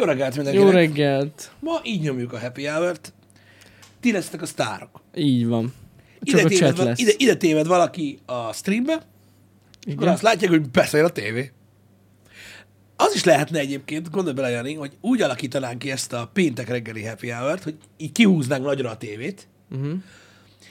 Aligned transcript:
Jó 0.00 0.06
reggelt 0.06 0.34
mindenkinek! 0.36 0.68
Jó 0.68 0.74
reggelt! 0.78 1.50
Ma 1.60 1.80
így 1.82 2.00
nyomjuk 2.00 2.32
a 2.32 2.38
happy 2.38 2.66
hour-t. 2.66 3.12
Ti 4.00 4.12
lesztek 4.12 4.42
a 4.42 4.46
sztárok. 4.46 5.00
Így 5.14 5.46
van. 5.46 5.72
Csak 6.22 6.38
Ide 6.38 6.42
a 6.42 6.48
téved, 6.48 6.66
chat 6.68 6.76
va- 6.76 6.86
lesz. 6.86 6.98
ide, 6.98 7.12
ide 7.16 7.36
téved 7.36 7.66
valaki 7.66 8.18
a 8.26 8.52
streambe, 8.52 8.92
akkor 8.92 9.06
Igen. 9.92 10.08
azt 10.08 10.22
látják, 10.22 10.50
hogy 10.50 10.70
beszél 10.70 11.04
a 11.04 11.10
tévé. 11.10 11.52
Az 12.96 13.14
is 13.14 13.24
lehetne 13.24 13.58
egyébként, 13.58 14.10
gondolj 14.10 14.34
bele, 14.34 14.50
Jani, 14.50 14.74
hogy 14.74 14.92
úgy 15.00 15.22
alakítanánk 15.22 15.78
ki 15.78 15.90
ezt 15.90 16.12
a 16.12 16.30
péntek 16.32 16.68
reggeli 16.68 17.04
happy 17.04 17.30
hour 17.30 17.58
hogy 17.62 17.76
így 17.96 18.12
kihúznánk 18.12 18.64
nagyra 18.64 18.90
a 18.90 18.96
tévét, 18.96 19.48
Uh-huh. 19.74 19.92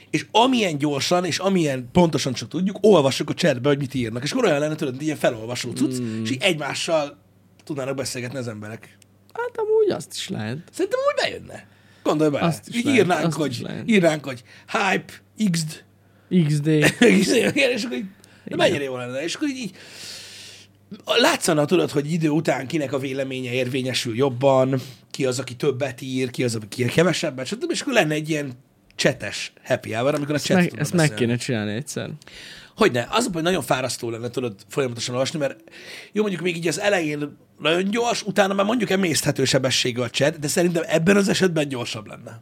és 0.09 0.25
amilyen 0.31 0.77
gyorsan, 0.77 1.25
és 1.25 1.37
amilyen 1.37 1.89
pontosan 1.91 2.33
csak 2.33 2.47
tudjuk, 2.49 2.77
olvassuk 2.81 3.29
a 3.29 3.33
chatbe, 3.33 3.69
hogy 3.69 3.77
mit 3.77 3.93
írnak. 3.93 4.23
És 4.23 4.31
akkor 4.31 4.45
olyan 4.45 4.59
lenne, 4.59 4.75
tudod, 4.75 5.01
ilyen 5.01 5.17
felolvasó 5.17 5.71
cucc, 5.71 5.99
mm. 6.01 6.23
és 6.23 6.31
így 6.31 6.41
egymással 6.41 7.17
tudnának 7.63 7.95
beszélgetni 7.95 8.37
az 8.37 8.47
emberek. 8.47 8.97
Hát 9.33 9.57
amúgy 9.57 9.89
azt 9.89 10.13
is 10.13 10.29
lehet. 10.29 10.57
Szerintem 10.71 10.99
úgy 11.07 11.23
bejönne. 11.23 11.67
Gondolj 12.03 12.29
bele. 12.29 12.45
Azt 12.45 12.69
is 12.69 12.75
így 12.75 12.83
lehet, 12.85 12.99
írnánk, 12.99 13.25
azt 13.25 13.37
is 13.37 13.57
hogy, 13.57 13.65
lehet. 13.67 13.89
írnánk, 13.89 14.25
hogy 14.25 14.43
hype, 14.71 15.13
xd, 15.51 15.83
XD. 16.47 16.67
és 17.75 17.83
akkor 17.83 17.97
így, 17.97 18.05
de 18.45 18.55
mennyire 18.55 18.83
jó 18.83 18.97
lenne. 18.97 19.23
És 19.23 19.35
akkor 19.35 19.47
így, 19.47 19.57
így 19.57 19.75
látszana, 21.05 21.65
tudod, 21.65 21.91
hogy 21.91 22.11
idő 22.11 22.29
után 22.29 22.67
kinek 22.67 22.93
a 22.93 22.99
véleménye 22.99 23.51
érvényesül 23.51 24.15
jobban, 24.15 24.81
ki 25.11 25.25
az, 25.25 25.39
aki 25.39 25.55
többet 25.55 26.01
ír, 26.01 26.29
ki 26.29 26.43
az, 26.43 26.55
aki 26.55 26.85
kevesebbet, 26.85 27.45
stb. 27.45 27.71
És 27.71 27.81
akkor 27.81 27.93
lenne 27.93 28.13
egy 28.13 28.29
ilyen 28.29 28.51
csetes 28.95 29.53
happy 29.63 29.93
hour, 29.93 30.13
amikor 30.13 30.33
a 30.33 30.35
Ezt, 30.35 30.45
chat 30.45 30.57
meg, 30.57 30.73
ezt 30.77 30.93
meg 30.93 31.13
kéne 31.13 31.35
csinálni 31.35 31.73
egyszer. 31.73 32.09
Hogyne, 32.75 33.07
az, 33.11 33.25
a 33.25 33.29
hogy 33.33 33.43
nagyon 33.43 33.61
fárasztó 33.61 34.09
lenne, 34.09 34.29
tudod, 34.29 34.55
folyamatosan 34.67 35.13
olvasni, 35.13 35.39
mert 35.39 35.59
jó, 36.11 36.21
mondjuk 36.21 36.43
még 36.43 36.55
így 36.55 36.67
az 36.67 36.79
elején 36.79 37.37
nagyon 37.59 37.89
gyors, 37.89 38.23
utána 38.23 38.53
már 38.53 38.65
mondjuk 38.65 38.89
emészthető 38.89 39.45
sebességű 39.45 40.01
a 40.01 40.09
chat, 40.09 40.39
de 40.39 40.47
szerintem 40.47 40.83
ebben 40.87 41.17
az 41.17 41.29
esetben 41.29 41.67
gyorsabb 41.67 42.07
lenne. 42.07 42.41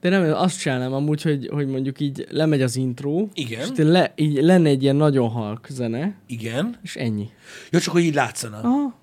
De 0.00 0.08
nem, 0.08 0.34
azt 0.34 0.60
csinálnám 0.60 0.92
amúgy, 0.92 1.22
hogy, 1.22 1.48
hogy 1.52 1.66
mondjuk 1.66 2.00
így 2.00 2.26
lemegy 2.30 2.62
az 2.62 2.76
intro, 2.76 3.28
Igen. 3.34 3.60
és 3.60 3.68
le, 3.76 4.12
így 4.16 4.42
lenne 4.42 4.68
egy 4.68 4.82
ilyen 4.82 4.96
nagyon 4.96 5.28
halk 5.28 5.66
zene, 5.70 6.14
Igen. 6.26 6.78
és 6.82 6.96
ennyi. 6.96 7.28
Jó, 7.70 7.78
csak 7.78 7.92
hogy 7.92 8.02
így 8.02 8.14
látszana. 8.14 8.58
Aha, 8.58 9.02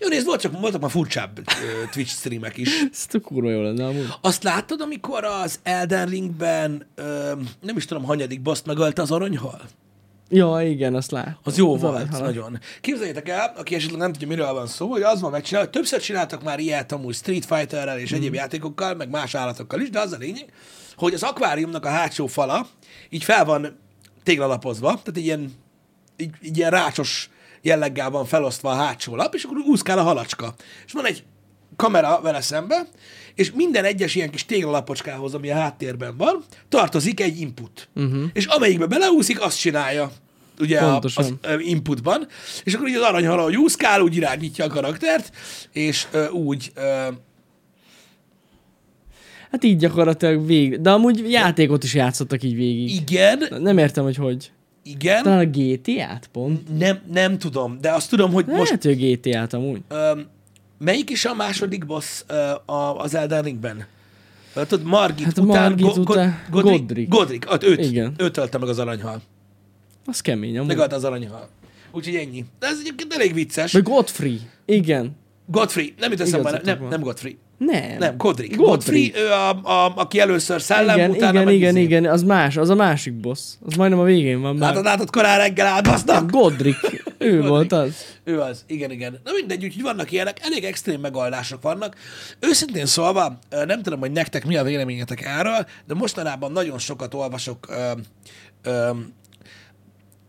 Jó, 0.00 0.08
nézd, 0.08 0.26
volt 0.26 0.40
csak, 0.40 0.60
voltak 0.60 0.80
már 0.80 0.90
furcsább 0.90 1.38
ö, 1.38 1.84
Twitch 1.92 2.12
streamek 2.12 2.56
is. 2.56 2.68
ez 2.92 3.06
tök 3.06 3.22
kurva 3.22 3.50
jó 3.50 3.62
lenne 3.62 3.86
amúgy. 3.86 4.06
Azt 4.20 4.42
láttad, 4.42 4.80
amikor 4.80 5.24
az 5.24 5.60
Elden 5.62 6.06
Ringben, 6.06 6.86
ö, 6.94 7.32
nem 7.60 7.76
is 7.76 7.84
tudom, 7.84 8.04
hanyadik 8.04 8.42
boszt 8.42 8.66
megölte 8.66 9.02
az 9.02 9.10
aranyhal? 9.10 9.60
Ja, 10.32 10.60
igen, 10.62 10.94
azt 10.94 11.10
lát. 11.10 11.36
Az 11.42 11.56
jó 11.56 11.74
Az 11.74 11.80
volt, 11.80 12.10
nagyon. 12.10 12.58
Képzeljétek 12.80 13.28
el, 13.28 13.52
aki 13.56 13.74
esetleg 13.74 14.00
nem 14.00 14.12
tudja, 14.12 14.28
miről 14.28 14.52
van 14.52 14.66
szó, 14.66 14.88
hogy 14.90 15.02
az 15.02 15.20
van 15.20 15.30
megcsinálva, 15.30 15.68
hogy 15.68 15.80
többször 15.80 16.00
csináltak 16.00 16.42
már 16.42 16.58
ilyet 16.58 16.92
amúgy 16.92 17.14
Street 17.14 17.44
Fighterrel 17.44 17.98
és 17.98 18.12
egyéb 18.12 18.34
játékokkal, 18.34 18.94
meg 18.94 19.10
más 19.10 19.34
állatokkal 19.34 19.80
is, 19.80 19.90
de 19.90 20.00
az 20.00 20.12
a 20.12 20.16
lényeg, 20.16 20.52
hogy 20.96 21.14
az 21.14 21.22
akváriumnak 21.22 21.84
a 21.84 21.88
hátsó 21.88 22.26
fala 22.26 22.66
így 23.08 23.24
fel 23.24 23.44
van 23.44 23.78
téglalapozva, 24.22 24.88
tehát 24.88 25.16
ilyen, 25.16 25.52
így, 26.16 26.34
így 26.42 26.56
ilyen 26.56 26.70
rácsos 26.70 27.30
jelleggel 27.62 28.10
van 28.10 28.24
felosztva 28.24 28.70
a 28.70 28.74
hátsó 28.74 29.16
lap, 29.16 29.34
és 29.34 29.44
akkor 29.44 29.56
úszkál 29.56 29.98
a 29.98 30.02
halacska. 30.02 30.54
És 30.86 30.92
van 30.92 31.06
egy 31.06 31.24
kamera 31.76 32.20
vele 32.20 32.40
szembe, 32.40 32.86
és 33.40 33.52
minden 33.52 33.84
egyes 33.84 34.14
ilyen 34.14 34.30
kis 34.30 34.44
téglalapocskához, 34.44 35.34
ami 35.34 35.50
a 35.50 35.54
háttérben 35.54 36.16
van, 36.16 36.44
tartozik 36.68 37.20
egy 37.20 37.40
input. 37.40 37.88
Uh-huh. 37.94 38.22
És 38.32 38.44
amelyikbe 38.44 38.86
beleúszik, 38.86 39.40
azt 39.40 39.58
csinálja 39.58 40.10
ugye 40.60 40.78
a, 40.78 40.90
Pontosan. 40.90 41.38
az 41.42 41.60
inputban, 41.60 42.26
és 42.64 42.74
akkor 42.74 42.88
így 42.88 42.94
az 42.94 43.02
aranyhal, 43.02 43.38
ahogy 43.38 43.56
úszkál, 43.56 44.00
úgy 44.00 44.16
irányítja 44.16 44.64
a 44.64 44.68
karaktert, 44.68 45.36
és 45.72 46.06
ö, 46.10 46.28
úgy 46.28 46.72
ö, 46.74 47.06
Hát 49.50 49.64
így 49.64 49.76
gyakorlatilag 49.76 50.46
végig. 50.46 50.80
De 50.80 50.90
amúgy 50.90 51.30
játékot 51.30 51.84
is 51.84 51.94
játszottak 51.94 52.42
így 52.42 52.54
végig. 52.54 52.90
igen, 52.94 53.42
Nem 53.60 53.78
értem, 53.78 54.04
hogy 54.04 54.16
hogy. 54.16 54.50
igen, 54.82 55.22
Talán 55.22 55.38
a 55.38 55.50
GTA-t 55.50 56.26
pont? 56.32 56.78
nem, 56.78 57.00
nem 57.12 57.38
tudom, 57.38 57.78
de 57.80 57.90
azt 57.92 58.10
tudom, 58.10 58.32
hogy 58.32 58.46
most 58.46 58.58
Most... 58.58 58.84
Lehet, 58.84 58.98
hogy 58.98 59.12
a 59.12 59.16
GTA-t 59.16 59.52
amúgy. 59.52 59.80
ö, 59.88 60.20
melyik 60.80 61.10
is 61.10 61.24
a 61.24 61.34
második 61.34 61.86
boss 61.86 62.22
a, 62.64 62.72
az 62.98 63.14
Elden 63.14 63.42
Ringben? 63.42 63.86
Tudod, 64.52 64.82
Margit 64.82 65.24
Hát 65.24 65.38
után, 65.38 65.62
Margit 65.70 65.96
után 65.96 66.44
Godric, 66.50 66.78
Godric. 66.78 67.08
Godric, 67.08 67.50
ott 67.52 67.62
őt, 67.62 67.78
Igen. 67.78 68.14
őt 68.16 68.36
ölte 68.36 68.58
meg 68.58 68.68
az 68.68 68.78
aranyhal. 68.78 69.22
Az 70.06 70.20
kemény 70.20 70.56
amúgy. 70.56 70.68
Megölte 70.68 70.94
az 70.94 71.04
aranyhal. 71.04 71.48
Úgyhogy 71.92 72.14
ennyi. 72.14 72.44
De 72.58 72.66
ez 72.66 72.78
egyébként 72.80 73.12
elég 73.12 73.34
vicces. 73.34 73.72
Vagy 73.72 73.82
Godfrey. 73.82 74.40
Igen. 74.64 75.16
Godfrey, 75.46 75.94
nem 75.98 76.10
jut 76.10 76.20
eszembe, 76.20 76.60
nem, 76.64 76.86
nem 76.88 77.00
Godfrey. 77.00 77.38
Nem. 77.66 77.98
Nem, 77.98 78.16
Godric. 78.16 78.56
Godfrey. 78.56 79.12
Ő 79.14 79.30
a, 79.30 79.48
a, 79.50 79.92
aki 79.96 80.20
először 80.20 80.62
szellem, 80.62 80.96
igen, 80.96 81.10
utána 81.10 81.40
igen, 81.40 81.52
igen, 81.52 81.76
izé. 81.76 81.82
igen, 81.82 82.04
az 82.04 82.22
más, 82.22 82.56
az 82.56 82.68
a 82.68 82.74
másik 82.74 83.14
boss. 83.14 83.40
Az 83.66 83.74
majdnem 83.74 84.00
a 84.00 84.04
végén 84.04 84.40
van 84.40 84.56
már. 84.56 84.68
Látod, 84.68 84.84
látod, 84.84 85.10
korán 85.10 85.38
reggel 85.38 85.66
átbasznak. 85.66 86.30
Godric. 86.30 86.76
Ő 87.18 87.42
volt 87.42 87.72
az. 87.72 88.04
Ő 88.24 88.40
az, 88.40 88.64
igen, 88.66 88.90
igen. 88.90 89.20
Na 89.24 89.30
mindegy, 89.32 89.64
úgyhogy 89.64 89.82
vannak 89.82 90.12
ilyenek, 90.12 90.38
elég 90.42 90.64
extrém 90.64 91.00
megoldások 91.00 91.62
vannak. 91.62 91.96
Őszintén 92.38 92.86
szólva, 92.86 93.38
nem 93.50 93.82
tudom, 93.82 94.00
hogy 94.00 94.12
nektek 94.12 94.46
mi 94.46 94.56
a 94.56 94.62
véleményetek 94.62 95.24
erről, 95.24 95.66
de 95.86 95.94
mostanában 95.94 96.52
nagyon 96.52 96.78
sokat 96.78 97.14
olvasok 97.14 97.66
ö, 97.70 97.90
ö, 98.62 98.90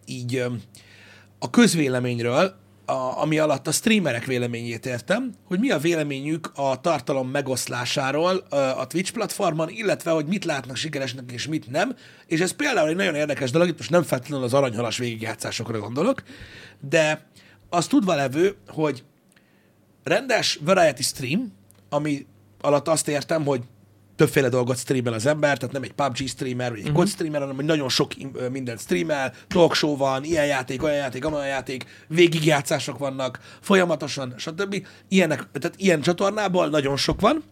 így 0.05 0.35
ö, 0.35 0.45
a 1.39 1.49
közvéleményről, 1.49 2.55
a, 2.91 3.21
ami 3.21 3.39
alatt 3.39 3.67
a 3.67 3.71
streamerek 3.71 4.25
véleményét 4.25 4.85
értem, 4.85 5.33
hogy 5.45 5.59
mi 5.59 5.71
a 5.71 5.77
véleményük 5.77 6.51
a 6.55 6.81
tartalom 6.81 7.29
megoszlásáról 7.29 8.35
a 8.77 8.87
Twitch 8.87 9.11
platformon, 9.11 9.69
illetve 9.69 10.11
hogy 10.11 10.25
mit 10.25 10.45
látnak 10.45 10.75
sikeresnek 10.75 11.31
és 11.31 11.47
mit 11.47 11.71
nem. 11.71 11.95
És 12.27 12.39
ez 12.39 12.51
például 12.51 12.89
egy 12.89 12.95
nagyon 12.95 13.15
érdekes 13.15 13.51
dolog, 13.51 13.67
itt 13.67 13.77
most 13.77 13.89
nem 13.89 14.03
feltétlenül 14.03 14.45
az 14.45 14.53
aranyhalas 14.53 14.97
végigjátszásokra 14.97 15.79
gondolok, 15.79 16.23
de 16.89 17.25
az 17.69 17.87
tudva 17.87 18.15
levő, 18.15 18.55
hogy 18.67 19.03
rendes 20.03 20.59
variety 20.63 21.01
stream, 21.01 21.53
ami 21.89 22.25
alatt 22.61 22.87
azt 22.87 23.07
értem, 23.07 23.45
hogy 23.45 23.61
többféle 24.21 24.49
dolgot 24.49 24.77
streamel 24.77 25.13
az 25.13 25.25
ember, 25.25 25.57
tehát 25.57 25.73
nem 25.73 25.83
egy 25.83 25.91
PUBG 25.91 26.27
streamer, 26.27 26.69
vagy 26.69 26.79
egy 26.79 26.83
uh-huh. 26.83 26.99
COD 26.99 27.07
streamer, 27.07 27.39
hanem 27.39 27.55
hogy 27.55 27.65
nagyon 27.65 27.89
sok 27.89 28.11
ö, 28.33 28.49
mindent 28.49 28.79
streamel, 28.79 29.33
talk 29.47 29.75
show 29.75 29.97
van, 29.97 30.23
ilyen 30.23 30.45
játék, 30.45 30.83
olyan 30.83 30.95
játék, 30.95 31.25
amolyan 31.25 31.47
játék, 31.47 31.85
végigjátszások 32.07 32.97
vannak, 32.97 33.39
folyamatosan, 33.61 34.33
stb. 34.37 34.87
Ilyenek, 35.07 35.47
tehát 35.51 35.77
ilyen 35.77 36.01
csatornából 36.01 36.67
nagyon 36.69 36.97
sok 36.97 37.21
van, 37.21 37.43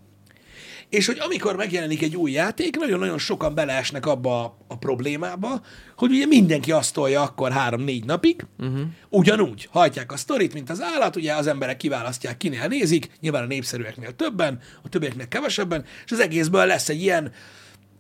és 0.90 1.06
hogy 1.06 1.20
amikor 1.20 1.56
megjelenik 1.56 2.02
egy 2.02 2.16
új 2.16 2.32
játék, 2.32 2.78
nagyon-nagyon 2.78 3.18
sokan 3.18 3.56
beleesnek 3.56 4.06
abba 4.06 4.44
a, 4.44 4.58
a 4.68 4.78
problémába, 4.78 5.62
hogy 5.98 6.12
ugye 6.12 6.26
mindenki 6.26 6.72
azt 6.72 6.94
tolja 6.94 7.22
akkor 7.22 7.52
három-négy 7.52 8.06
napig, 8.06 8.46
uh-huh. 8.60 8.80
ugyanúgy 9.10 9.68
hajtják 9.72 10.12
a 10.12 10.18
sztorit, 10.18 10.54
mint 10.54 10.70
az 10.70 10.82
állat, 10.82 11.16
ugye 11.16 11.34
az 11.34 11.48
emberek 11.48 11.78
kiválasztják, 11.78 12.38
kinél 12.38 12.68
nézik, 12.68 13.12
nyilván 13.20 13.44
a 13.44 13.48
népszerűeknél 13.48 14.16
többen, 14.16 14.60
a 14.84 14.90
többieknek 14.90 15.28
kevesebben, 15.28 15.86
és 16.06 16.12
az 16.12 16.20
egészből 16.20 16.66
lesz 16.66 16.90
egy 16.90 17.02
ilyen 17.02 17.32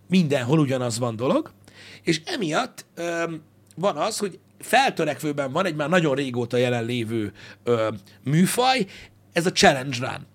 mindenhol 0.07 0.59
ugyanaz 0.59 0.99
van 0.99 1.15
dolog, 1.15 1.51
és 2.03 2.21
emiatt 2.25 2.85
öm, 2.95 3.41
van 3.75 3.97
az, 3.97 4.17
hogy 4.17 4.39
feltörekvőben 4.59 5.51
van 5.51 5.65
egy 5.65 5.75
már 5.75 5.89
nagyon 5.89 6.15
régóta 6.15 6.57
jelenlévő 6.57 7.31
ö, 7.63 7.89
műfaj, 8.23 8.85
ez 9.33 9.45
a 9.45 9.51
challenge 9.51 9.97
run. 9.99 10.27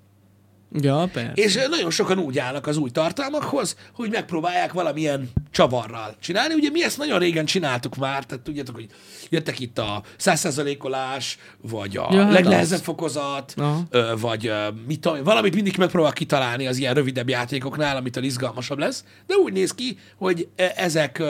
Ja, 0.81 1.09
persze. 1.13 1.33
És 1.35 1.55
nagyon 1.69 1.91
sokan 1.91 2.19
úgy 2.19 2.39
állnak 2.39 2.67
az 2.67 2.77
új 2.77 2.91
tartalmakhoz, 2.91 3.77
hogy 3.93 4.11
megpróbálják 4.11 4.73
valamilyen 4.73 5.31
csavarral 5.51 6.17
csinálni. 6.21 6.55
Ugye 6.55 6.71
mi 6.71 6.85
ezt 6.85 6.99
nagyon 6.99 7.19
régen 7.19 7.45
csináltuk 7.45 7.97
már, 7.97 8.25
tehát 8.25 8.45
tudjátok, 8.45 8.75
hogy 8.75 8.87
jöttek 9.29 9.61
itt 9.61 9.79
a 9.79 10.03
100%-olás, 10.19 11.39
vagy 11.61 11.97
a 11.97 12.09
Ja, 12.11 12.23
hát 12.23 12.33
legnehezebb 12.33 12.79
az. 12.79 12.85
fokozat, 12.85 13.55
Aha. 13.57 13.87
vagy 14.17 14.53
mit 14.87 15.01
tudom, 15.01 15.23
valamit 15.25 15.55
mindig 15.55 15.77
megpróbál 15.77 16.13
kitalálni 16.13 16.67
az 16.67 16.77
ilyen 16.77 16.95
rövidebb 16.95 17.29
játékoknál, 17.29 17.97
amitől 17.97 18.25
izgalmasabb 18.25 18.79
lesz. 18.79 19.05
De 19.27 19.35
úgy 19.35 19.53
néz 19.53 19.75
ki, 19.75 19.99
hogy 20.17 20.49
ezek, 20.77 21.23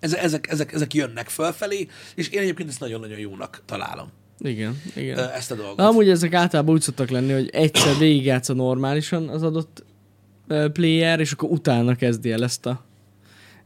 ezek, 0.00 0.50
ezek, 0.50 0.72
ezek 0.72 0.94
jönnek 0.94 1.28
fölfelé, 1.28 1.88
és 2.14 2.28
én 2.28 2.40
egyébként 2.40 2.68
ezt 2.68 2.80
nagyon-nagyon 2.80 3.18
jónak 3.18 3.62
találom, 3.66 4.08
Igen, 4.40 4.82
igen. 4.94 5.18
ezt 5.18 5.50
a 5.50 5.54
dolgot. 5.54 5.76
Na, 5.76 5.86
amúgy 5.86 6.08
ezek 6.08 6.34
általában 6.34 6.74
úgy 6.74 6.80
szoktak 6.80 7.10
lenni, 7.10 7.32
hogy 7.32 7.48
egyszer 7.52 7.96
végigjátsza 7.98 8.54
normálisan 8.54 9.28
az 9.28 9.42
adott 9.42 9.84
player, 10.72 11.20
és 11.20 11.32
akkor 11.32 11.50
utána 11.50 11.94
kezdi 11.94 12.32
el 12.32 12.42
ezt 12.42 12.66
a, 12.66 12.84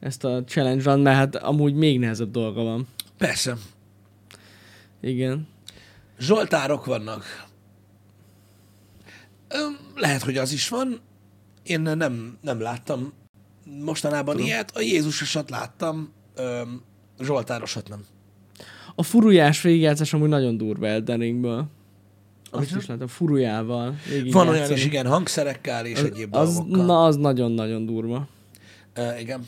ezt 0.00 0.24
a 0.24 0.44
challenge 0.44 0.82
run, 0.82 1.00
mert 1.00 1.16
hát 1.16 1.36
amúgy 1.36 1.74
még 1.74 1.98
nehezebb 1.98 2.30
dolga 2.30 2.62
van. 2.62 2.88
Persze. 3.18 3.56
Igen. 5.00 5.48
Zsoltárok 6.18 6.84
vannak. 6.84 7.46
Lehet, 9.94 10.22
hogy 10.22 10.36
az 10.36 10.52
is 10.52 10.68
van. 10.68 11.00
Én 11.62 11.80
nem, 11.80 12.38
nem 12.40 12.60
láttam 12.60 13.12
mostanában 13.64 14.34
Tudom. 14.34 14.50
ilyet. 14.50 14.76
A 14.76 14.80
Jézusosat 14.80 15.50
láttam, 15.50 16.12
Zsoltárosat 17.20 17.88
nem. 17.88 18.04
A 18.94 19.02
furujás 19.02 19.62
végigjátszás 19.62 20.12
amúgy 20.14 20.28
nagyon 20.28 20.56
durva 20.56 20.86
Elden 20.86 21.18
Ringből. 21.18 21.66
Azt 22.50 22.76
is 22.76 22.86
látom, 22.86 23.06
furujával. 23.06 23.94
végig 24.08 24.32
Van 24.32 24.48
olyan 24.48 24.72
is, 24.72 24.84
igen, 24.84 25.06
hangszerekkel 25.06 25.86
és 25.86 26.00
egyéb 26.00 26.34
az, 26.34 26.54
dolgokkal. 26.54 26.84
Na, 26.84 27.04
az 27.04 27.16
nagyon-nagyon 27.16 27.86
durva. 27.86 28.28
Uh, 28.96 29.20
igen. 29.20 29.46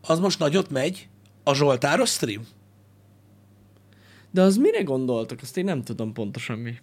Az 0.00 0.18
most 0.18 0.38
nagyot 0.38 0.70
megy, 0.70 1.08
a 1.42 1.54
Zsoltáros 1.54 2.10
stream. 2.10 2.46
De 4.30 4.42
az 4.42 4.56
mire 4.56 4.82
gondoltak? 4.82 5.38
Azt 5.42 5.56
én 5.56 5.64
nem 5.64 5.82
tudom 5.82 6.12
pontosan 6.12 6.58
mi. 6.58 6.74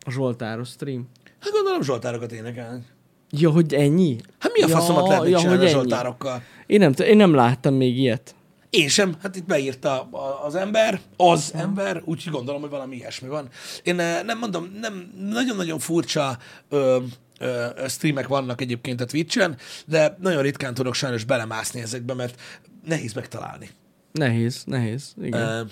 A 0.00 0.10
Zsoltáros 0.10 0.68
stream. 0.68 1.08
Hát 1.40 1.52
gondolom 1.52 1.82
Zsoltárokat 1.82 2.32
énekelnek. 2.32 2.82
Ja, 3.30 3.50
hogy 3.50 3.74
ennyi? 3.74 4.16
Hát 4.38 4.52
mi 4.52 4.62
a 4.62 4.68
faszomat 4.68 5.08
lehet 5.08 5.22
még 5.22 5.30
ja, 5.30 5.38
csinálni 5.38 5.58
a 5.58 5.60
hogy 5.60 5.74
ennyi. 5.74 5.88
Zsoltárokkal? 5.88 6.42
Én 6.66 6.78
nem, 6.78 6.92
t- 6.92 7.00
én 7.00 7.16
nem 7.16 7.34
láttam 7.34 7.74
még 7.74 7.98
ilyet. 7.98 8.34
Én 8.70 8.88
sem, 8.88 9.14
hát 9.22 9.36
itt 9.36 9.46
beírta 9.46 10.08
az 10.44 10.54
ember, 10.54 11.00
az 11.16 11.52
ember, 11.54 12.02
úgyhogy 12.04 12.32
gondolom, 12.32 12.60
hogy 12.60 12.70
valami 12.70 12.96
ilyesmi 12.96 13.28
van. 13.28 13.48
Én 13.82 14.00
eh, 14.00 14.22
nem 14.22 14.38
mondom, 14.38 14.76
nem, 14.80 15.12
nagyon-nagyon 15.30 15.78
furcsa 15.78 16.38
ö, 16.68 16.98
ö, 17.38 17.66
streamek 17.88 18.28
vannak 18.28 18.60
egyébként 18.60 19.00
a 19.00 19.04
Twitch-en, 19.04 19.56
de 19.86 20.16
nagyon 20.20 20.42
ritkán 20.42 20.74
tudok 20.74 20.94
sajnos 20.94 21.24
belemászni 21.24 21.80
ezekbe, 21.80 22.14
mert 22.14 22.40
nehéz 22.84 23.12
megtalálni. 23.12 23.70
Nehéz, 24.12 24.62
nehéz. 24.66 25.14
Igen. 25.22 25.40
Ö, 25.40 25.62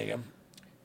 igen. 0.00 0.24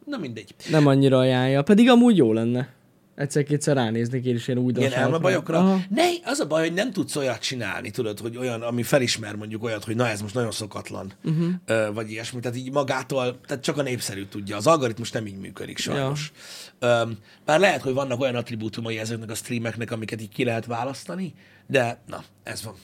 Na 0.06 0.18
mindegy. 0.18 0.56
Nem 0.70 0.88
annyira 0.88 1.18
ajánlja, 1.18 1.62
pedig 1.62 1.90
amúgy 1.90 2.18
jó 2.18 2.34
lenne. 2.34 2.70
Egyszer-kétszer 3.16 3.76
ránéznék 3.76 4.26
én 4.26 4.36
is 4.36 4.48
ilyen 4.48 4.58
Ilyen 4.58 4.66
újdonságokra. 4.68 5.04
elmebajokra. 5.04 5.58
Aha. 5.58 5.80
Ne, 5.90 6.04
az 6.24 6.40
a 6.40 6.48
baj, 6.48 6.62
hogy 6.62 6.74
nem 6.74 6.92
tudsz 6.92 7.16
olyat 7.16 7.40
csinálni, 7.40 7.92
tudod, 7.92 8.20
hogy 8.20 8.38
olyan, 8.38 8.62
ami 8.62 8.84
felismer 8.84 9.36
mondjuk 9.36 9.64
olyat, 9.64 9.84
hogy 9.84 9.96
na 9.96 10.08
ez 10.08 10.22
most 10.22 10.34
nagyon 10.34 10.52
szokatlan, 10.52 11.12
uh-huh. 11.24 11.48
ö, 11.66 11.90
vagy 11.94 12.12
ilyesmi. 12.12 12.40
Tehát 12.40 12.58
így 12.58 12.72
magától, 12.72 13.40
tehát 13.48 13.64
csak 13.64 13.78
a 13.78 13.82
népszerű 13.82 14.26
tudja. 14.26 14.56
Az 14.58 14.68
algoritmus 14.68 15.12
nem 15.12 15.28
így 15.28 15.38
működik 15.38 15.78
sajnos. 15.78 16.32
Ja. 16.80 17.08
Bár 17.46 17.60
lehet, 17.60 17.82
hogy 17.82 17.94
vannak 17.94 18.20
olyan 18.20 18.36
attribútumai 18.36 18.98
ezeknek 18.98 19.30
a 19.32 19.36
streameknek, 19.36 19.92
amiket 19.92 20.22
így 20.22 20.30
ki 20.30 20.44
lehet 20.44 20.66
választani, 20.66 21.34
de 21.68 22.02
na, 22.08 22.24
ez 22.44 22.64
van. 22.64 22.76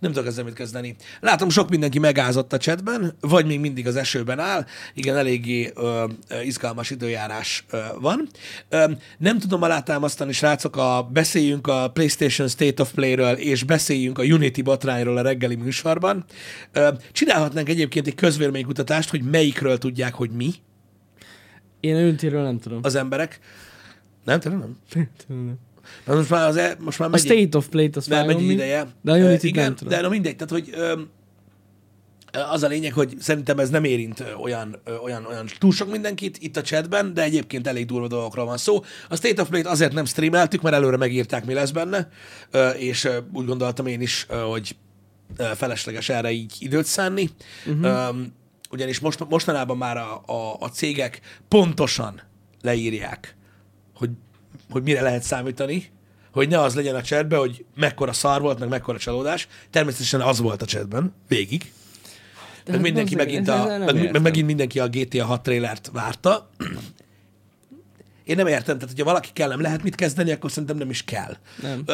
Nem 0.00 0.12
tudok 0.12 0.28
ezzel 0.28 0.44
mit 0.44 0.54
kezdeni. 0.54 0.96
Látom, 1.20 1.48
sok 1.48 1.68
mindenki 1.68 1.98
megázott 1.98 2.52
a 2.52 2.56
chatben, 2.56 3.16
vagy 3.20 3.46
még 3.46 3.60
mindig 3.60 3.86
az 3.86 3.96
esőben 3.96 4.38
áll. 4.38 4.66
Igen, 4.94 5.16
eléggé 5.16 5.72
ö, 5.74 6.04
ö, 6.28 6.40
izgalmas 6.40 6.90
időjárás 6.90 7.64
ö, 7.70 7.78
van. 8.00 8.28
Ö, 8.68 8.84
nem 9.18 9.38
tudom 9.38 9.62
alátámasztani, 9.62 10.32
srácok, 10.32 10.76
a, 10.76 11.08
beszéljünk 11.12 11.66
a 11.66 11.90
PlayStation 11.90 12.48
State 12.48 12.82
of 12.82 12.92
Play-ről, 12.92 13.34
és 13.34 13.64
beszéljünk 13.64 14.18
a 14.18 14.22
Unity 14.22 14.62
botrányról 14.62 15.16
a 15.16 15.22
reggeli 15.22 15.54
műsorban. 15.54 16.24
Ö, 16.72 16.88
csinálhatnánk 17.12 17.68
egyébként 17.68 18.06
egy 18.06 18.14
közvéleménykutatást, 18.14 19.10
hogy 19.10 19.22
melyikről 19.22 19.78
tudják, 19.78 20.14
hogy 20.14 20.30
mi 20.30 20.54
Én 21.80 21.94
a 21.94 21.98
Unity-ről 21.98 22.42
nem 22.42 22.58
tudom. 22.58 22.80
az 22.82 22.94
emberek. 22.94 23.40
Nem, 24.24 24.40
tényleg 24.40 24.60
nem. 24.60 24.76
Nem. 25.28 25.58
Mert 26.04 26.18
most 26.18 26.30
már, 26.30 26.48
az, 26.48 26.56
e- 26.56 26.76
most 26.80 26.98
már 26.98 27.08
A 27.08 27.10
megy, 27.10 27.20
State 27.20 27.58
of 27.58 27.68
Play-t 27.68 27.96
azt 27.96 28.08
mert 28.08 28.26
megy 28.26 28.36
egy 28.36 28.42
ideje. 28.42 28.86
de 29.02 29.12
a 29.12 29.16
Unity 29.16 29.42
igen, 29.42 29.64
nem 29.64 29.74
tudom. 29.74 29.92
De 29.92 30.00
na 30.00 30.08
mindegy, 30.08 30.36
tehát 30.36 30.52
hogy 30.52 30.70
öm, 30.76 31.08
az 32.50 32.62
a 32.62 32.68
lényeg, 32.68 32.92
hogy 32.92 33.14
szerintem 33.18 33.58
ez 33.58 33.70
nem 33.70 33.84
érint 33.84 34.24
olyan, 34.42 34.80
olyan, 35.02 35.24
olyan 35.24 35.46
túl 35.58 35.72
sok 35.72 35.90
mindenkit 35.90 36.38
itt 36.40 36.56
a 36.56 36.62
chatben, 36.62 37.14
de 37.14 37.22
egyébként 37.22 37.66
elég 37.66 37.86
durva 37.86 38.06
dolgokról 38.06 38.44
van 38.44 38.56
szó. 38.56 38.82
A 39.08 39.16
State 39.16 39.42
of 39.42 39.48
Play-t 39.48 39.66
azért 39.66 39.92
nem 39.92 40.04
streameltük, 40.04 40.62
mert 40.62 40.74
előre 40.74 40.96
megírták, 40.96 41.44
mi 41.44 41.52
lesz 41.52 41.70
benne, 41.70 42.08
és 42.78 43.08
úgy 43.32 43.46
gondoltam 43.46 43.86
én 43.86 44.00
is, 44.00 44.26
hogy 44.50 44.76
felesleges 45.54 46.08
erre 46.08 46.30
így 46.30 46.54
időt 46.58 46.86
szánni. 46.86 47.30
Uh-huh. 47.66 48.16
Ugyanis 48.70 48.98
most, 49.00 49.28
mostanában 49.28 49.76
már 49.76 49.96
a, 49.96 50.22
a, 50.26 50.56
a 50.60 50.68
cégek 50.68 51.20
pontosan 51.48 52.22
leírják, 52.62 53.36
hogy, 53.94 54.10
hogy 54.70 54.82
mire 54.82 55.02
lehet 55.02 55.22
számítani, 55.22 55.90
hogy 56.32 56.48
ne 56.48 56.60
az 56.60 56.74
legyen 56.74 56.94
a 56.94 57.02
chatben, 57.02 57.38
hogy 57.38 57.64
mekkora 57.74 58.12
szar 58.12 58.40
volt, 58.40 58.58
meg 58.58 58.68
mekkora 58.68 58.98
csalódás. 58.98 59.48
Természetesen 59.70 60.20
az 60.20 60.38
volt 60.38 60.62
a 60.62 60.66
chatben, 60.66 61.14
végig. 61.28 61.72
Meg 62.64 62.74
hát 62.74 62.84
mindenki 62.84 63.14
megint, 63.14 63.48
a, 63.48 63.78
meg, 63.92 64.22
megint 64.22 64.46
mindenki 64.46 64.78
a 64.78 64.88
GTA 64.88 65.24
6 65.24 65.42
trailert 65.42 65.90
várta. 65.92 66.50
Én 68.24 68.36
nem 68.36 68.46
értem, 68.46 68.74
tehát 68.74 68.88
hogyha 68.88 69.04
valaki 69.04 69.28
kell, 69.32 69.48
nem 69.48 69.60
lehet 69.60 69.82
mit 69.82 69.94
kezdeni, 69.94 70.30
akkor 70.32 70.50
szerintem 70.50 70.76
nem 70.76 70.90
is 70.90 71.04
kell. 71.04 71.36
Nem. 71.62 71.84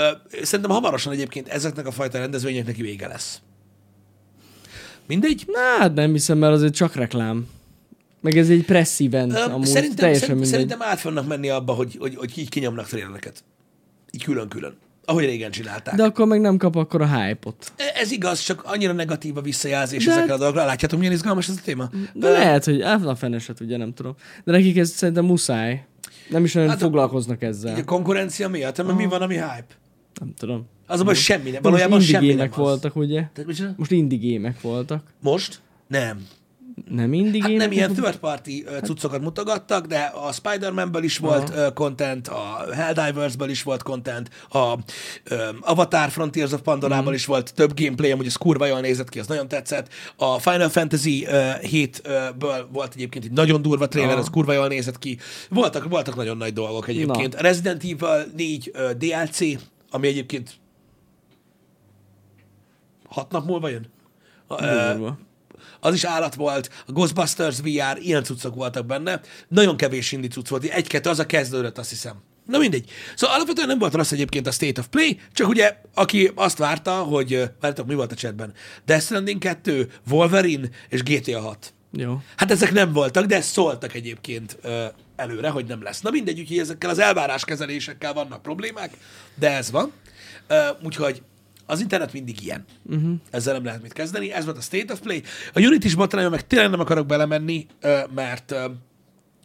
Szerintem 0.42 0.74
hamarosan 0.74 1.12
egyébként 1.12 1.48
ezeknek 1.48 1.86
a 1.86 1.90
fajta 1.90 2.18
rendezvényeknek 2.18 2.76
vége 2.76 3.08
lesz. 3.08 3.40
Mindegy. 5.06 5.44
Na, 5.46 5.58
hát 5.78 5.94
nem 5.94 6.12
hiszem, 6.12 6.38
mert 6.38 6.52
azért 6.52 6.74
csak 6.74 6.94
reklám. 6.94 7.48
Meg 8.24 8.36
ez 8.38 8.48
egy 8.48 8.64
press 8.64 9.00
event, 9.00 9.32
amúgy 9.34 9.66
szerintem, 9.66 9.96
teljesen 9.96 10.20
szerint, 10.20 10.40
mindegy. 10.40 10.48
szerintem 10.60 10.82
át 10.82 11.00
fognak 11.00 11.26
menni 11.26 11.48
abba, 11.48 11.72
hogy, 11.72 11.96
hogy, 11.98 12.14
hogy 12.16 12.32
így 12.38 12.48
kinyomnak 12.48 12.86
trailereket. 12.86 13.44
Így 14.10 14.22
külön-külön. 14.24 14.76
Ahogy 15.04 15.24
régen 15.24 15.50
csinálták. 15.50 15.94
De 15.94 16.02
akkor 16.04 16.26
meg 16.26 16.40
nem 16.40 16.56
kap 16.56 16.76
akkor 16.76 17.00
a 17.02 17.18
hype-ot. 17.20 17.72
Ez 17.94 18.10
igaz, 18.10 18.40
csak 18.40 18.62
annyira 18.64 18.92
negatív 18.92 19.36
a 19.36 19.40
visszajelzés 19.40 20.04
De- 20.04 20.10
ezekre 20.12 20.32
a 20.32 20.38
dolgokra. 20.38 20.64
Látjátok, 20.64 20.98
milyen 20.98 21.12
izgalmas 21.14 21.48
ez 21.48 21.54
a 21.58 21.60
téma? 21.64 21.90
De 22.14 22.30
lehet, 22.30 22.64
hogy 22.64 22.82
hát 22.82 23.06
a 23.06 23.14
fene 23.14 23.38
se 23.38 23.52
tudja, 23.54 23.76
nem 23.76 23.92
tudom. 23.94 24.14
De 24.44 24.52
nekik 24.52 24.76
ez 24.76 24.90
szerintem 24.90 25.24
muszáj. 25.24 25.84
Nem 26.28 26.44
is 26.44 26.52
nagyon 26.52 26.68
Hát 26.68 26.78
hát 26.78 26.86
foglalkoznak 26.88 27.42
ezzel. 27.42 27.76
a 27.76 27.84
konkurencia 27.84 28.48
miatt? 28.48 28.76
Mert 28.84 28.98
mi 28.98 29.04
van, 29.06 29.22
ami 29.22 29.34
hype? 29.34 29.66
Nem 30.20 30.34
tudom. 30.38 30.66
Az 30.86 31.00
a 31.00 31.04
baj, 31.04 31.14
semmi 31.14 31.50
nem. 31.50 31.62
Valójában 31.62 32.00
semmi 32.00 32.26
nem 32.26 32.36
gémek 32.36 32.50
az. 32.52 32.56
voltak, 32.58 32.96
ugye? 32.96 33.24
Most 33.76 33.90
indie 33.90 34.18
gémek 34.18 34.60
voltak. 34.60 35.02
Most? 35.20 35.60
Nem. 35.88 36.26
Nem 36.88 37.12
indie 37.12 37.42
Hát 37.42 37.52
nem 37.52 37.72
ilyen 37.72 37.92
third 38.02 38.16
party 38.16 38.64
ö, 38.66 38.78
cuccokat 38.78 39.20
mutogattak, 39.20 39.86
de 39.86 39.98
a 40.00 40.32
Spider-Man-ből 40.32 41.02
is 41.02 41.18
volt 41.18 41.50
ö, 41.50 41.72
content, 41.72 42.28
a 42.28 42.66
Helldivers-ből 42.72 43.48
is 43.48 43.62
volt 43.62 43.82
content, 43.82 44.30
a 44.50 44.78
ö, 45.24 45.48
Avatar 45.60 46.10
Frontiers 46.10 46.52
of 46.52 46.60
Pandora-ból 46.60 47.10
Mm. 47.12 47.14
is 47.14 47.26
volt 47.26 47.54
több 47.54 47.80
gameplay, 47.80 48.10
amúgy 48.10 48.26
az 48.26 48.36
kurva 48.36 48.66
jól 48.66 48.80
nézett 48.80 49.08
ki, 49.08 49.18
az 49.18 49.26
nagyon 49.26 49.48
tetszett. 49.48 49.88
A 50.16 50.38
Final 50.38 50.68
Fantasy 50.68 51.26
ö, 51.26 51.50
7-ből 51.60 52.64
volt 52.72 52.94
egyébként 52.94 53.24
egy 53.24 53.32
nagyon 53.32 53.62
durva 53.62 53.88
trailer, 53.88 54.12
Aha. 54.12 54.20
az 54.20 54.30
kurva 54.30 54.52
jól 54.52 54.68
nézett 54.68 54.98
ki. 54.98 55.18
Voltak, 55.50 55.88
voltak 55.88 56.16
nagyon 56.16 56.36
nagy 56.36 56.52
dolgok 56.52 56.88
egyébként. 56.88 57.32
Na. 57.32 57.38
A 57.38 57.42
Resident 57.42 57.82
Evil 57.84 58.24
4 58.36 58.70
ö, 58.74 58.90
DLC, 58.98 59.38
ami 59.90 60.06
egyébként 60.06 60.50
hat 63.08 63.30
nap 63.30 63.46
múlva 63.46 63.68
jön. 63.68 63.86
Durva. 64.48 65.18
Az 65.84 65.94
is 65.94 66.04
állat 66.04 66.34
volt, 66.34 66.70
a 66.86 66.92
Ghostbusters 66.92 67.58
VR, 67.58 67.98
ilyen 67.98 68.24
cuccok 68.24 68.54
voltak 68.54 68.86
benne. 68.86 69.20
Nagyon 69.48 69.76
kevés 69.76 70.12
indi 70.12 70.28
cucc 70.28 70.48
volt, 70.48 70.64
egy-kettő, 70.64 71.10
az 71.10 71.18
a 71.18 71.26
kezdődött, 71.26 71.78
azt 71.78 71.90
hiszem. 71.90 72.22
Na 72.46 72.58
mindegy. 72.58 72.90
Szóval 73.16 73.36
alapvetően 73.36 73.68
nem 73.68 73.78
volt 73.78 73.94
rossz 73.94 74.12
egyébként 74.12 74.46
a 74.46 74.50
State 74.50 74.80
of 74.80 74.86
Play, 74.86 75.20
csak 75.32 75.48
ugye, 75.48 75.76
aki 75.94 76.30
azt 76.34 76.58
várta, 76.58 76.92
hogy, 76.94 77.50
várjátok, 77.60 77.86
mi 77.86 77.94
volt 77.94 78.12
a 78.12 78.14
chatben? 78.14 78.52
Death 78.84 79.04
Stranding 79.04 79.38
2, 79.38 79.90
Wolverine 80.10 80.68
és 80.88 81.02
GTA 81.02 81.40
6. 81.40 81.74
Jó. 81.92 82.22
Hát 82.36 82.50
ezek 82.50 82.72
nem 82.72 82.92
voltak, 82.92 83.24
de 83.24 83.40
szóltak 83.40 83.94
egyébként 83.94 84.58
ö, 84.62 84.84
előre, 85.16 85.48
hogy 85.48 85.64
nem 85.64 85.82
lesz. 85.82 86.00
Na 86.00 86.10
mindegy, 86.10 86.40
úgyhogy 86.40 86.58
ezekkel 86.58 86.90
az 86.90 86.98
elváráskezelésekkel 86.98 88.12
vannak 88.12 88.42
problémák, 88.42 88.96
de 89.34 89.56
ez 89.56 89.70
van. 89.70 89.92
Ö, 90.46 90.68
úgyhogy 90.82 91.22
az 91.66 91.80
internet 91.80 92.12
mindig 92.12 92.42
ilyen. 92.42 92.64
Uh-huh. 92.82 93.14
Ezzel 93.30 93.52
nem 93.52 93.64
lehet 93.64 93.82
mit 93.82 93.92
kezdeni. 93.92 94.32
Ez 94.32 94.44
volt 94.44 94.56
a 94.56 94.60
State 94.60 94.92
of 94.92 95.00
Play. 95.00 95.22
A 95.52 95.60
Unity-s 95.60 95.94
botrányon 95.94 96.30
meg 96.30 96.46
tényleg 96.46 96.70
nem 96.70 96.80
akarok 96.80 97.06
belemenni, 97.06 97.66
mert 98.14 98.54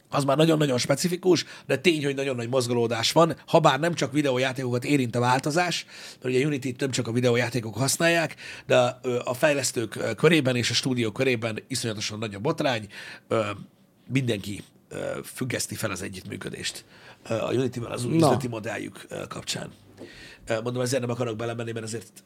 az 0.10 0.24
már 0.24 0.38
nagyon-nagyon 0.38 0.78
specifikus, 0.78 1.46
de 1.66 1.78
tény, 1.78 2.04
hogy 2.04 2.16
nagyon 2.16 2.36
nagy 2.36 2.50
mozgolódás 2.50 3.12
van, 3.12 3.36
ha 3.48 3.60
bár 3.60 3.80
nem 3.80 3.94
csak 3.94 4.12
videójátékokat 4.12 4.86
érint 4.86 5.16
a 5.16 5.20
változás, 5.20 5.86
mert 6.22 6.36
ugye 6.36 6.46
Unity-t 6.46 6.80
nem 6.80 6.92
csak 6.92 7.08
a 7.08 7.12
videójátékok 7.12 7.76
használják, 7.76 8.36
de 8.66 8.78
a 9.24 9.34
fejlesztők 9.34 10.16
körében 10.16 10.56
és 10.56 10.70
a 10.70 10.74
stúdió 10.74 11.12
körében 11.12 11.60
iszonyatosan 11.68 12.20
nagy 12.20 12.34
a 12.34 12.40
botrány, 12.40 12.88
mindenki 14.12 14.64
függeszti 15.24 15.76
fel 15.76 15.92
az 15.92 16.02
együttműködést 16.02 16.86
a 17.24 17.54
Unity-vel 17.54 17.92
az 17.92 18.06
új 18.06 18.18
Na. 18.18 18.26
üzleti 18.26 18.48
modelljük 18.48 19.08
kapcsán. 19.28 19.72
Mondom, 20.50 20.82
ezért 20.82 21.02
nem 21.02 21.10
akarok 21.10 21.36
belemenni, 21.36 21.72
mert 21.72 21.86
azért 21.86 22.24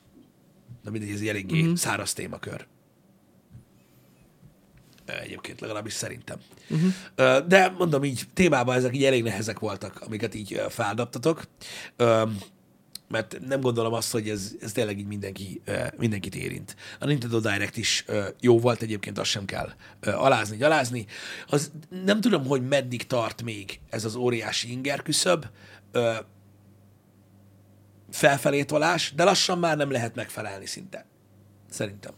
na 0.84 0.92
mindegy, 0.92 1.10
ez 1.10 1.20
egy 1.20 1.27
eléggé 1.27 1.62
mm-hmm. 1.62 1.74
száraz 1.74 2.13
témakör. 2.13 2.65
Egyébként 5.06 5.60
legalábbis 5.60 5.94
szerintem. 5.94 6.39
Uh-huh. 6.70 7.48
De 7.48 7.70
mondom 7.77 8.03
így, 8.03 8.24
témában 8.34 8.75
ezek 8.75 8.96
így 8.96 9.03
elég 9.03 9.24
nehezek 9.24 9.60
voltak, 9.60 10.01
amiket 10.01 10.36
így. 10.36 10.62
Ö, 11.96 12.24
Mert 13.08 13.39
nem 13.48 13.62
gondolom 13.62 13.94
azt, 13.94 14.12
hogy 14.12 14.30
ez, 14.30 14.51
ez 14.62 14.72
tényleg 14.72 15.00
így 15.00 15.08
mindenki, 15.08 15.62
mindenkit 15.98 16.36
érint. 16.36 16.75
A 17.00 17.06
Nintendo 17.06 17.39
Direct 17.39 17.77
is 17.77 18.06
jó 18.39 18.60
volt, 18.60 18.82
egyébként 18.82 19.18
azt 19.20 19.30
sem 19.30 19.46
kell 19.46 19.74
alázni, 20.01 20.58
gyalázni. 20.58 21.06
Az, 21.48 21.72
nem 22.06 22.22
tudom, 22.22 22.46
hogy 22.46 22.68
meddig 22.68 23.08
tart 23.08 23.44
még 23.44 23.80
ez 23.89 24.06
az 24.06 24.15
óriási 24.15 24.72
inger 24.72 25.01
küszöb, 25.01 25.46
felfelé 28.13 28.63
tolás, 28.63 29.13
de 29.15 29.24
lassan 29.24 29.60
már 29.60 29.77
nem 29.77 29.91
lehet 29.91 30.15
megfelelni 30.15 30.65
szinte. 30.65 31.05
Szerintem. 31.70 32.12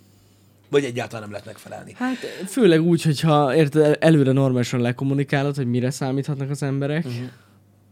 Vagy 0.70 0.84
egyáltalán 0.84 1.22
nem 1.22 1.32
lehet 1.32 1.46
megfelelni. 1.46 1.94
Hát 1.96 2.18
főleg 2.48 2.82
úgy, 2.82 3.04
hogyha 3.04 3.56
érted, 3.56 3.98
előre 4.00 4.32
normálisan 4.32 4.82
lekommunikálod, 4.82 5.56
hogy 5.56 5.68
mire 5.68 5.90
számíthatnak 5.90 6.50
az 6.50 6.64
emberek. 6.64 7.06
Uh-huh. 7.06 7.26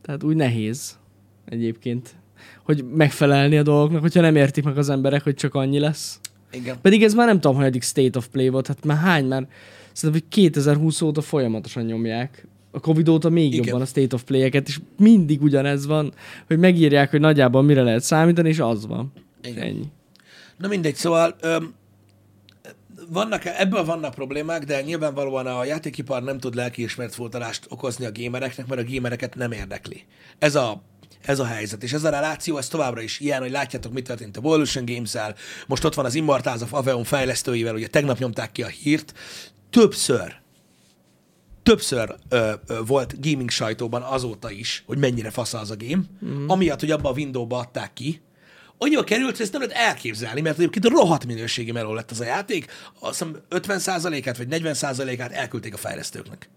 Tehát 0.02 0.24
úgy 0.24 0.36
nehéz 0.36 0.98
egyébként, 1.46 2.16
hogy 2.64 2.86
megfelelni 2.86 3.58
a 3.58 3.64
dolgoknak, 3.64 4.02
hogyha 4.02 4.22
nem 4.22 4.36
értik 4.36 4.64
meg 4.64 4.78
az 4.78 4.90
emberek, 4.90 5.24
hogy 5.24 5.36
csak 5.36 5.56
annyi 5.56 5.80
lesz. 5.80 6.20
Igen. 6.52 6.82
Pedig 6.82 7.04
ez 7.04 7.14
már 7.14 7.28
nem 7.28 7.40
tudom, 7.40 7.56
hogy 7.56 7.66
eddig 7.66 7.84
State 7.84 8.18
of 8.18 8.28
Play 8.28 8.50
volt, 8.50 8.68
hát 8.68 8.86
már 8.86 8.98
hány 8.98 9.26
már, 9.26 9.48
szerintem, 9.92 10.22
hogy 10.24 10.30
2020 10.30 11.02
óta 11.02 11.22
folyamatosan 11.22 11.84
nyomják. 11.84 12.48
A 12.76 12.80
Covid 12.80 13.10
óta 13.10 13.30
még 13.30 13.54
Igen. 13.54 13.66
jobban 13.66 13.82
a 13.82 13.86
State 13.86 14.16
of 14.16 14.24
Play-eket, 14.24 14.68
és 14.68 14.80
mindig 14.98 15.42
ugyanez 15.42 15.86
van, 15.86 16.14
hogy 16.48 16.58
megírják, 16.58 17.10
hogy 17.10 17.20
nagyjából 17.20 17.62
mire 17.62 17.82
lehet 17.84 18.02
számítani, 18.02 18.50
és 18.50 18.60
az 18.60 18.88
van. 18.88 19.14
Igen. 19.44 19.64
Ennyi. 19.64 19.86
Na 20.58 20.68
mindegy, 20.68 20.96
szóval 20.96 21.36
öm, 21.42 21.74
vannak, 23.10 23.46
ebből 23.46 23.86
vannak 23.86 24.14
problémák, 24.14 24.64
de 24.64 24.82
nyilvánvalóan 24.82 25.48
a 25.48 25.66
játékipar 25.66 26.24
nem 26.24 26.40
tud 26.40 26.56
lelkiismert 26.56 27.14
fordítást 27.14 27.66
okozni 27.70 28.06
a 28.06 28.12
gémereknek, 28.12 28.68
mert 28.68 28.82
a 28.82 28.84
gémereket 28.84 29.36
nem 29.36 29.52
érdekli. 29.52 30.06
Ez 30.40 30.56
a, 30.56 30.82
ez 31.22 31.40
a 31.40 31.46
helyzet. 31.46 31.84
És 31.84 31.94
ez 31.94 32.04
a 32.04 32.10
reláció, 32.10 32.58
ez 32.58 32.68
továbbra 32.68 33.02
is 33.02 33.20
ilyen, 33.20 33.42
hogy 33.42 33.52
látjátok, 33.52 33.94
mit 33.94 34.04
történt 34.04 34.38
a 34.38 34.40
Evolution 34.40 34.86
games 34.86 35.16
most 35.68 35.84
ott 35.84 35.94
van 35.94 36.06
az 36.06 36.16
Immortals 36.16 36.62
of 36.62 36.74
Aveum 36.74 37.04
fejlesztőivel, 37.04 37.76
ugye 37.76 37.88
tegnap 37.88 38.18
nyomták 38.18 38.52
ki 38.52 38.64
a 38.64 38.68
hírt, 38.68 39.14
többször, 39.70 40.42
többször 41.64 42.16
ö, 42.30 42.54
ö, 42.68 42.80
volt 42.86 43.22
gaming 43.22 43.50
sajtóban 43.50 44.02
azóta 44.02 44.52
is, 44.52 44.84
hogy 44.86 44.98
mennyire 44.98 45.30
fasz 45.30 45.54
az 45.54 45.72
a 45.72 45.76
game, 45.78 46.04
mm. 46.26 46.48
amiatt, 46.48 46.80
hogy 46.80 46.92
abba 46.92 47.10
a 47.10 47.14
Windows-ba 47.14 47.58
adták 47.58 47.94
ki, 47.94 48.22
annyiba 48.78 49.04
került, 49.04 49.32
hogy 49.32 49.42
ezt 49.42 49.52
nem 49.52 49.62
lehet 49.62 49.78
elképzelni, 49.78 50.42
mert 50.42 50.58
egyébként 50.58 50.86
rohadt 50.88 51.26
minőségi 51.26 51.72
meló 51.72 51.94
lett 51.94 52.12
az 52.12 52.20
a 52.20 52.26
játék, 52.26 52.72
azt 53.00 53.12
hiszem 53.12 53.38
50%-át 53.50 54.38
vagy 54.38 54.48
40%-át 54.50 55.32
elküldték 55.32 55.74
a 55.74 55.78
fejlesztőknek. 55.78 56.50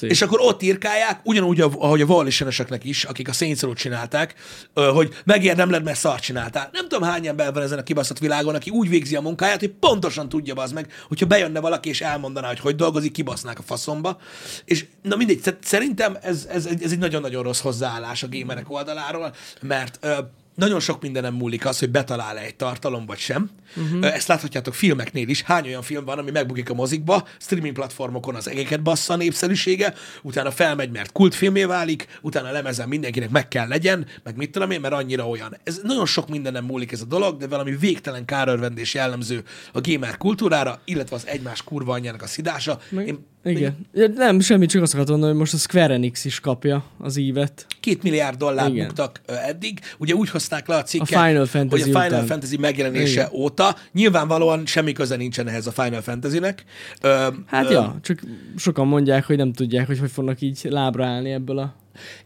És 0.00 0.22
akkor 0.22 0.40
ott 0.40 0.62
írkálják, 0.62 1.20
ugyanúgy, 1.24 1.60
ahogy 1.60 2.00
a 2.00 2.06
volition 2.06 2.48
is, 2.82 3.04
akik 3.04 3.28
a 3.28 3.32
Row-t 3.60 3.76
csinálták, 3.76 4.34
hogy 4.74 5.14
megérdemled, 5.24 5.82
mert 5.84 5.98
szart 5.98 6.22
csináltál. 6.22 6.68
Nem 6.72 6.88
tudom, 6.88 7.08
hány 7.08 7.26
ember 7.26 7.52
van 7.52 7.62
ezen 7.62 7.78
a 7.78 7.82
kibaszott 7.82 8.18
világon, 8.18 8.54
aki 8.54 8.70
úgy 8.70 8.88
végzi 8.88 9.16
a 9.16 9.20
munkáját, 9.20 9.60
hogy 9.60 9.70
pontosan 9.70 10.28
tudja 10.28 10.54
az 10.54 10.72
meg, 10.72 10.92
hogyha 11.08 11.26
bejönne 11.26 11.60
valaki 11.60 11.88
és 11.88 12.00
elmondaná, 12.00 12.48
hogy 12.48 12.60
hogy 12.60 12.76
dolgozik, 12.76 13.12
kibasznák 13.12 13.58
a 13.58 13.62
faszomba. 13.62 14.18
És 14.64 14.86
na 15.02 15.16
mindegy, 15.16 15.40
sz- 15.40 15.56
szerintem 15.62 16.18
ez, 16.22 16.46
ez, 16.50 16.66
ez 16.66 16.92
egy 16.92 16.98
nagyon-nagyon 16.98 17.42
rossz 17.42 17.60
hozzáállás 17.60 18.22
a 18.22 18.26
gémerek 18.26 18.70
oldaláról, 18.70 19.34
mert 19.60 20.06
nagyon 20.54 20.80
sok 20.80 21.02
mindenem 21.02 21.34
múlik 21.34 21.66
az, 21.66 21.78
hogy 21.78 21.90
betalál 21.90 22.38
egy 22.38 22.54
tartalom, 22.54 23.06
vagy 23.06 23.18
sem. 23.18 23.50
Uh-huh. 23.76 24.14
Ezt 24.14 24.28
láthatjátok 24.28 24.74
filmeknél 24.74 25.28
is. 25.28 25.42
Hány 25.42 25.66
olyan 25.66 25.82
film 25.82 26.04
van, 26.04 26.18
ami 26.18 26.30
megbukik 26.30 26.70
a 26.70 26.74
mozikba, 26.74 27.28
streaming 27.38 27.74
platformokon 27.74 28.34
az 28.34 28.48
egeket 28.48 28.82
bassza 28.82 29.12
a 29.12 29.16
népszerűsége, 29.16 29.94
utána 30.22 30.50
felmegy, 30.50 30.90
mert 30.90 31.12
kultfilmé 31.12 31.64
válik, 31.64 32.06
utána 32.22 32.48
a 32.48 32.52
lemezen 32.52 32.88
mindenkinek 32.88 33.30
meg 33.30 33.48
kell 33.48 33.68
legyen, 33.68 34.06
meg 34.22 34.36
mit 34.36 34.50
tudom 34.50 34.70
én, 34.70 34.80
mert 34.80 34.94
annyira 34.94 35.28
olyan. 35.28 35.56
Ez 35.64 35.80
nagyon 35.82 36.06
sok 36.06 36.28
mindenem 36.28 36.64
múlik 36.64 36.92
ez 36.92 37.00
a 37.00 37.04
dolog, 37.04 37.36
de 37.36 37.46
valami 37.46 37.76
végtelen 37.76 38.24
kárörvendés 38.24 38.94
jellemző 38.94 39.42
a 39.72 39.80
gamer 39.80 40.16
kultúrára, 40.16 40.80
illetve 40.84 41.16
az 41.16 41.26
egymás 41.26 41.62
kurva 41.62 41.92
anyjának 41.92 42.22
a 42.22 42.26
szidása. 42.26 42.78
Meg, 42.88 43.06
Én, 43.06 43.26
igen. 43.44 43.86
Ja, 43.94 44.08
nem, 44.08 44.40
semmi, 44.40 44.66
csak 44.66 44.82
azt 44.82 44.92
akartam 44.94 45.14
mondani, 45.14 45.32
hogy 45.32 45.40
most 45.40 45.54
a 45.54 45.56
Square 45.68 45.94
Enix 45.94 46.24
is 46.24 46.40
kapja 46.40 46.84
az 46.98 47.16
ívet. 47.16 47.66
két 47.80 48.02
milliárd 48.02 48.36
dollár 48.38 48.68
Igen. 48.70 48.86
buktak 48.86 49.20
eddig. 49.26 49.80
Ugye 49.98 50.14
úgy 50.14 50.30
hozták 50.30 50.68
le 50.68 50.76
a 50.76 50.82
cikket, 50.82 51.18
A 51.18 51.24
Final 51.24 51.46
Fantasy 51.46 51.82
hogy 51.82 51.90
a 51.90 51.98
Final 52.00 52.06
után. 52.06 52.26
Fantasy 52.26 52.56
megjelenése 52.56 53.12
Igen. 53.12 53.28
óta 53.32 53.76
nyilvánvalóan 53.92 54.66
semmi 54.66 54.92
köze 54.92 55.16
nincsen 55.16 55.48
ehhez 55.48 55.66
a 55.66 55.70
Final 55.72 56.00
Fantasy-nek. 56.00 56.64
Ö, 57.00 57.26
Hát 57.46 57.70
ö, 57.70 57.72
ja, 57.72 57.98
csak 58.02 58.20
sokan 58.56 58.86
mondják, 58.86 59.26
hogy 59.26 59.36
nem 59.36 59.52
tudják, 59.52 59.86
hogy 59.86 59.98
hogy 59.98 60.10
fognak 60.10 60.40
így 60.40 60.60
lábra 60.70 61.06
állni 61.06 61.30
ebből 61.30 61.58
a... 61.58 61.74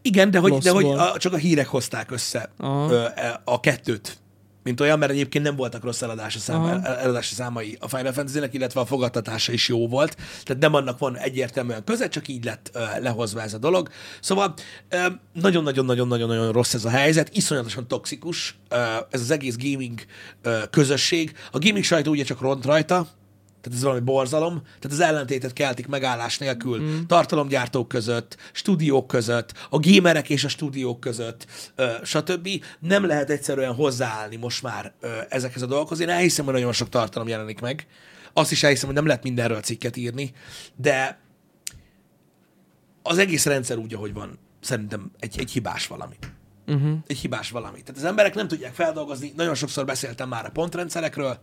Igen, 0.02 0.30
de 0.30 0.38
hogy, 0.38 0.52
de 0.52 0.70
hogy 0.70 0.84
a, 0.84 1.14
csak 1.18 1.32
a 1.32 1.36
hírek 1.36 1.66
hozták 1.66 2.10
össze 2.10 2.50
Aha. 2.58 2.90
ö, 2.92 3.04
e, 3.14 3.40
a 3.44 3.60
kettőt. 3.60 4.16
Mint 4.66 4.80
olyan, 4.80 4.98
mert 4.98 5.12
egyébként 5.12 5.44
nem 5.44 5.56
voltak 5.56 5.84
rossz 5.84 6.02
eladási, 6.02 6.38
szám, 6.38 6.62
Aha. 6.62 6.86
eladási 6.86 7.34
számai 7.34 7.76
a 7.80 7.88
Final 7.88 8.12
Fantasy-nek, 8.12 8.54
illetve 8.54 8.80
a 8.80 8.86
fogadtatása 8.86 9.52
is 9.52 9.68
jó 9.68 9.88
volt. 9.88 10.16
Tehát 10.42 10.62
nem 10.62 10.74
annak 10.74 10.98
van 10.98 11.16
egyértelműen 11.16 11.84
köze, 11.84 12.08
csak 12.08 12.28
így 12.28 12.44
lett 12.44 12.70
ö, 12.72 12.80
lehozva 13.00 13.42
ez 13.42 13.54
a 13.54 13.58
dolog. 13.58 13.88
Szóval 14.20 14.54
ö, 14.88 15.06
nagyon-nagyon-nagyon-nagyon 15.32 16.52
rossz 16.52 16.74
ez 16.74 16.84
a 16.84 16.90
helyzet, 16.90 17.36
iszonyatosan 17.36 17.88
toxikus 17.88 18.58
ö, 18.68 18.76
ez 19.10 19.20
az 19.20 19.30
egész 19.30 19.56
gaming 19.56 20.00
ö, 20.42 20.58
közösség. 20.70 21.36
A 21.52 21.58
gaming 21.58 21.84
sajtó 21.84 22.10
ugye 22.10 22.24
csak 22.24 22.40
ront 22.40 22.64
rajta, 22.64 23.06
tehát 23.66 23.80
ez 23.80 23.84
valami 23.84 24.04
borzalom, 24.04 24.62
tehát 24.62 24.98
az 24.98 25.00
ellentétet 25.00 25.52
keltik 25.52 25.86
megállás 25.86 26.38
nélkül, 26.38 26.80
mm. 26.80 27.00
tartalomgyártók 27.06 27.88
között, 27.88 28.36
stúdiók 28.52 29.06
között, 29.06 29.52
a 29.70 29.78
gémerek 29.78 30.30
és 30.30 30.44
a 30.44 30.48
stúdiók 30.48 31.00
között, 31.00 31.46
ö, 31.74 31.90
stb. 32.02 32.48
Nem 32.80 33.06
lehet 33.06 33.30
egyszerűen 33.30 33.74
hozzáállni 33.74 34.36
most 34.36 34.62
már 34.62 34.92
ö, 35.00 35.08
ezekhez 35.28 35.62
a 35.62 35.66
dolgokhoz. 35.66 36.00
Én 36.00 36.08
elhiszem, 36.08 36.44
hogy 36.44 36.54
nagyon 36.54 36.72
sok 36.72 36.88
tartalom 36.88 37.28
jelenik 37.28 37.60
meg. 37.60 37.86
Azt 38.32 38.52
is 38.52 38.62
elhiszem, 38.62 38.86
hogy 38.86 38.96
nem 38.96 39.06
lehet 39.06 39.22
mindenről 39.22 39.60
cikket 39.60 39.96
írni, 39.96 40.32
de 40.76 41.20
az 43.02 43.18
egész 43.18 43.46
rendszer 43.46 43.76
úgy, 43.76 43.94
ahogy 43.94 44.12
van, 44.12 44.38
szerintem 44.60 45.10
egy, 45.18 45.38
egy 45.38 45.50
hibás 45.50 45.86
valami. 45.86 46.16
Uh-huh. 46.66 46.98
Egy 47.06 47.18
hibás 47.18 47.50
valami. 47.50 47.82
Tehát 47.82 47.96
az 47.96 48.04
emberek 48.04 48.34
nem 48.34 48.48
tudják 48.48 48.74
feldolgozni, 48.74 49.32
nagyon 49.36 49.54
sokszor 49.54 49.84
beszéltem 49.84 50.28
már 50.28 50.44
a 50.44 50.50
pontrendszerekről, 50.50 51.38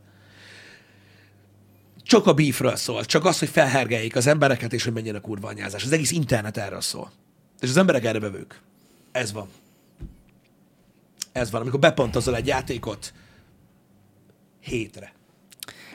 csak 2.03 2.27
a 2.27 2.33
beefről 2.33 2.75
szól, 2.75 3.05
csak 3.05 3.25
az, 3.25 3.39
hogy 3.39 3.49
felhergeljék 3.49 4.15
az 4.15 4.27
embereket, 4.27 4.73
és 4.73 4.83
hogy 4.83 4.93
menjen 4.93 5.15
a 5.15 5.21
kurva 5.21 5.47
anyázás. 5.47 5.83
Az 5.83 5.91
egész 5.91 6.11
internet 6.11 6.57
erről 6.57 6.81
szól. 6.81 7.11
És 7.59 7.69
az 7.69 7.77
emberek 7.77 8.05
erre 8.05 8.19
bevők. 8.19 8.61
Ez 9.11 9.31
van. 9.31 9.47
Ez 11.31 11.51
van, 11.51 11.61
amikor 11.61 11.79
bepontozol 11.79 12.35
egy 12.35 12.47
játékot 12.47 13.13
hétre. 14.59 15.13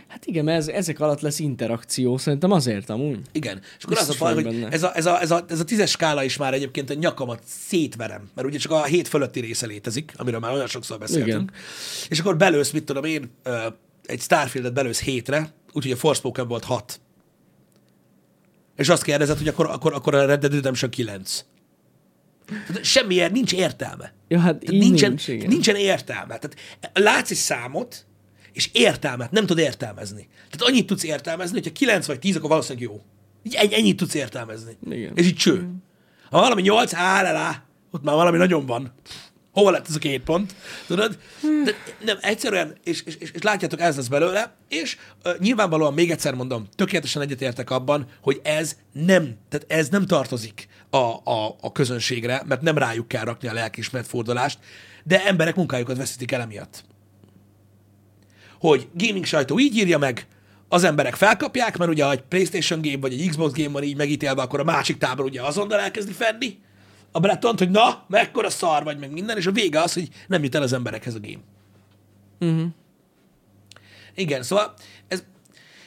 Hát 0.08 0.26
igen, 0.26 0.48
ez, 0.48 0.68
ezek 0.68 1.00
alatt 1.00 1.20
lesz 1.20 1.38
interakció, 1.38 2.16
szerintem 2.16 2.50
azért 2.50 2.90
amúgy. 2.90 3.20
Igen. 3.32 3.60
És 3.78 3.84
akkor 3.84 3.98
az 3.98 4.08
a 4.08 4.14
baj, 4.18 4.34
hogy 4.34 4.66
ez 4.70 4.82
a, 4.82 4.96
ez, 4.96 5.06
a, 5.06 5.20
ez, 5.20 5.30
a, 5.30 5.44
ez 5.48 5.60
a 5.60 5.64
tízes 5.64 5.90
skála 5.90 6.22
is 6.22 6.36
már 6.36 6.54
egyébként 6.54 6.90
a 6.90 6.94
nyakamat 6.94 7.42
szétverem, 7.46 8.30
mert 8.34 8.48
ugye 8.48 8.58
csak 8.58 8.72
a 8.72 8.84
hét 8.84 9.08
fölötti 9.08 9.40
része 9.40 9.66
létezik, 9.66 10.12
amiről 10.16 10.40
már 10.40 10.52
olyan 10.52 10.66
sokszor 10.66 10.98
beszéltünk. 10.98 11.50
Igen. 11.50 11.50
És 12.08 12.20
akkor 12.20 12.36
belősz, 12.36 12.70
mit 12.70 12.84
tudom 12.84 13.04
én, 13.04 13.30
egy 14.08 14.20
Starfieldet 14.20 14.72
belősz 14.72 15.00
hétre, 15.00 15.54
úgyhogy 15.72 15.92
a 15.92 15.96
Forspoken 15.96 16.48
volt 16.48 16.64
hat. 16.64 17.00
És 18.76 18.88
azt 18.88 19.02
kérdezed, 19.02 19.38
hogy 19.38 19.48
akkor, 19.48 19.66
akkor, 19.66 19.92
akkor 19.92 20.14
a 20.14 20.26
Red 20.26 20.40
Dead 20.40 20.52
Redemption 20.52 20.90
9. 20.90 21.44
Tehát 22.46 22.84
semmiért 22.84 23.32
nincs 23.32 23.52
értelme. 23.52 24.12
Ja, 24.28 24.38
hát 24.38 24.58
Tehát 24.58 24.74
így 24.74 24.80
nincsen, 24.80 25.08
nincs, 25.08 25.28
igen. 25.28 25.48
nincsen 25.48 25.76
értelme. 25.76 26.38
Tehát 26.38 26.54
látsz 26.92 27.30
egy 27.30 27.36
számot, 27.36 28.06
és 28.52 28.70
értelmet 28.72 29.30
nem 29.30 29.46
tud 29.46 29.58
értelmezni. 29.58 30.28
Tehát 30.50 30.72
annyit 30.72 30.86
tudsz 30.86 31.04
értelmezni, 31.04 31.56
hogyha 31.56 31.72
9 31.72 32.06
vagy 32.06 32.18
10, 32.18 32.36
akkor 32.36 32.48
valószínűleg 32.48 32.88
jó. 32.88 33.02
Így 33.42 33.54
egy, 33.54 33.72
ennyit 33.72 33.96
tudsz 33.96 34.14
értelmezni. 34.14 34.76
Igen. 34.90 35.12
És 35.14 35.26
így 35.26 35.36
cső. 35.36 35.68
Ha 36.30 36.40
valami 36.40 36.62
8, 36.62 36.94
áll 36.94 37.54
ott 37.90 38.02
már 38.02 38.14
valami 38.14 38.36
nagyon 38.36 38.66
van. 38.66 38.92
Hova 39.58 39.70
lett 39.70 39.88
ez 39.88 39.94
a 39.94 39.98
két 39.98 40.22
pont? 40.22 40.54
Tudod? 40.86 41.18
De 41.64 41.74
nem, 42.04 42.18
egyszerűen, 42.20 42.76
és, 42.84 43.02
és, 43.04 43.16
és, 43.16 43.30
és 43.30 43.42
látjátok, 43.42 43.80
ez 43.80 43.96
lesz 43.96 44.06
belőle, 44.06 44.54
és 44.68 44.96
uh, 45.24 45.38
nyilvánvalóan 45.38 45.94
még 45.94 46.10
egyszer 46.10 46.34
mondom, 46.34 46.68
tökéletesen 46.76 47.22
egyetértek 47.22 47.70
abban, 47.70 48.06
hogy 48.22 48.40
ez 48.42 48.76
nem, 48.92 49.36
tehát 49.48 49.66
ez 49.68 49.88
nem 49.88 50.06
tartozik 50.06 50.68
a, 50.90 50.96
a, 51.30 51.56
a 51.60 51.72
közönségre, 51.72 52.42
mert 52.46 52.60
nem 52.60 52.78
rájuk 52.78 53.08
kell 53.08 53.24
rakni 53.24 53.48
a 53.48 53.52
lelkiismert 53.52 54.06
fordulást, 54.06 54.58
de 55.04 55.24
emberek 55.24 55.54
munkájukat 55.56 55.96
veszítik 55.96 56.32
el 56.32 56.40
emiatt. 56.40 56.84
Hogy 58.60 58.88
gaming 58.94 59.24
sajtó 59.24 59.58
így 59.58 59.76
írja 59.76 59.98
meg, 59.98 60.26
az 60.68 60.84
emberek 60.84 61.14
felkapják, 61.14 61.76
mert 61.76 61.90
ugye 61.90 62.04
ha 62.04 62.10
egy 62.10 62.22
PlayStation 62.22 62.80
game 62.82 62.98
vagy 63.00 63.12
egy 63.12 63.28
Xbox 63.28 63.52
game 63.52 63.72
van 63.72 63.82
így 63.82 63.96
megítélve, 63.96 64.42
akkor 64.42 64.60
a 64.60 64.64
másik 64.64 64.98
tábor 64.98 65.24
ugye 65.24 65.42
azonnal 65.42 65.78
elkezdi 65.78 66.12
fenni 66.12 66.58
a 67.18 67.20
Bretont, 67.20 67.58
hogy 67.58 67.70
na, 67.70 68.04
mekkora 68.06 68.50
szar 68.50 68.84
vagy, 68.84 68.98
meg 68.98 69.12
minden, 69.12 69.36
és 69.36 69.46
a 69.46 69.52
vége 69.52 69.80
az, 69.80 69.92
hogy 69.92 70.08
nem 70.26 70.42
jut 70.42 70.54
el 70.54 70.62
az 70.62 70.72
emberekhez 70.72 71.14
a 71.14 71.20
game. 71.20 71.42
Uh-huh. 72.40 72.70
Igen, 74.14 74.42
szóval 74.42 74.74
ez, 75.08 75.22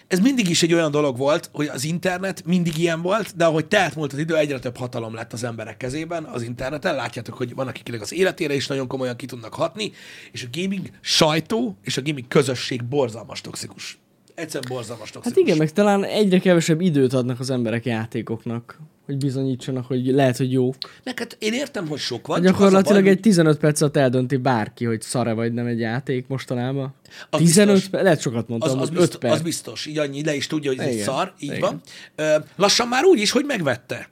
ez 0.08 0.20
mindig 0.20 0.50
is 0.50 0.64
egy 0.64 0.74
olyan 0.74 0.92
dolog 0.92 1.18
volt, 1.18 1.50
hogy 1.54 1.68
az 1.68 1.84
internet 1.84 2.46
mindig 2.46 2.78
ilyen 2.78 3.02
volt, 3.02 3.36
de 3.36 3.46
ahogy 3.46 3.66
telt 3.66 3.96
múlt 3.96 4.14
az 4.14 4.20
idő, 4.20 4.38
egyre 4.38 4.60
több 4.60 4.78
hatalom 4.78 5.14
lett 5.14 5.34
az 5.34 5.44
emberek 5.44 5.78
kezében 5.78 6.24
az 6.24 6.42
interneten. 6.42 6.96
Látjátok, 6.96 7.38
hogy 7.38 7.56
van, 7.56 7.68
akiknek 7.68 8.02
az 8.02 8.14
életére 8.14 8.54
is 8.54 8.68
nagyon 8.68 8.88
komolyan 8.88 9.16
ki 9.16 9.26
tudnak 9.26 9.54
hatni, 9.54 9.92
és 10.32 10.44
a 10.44 10.48
gaming 10.52 10.90
sajtó 11.02 11.78
és 11.84 11.98
a 11.98 12.02
gaming 12.02 12.28
közösség 12.28 12.84
borzalmas 12.84 13.42
toxikus. 13.42 14.00
Egyszerűen 14.36 14.74
borzalmas 14.74 15.12
toxikus. 15.12 15.38
Hát 15.38 15.48
igen, 15.48 15.58
meg 15.58 15.72
talán 15.72 16.04
egyre 16.04 16.40
kevesebb 16.40 16.82
időt 16.82 17.14
adnak 17.14 17.40
az 17.40 17.50
emberek 17.50 17.86
játékoknak, 17.86 18.80
hogy 19.12 19.20
bizonyítsanak, 19.20 19.86
hogy 19.86 20.06
lehet, 20.06 20.38
hogy. 20.38 20.60
Meg 21.04 21.20
hát 21.20 21.36
én 21.40 21.54
értem, 21.54 21.88
hogy 21.88 22.00
sok 22.00 22.28
van. 22.28 22.40
A 22.40 22.42
gyakorlatilag 22.42 23.04
baj, 23.04 23.12
egy 23.12 23.20
15 23.20 23.58
perc 23.58 23.82
alatt 23.82 23.98
eldönti 23.98 24.38
bárki, 24.38 24.86
hogy 24.86 25.02
szare 25.02 25.34
vagy 25.34 25.54
nem 25.54 25.66
egy 25.66 25.80
játék 25.80 26.28
mostanában. 26.28 26.94
Az 27.30 27.40
15 27.40 27.74
biztos. 27.74 27.90
perc, 27.90 28.04
lehet 28.04 28.22
sokat 28.22 28.48
mondtam, 28.48 28.80
az, 28.80 28.82
az, 28.82 28.90
5 28.90 28.98
biztos, 28.98 29.18
perc. 29.18 29.34
az 29.34 29.42
biztos, 29.42 29.86
így 29.86 29.98
annyi 29.98 30.24
le 30.24 30.36
is 30.36 30.48
tudja, 30.48 30.70
hogy 30.70 30.80
ez 30.80 30.88
egy 30.88 31.00
szar, 31.00 31.34
így 31.40 31.50
igen. 31.50 31.60
van. 31.60 31.82
Ö, 32.16 32.36
lassan 32.56 32.88
már 32.88 33.04
úgy 33.04 33.20
is, 33.20 33.32
hogy 33.32 33.46
megvette. 33.46 34.10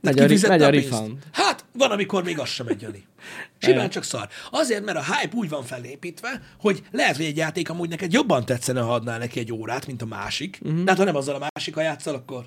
Megy 0.00 0.18
a 0.18 0.48
megy 0.48 0.62
a 0.62 0.70
refund. 0.70 1.18
Hát, 1.32 1.64
van, 1.72 1.90
amikor 1.90 2.24
még 2.24 2.38
az 2.38 2.48
sem 2.48 2.66
megy, 2.66 2.80
Jani. 2.80 3.04
Simán 3.58 3.90
csak 3.90 4.02
szar. 4.02 4.28
Azért, 4.50 4.84
mert 4.84 4.98
a 4.98 5.02
hype 5.02 5.36
úgy 5.36 5.48
van 5.48 5.62
felépítve, 5.62 6.42
hogy 6.60 6.82
lehet, 6.90 7.16
hogy 7.16 7.24
egy 7.24 7.36
játék 7.36 7.70
amúgy 7.70 7.88
neked 7.88 8.12
jobban 8.12 8.44
tetszene, 8.44 8.80
ha 8.80 8.94
adnál 8.94 9.18
neki 9.18 9.38
egy 9.38 9.52
órát, 9.52 9.86
mint 9.86 10.02
a 10.02 10.06
másik. 10.06 10.58
Uh-huh. 10.62 10.82
De 10.82 10.90
hát, 10.90 10.98
ha 10.98 11.04
nem 11.04 11.16
azzal 11.16 11.34
a 11.34 11.48
másik, 11.54 11.74
ha 11.74 11.80
játszol, 11.80 12.14
akkor, 12.14 12.46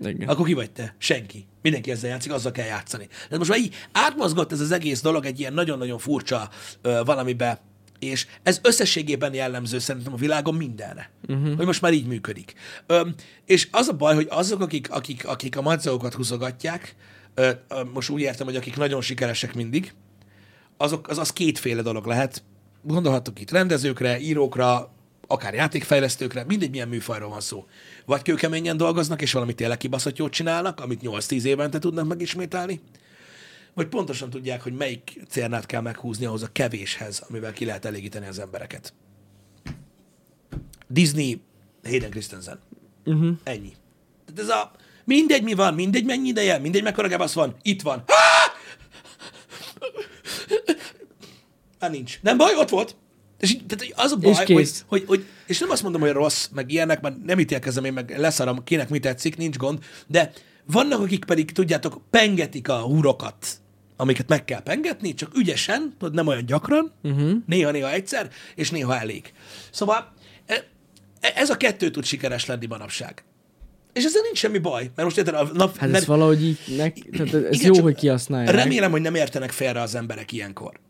Igen. 0.00 0.28
akkor 0.28 0.46
ki 0.46 0.52
vagy 0.52 0.70
te? 0.70 0.94
Senki. 0.98 1.46
Mindenki 1.62 1.90
ezzel 1.90 2.10
játszik, 2.10 2.32
azzal 2.32 2.52
kell 2.52 2.66
játszani. 2.66 3.08
De 3.30 3.38
most 3.38 3.50
már 3.50 3.58
így 3.58 3.74
átmozgott 3.92 4.52
ez 4.52 4.60
az 4.60 4.72
egész 4.72 5.00
dolog 5.00 5.24
egy 5.24 5.40
ilyen 5.40 5.52
nagyon-nagyon 5.52 5.98
furcsa 5.98 6.48
ö, 6.82 7.00
valamibe, 7.04 7.60
és 7.98 8.26
ez 8.42 8.60
összességében 8.62 9.34
jellemző 9.34 9.78
szerintem 9.78 10.12
a 10.12 10.16
világon 10.16 10.54
mindenre. 10.54 11.10
Uh-huh. 11.28 11.56
Hogy 11.56 11.66
most 11.66 11.80
már 11.80 11.92
így 11.92 12.06
működik. 12.06 12.54
Ö, 12.86 13.08
és 13.46 13.68
az 13.70 13.88
a 13.88 13.92
baj, 13.92 14.14
hogy 14.14 14.26
azok, 14.30 14.60
akik, 14.60 14.90
akik, 14.90 15.26
akik 15.26 15.56
a 15.56 15.62
madzagokat 15.62 16.14
húzogatják, 16.14 16.94
ö, 17.34 17.50
ö, 17.68 17.82
most 17.92 18.08
úgy 18.08 18.20
értem, 18.20 18.46
hogy 18.46 18.56
akik 18.56 18.76
nagyon 18.76 19.00
sikeresek 19.00 19.54
mindig, 19.54 19.92
azok, 20.76 21.08
az, 21.08 21.18
az 21.18 21.32
kétféle 21.32 21.82
dolog 21.82 22.06
lehet. 22.06 22.42
Gondolhatok 22.82 23.40
itt 23.40 23.50
rendezőkre, 23.50 24.20
írókra, 24.20 24.92
akár 25.28 25.54
játékfejlesztőkre, 25.54 26.44
mindegy 26.44 26.70
milyen 26.70 26.88
műfajról 26.88 27.28
van 27.28 27.40
szó. 27.40 27.66
Vagy 28.04 28.22
kőkeményen 28.22 28.76
dolgoznak, 28.76 29.22
és 29.22 29.32
valami 29.32 29.54
tényleg 29.54 29.76
kibaszott 29.76 30.16
jót 30.16 30.32
csinálnak, 30.32 30.80
amit 30.80 31.00
8-10 31.02 31.42
évente 31.42 31.78
tudnak 31.78 32.08
megismételni, 32.08 32.80
vagy 33.74 33.86
pontosan 33.86 34.30
tudják, 34.30 34.62
hogy 34.62 34.72
melyik 34.72 35.20
cérnát 35.28 35.66
kell 35.66 35.80
meghúzni 35.80 36.24
ahhoz 36.24 36.42
a 36.42 36.52
kevéshez, 36.52 37.24
amivel 37.28 37.52
ki 37.52 37.64
lehet 37.64 37.84
elégíteni 37.84 38.26
az 38.26 38.38
embereket. 38.38 38.92
Disney, 40.86 41.40
Hayden 41.84 42.10
Christensen. 42.10 42.60
Uh-huh. 43.04 43.36
Ennyi. 43.42 43.72
Tehát 44.26 44.40
ez 44.40 44.48
a 44.48 44.72
mindegy 45.04 45.42
mi 45.42 45.54
van, 45.54 45.74
mindegy 45.74 46.04
mennyi 46.04 46.28
ideje, 46.28 46.58
mindegy 46.58 46.82
mekkora 46.82 47.08
gebasz 47.08 47.32
van, 47.32 47.56
itt 47.62 47.82
van. 47.82 48.04
Há! 48.06 48.52
Már 51.78 51.90
nincs. 51.90 52.18
Nem 52.22 52.36
baj, 52.36 52.54
ott 52.54 52.68
volt. 52.68 52.96
És 53.38 53.52
így, 53.52 53.66
tehát 53.66 53.92
az 53.96 54.12
a 54.12 54.16
baj, 54.16 54.30
És 54.30 54.36
hogy, 54.36 54.46
kész. 54.46 54.84
hogy, 54.86 55.04
hogy, 55.06 55.24
és 55.46 55.58
nem 55.58 55.70
azt 55.70 55.82
mondom, 55.82 56.00
hogy 56.00 56.10
rossz, 56.10 56.48
meg 56.52 56.70
ilyenek, 56.70 57.00
mert 57.00 57.24
nem 57.24 57.38
ítélkezem 57.38 57.84
én, 57.84 57.92
meg 57.92 58.18
leszarom, 58.18 58.64
kinek 58.64 58.88
mi 58.88 58.98
tetszik, 58.98 59.36
nincs 59.36 59.56
gond, 59.56 59.78
de 60.06 60.32
vannak, 60.64 61.00
akik 61.00 61.24
pedig, 61.24 61.52
tudjátok, 61.52 62.00
pengetik 62.10 62.68
a 62.68 62.80
húrokat, 62.80 63.46
amiket 63.96 64.28
meg 64.28 64.44
kell 64.44 64.62
pengetni, 64.62 65.14
csak 65.14 65.36
ügyesen, 65.36 65.94
tudod, 65.98 66.14
nem 66.14 66.26
olyan 66.26 66.46
gyakran, 66.46 66.92
uh-huh. 67.02 67.32
néha-néha 67.46 67.92
egyszer, 67.92 68.30
és 68.54 68.70
néha 68.70 68.98
elég. 68.98 69.32
Szóval 69.70 70.12
e- 70.46 70.66
e- 71.20 71.32
ez 71.34 71.50
a 71.50 71.56
kettő 71.56 71.90
tud 71.90 72.04
sikeres 72.04 72.46
lenni 72.46 72.66
manapság. 72.66 73.24
És 73.92 74.04
ezzel 74.04 74.22
nincs 74.22 74.38
semmi 74.38 74.58
baj, 74.58 74.82
mert 74.82 75.02
most 75.02 75.18
érted, 75.18 75.34
a 75.34 75.50
nap, 75.52 75.76
Hát 75.76 75.90
mert, 75.90 76.02
ez 76.02 76.06
valahogy 76.06 76.44
így, 76.44 76.58
nek, 76.76 76.98
tehát 77.10 77.34
ez 77.34 77.60
igen, 77.60 77.74
jó, 77.74 77.82
hogy 77.82 77.94
kihasználják. 77.94 78.54
Remélem, 78.54 78.90
hogy 78.90 79.00
nem 79.00 79.14
értenek 79.14 79.50
félre 79.50 79.80
az 79.80 79.94
emberek 79.94 80.32
ilyenkor. 80.32 80.80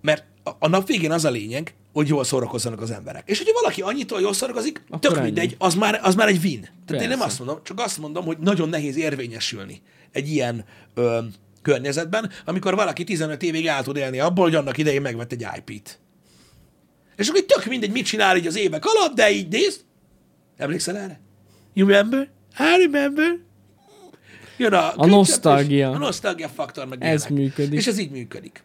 Mert 0.00 0.24
a, 0.46 0.56
a 0.58 0.68
nap 0.68 0.86
végén 0.86 1.12
az 1.12 1.24
a 1.24 1.30
lényeg, 1.30 1.74
hogy 1.92 2.08
jól 2.08 2.24
szórakozzanak 2.24 2.80
az 2.80 2.90
emberek. 2.90 3.28
És 3.28 3.38
hogyha 3.38 3.52
valaki 3.60 3.80
annyitól 3.80 4.20
jól 4.20 4.32
szórakozik, 4.32 4.82
Akkor 4.86 4.98
tök 4.98 5.16
ennyi. 5.16 5.24
mindegy, 5.24 5.54
az 5.58 5.74
már, 5.74 6.00
az 6.02 6.14
már 6.14 6.28
egy 6.28 6.44
win. 6.44 6.60
Tehát 6.86 7.02
én 7.02 7.08
nem 7.08 7.18
Persze. 7.18 7.24
azt 7.24 7.38
mondom, 7.38 7.58
csak 7.64 7.80
azt 7.80 7.98
mondom, 7.98 8.24
hogy 8.24 8.38
nagyon 8.38 8.68
nehéz 8.68 8.96
érvényesülni 8.96 9.82
egy 10.12 10.28
ilyen 10.28 10.64
ö, 10.94 11.18
környezetben, 11.62 12.30
amikor 12.44 12.74
valaki 12.74 13.04
15 13.04 13.42
évig 13.42 13.66
el 13.66 13.82
tud 13.82 13.96
élni 13.96 14.18
abból, 14.18 14.44
hogy 14.44 14.54
annak 14.54 14.78
idején 14.78 15.02
megvett 15.02 15.32
egy 15.32 15.46
IP-t. 15.56 15.98
És 17.16 17.28
akkor 17.28 17.40
tök 17.40 17.64
mindegy, 17.64 17.90
mit 17.90 18.06
csinál 18.06 18.36
így 18.36 18.46
az 18.46 18.56
évek 18.56 18.84
alatt, 18.84 19.14
de 19.14 19.30
így 19.30 19.48
nézd. 19.48 19.80
Emlékszel 20.56 20.96
erre? 20.96 21.20
You 21.74 21.88
remember? 21.88 22.28
I 22.58 22.82
remember. 22.82 23.38
Jön 24.56 24.72
a, 24.72 24.90
könycsepp, 24.90 25.10
nosztalgia. 25.10 25.90
A 25.90 25.98
nosztalgia 25.98 26.48
faktor 26.48 26.86
meg 26.86 27.02
Ez 27.04 27.26
működik. 27.26 27.78
És 27.78 27.86
ez 27.86 27.98
így 27.98 28.10
működik. 28.10 28.64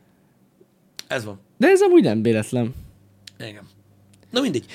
Ez 1.11 1.23
van. 1.23 1.39
De 1.57 1.67
ez 1.67 1.81
amúgy 1.81 2.03
nem 2.03 2.21
véletlen. 2.21 2.73
Igen. 3.39 3.67
Na 4.29 4.41
mindegy. 4.41 4.65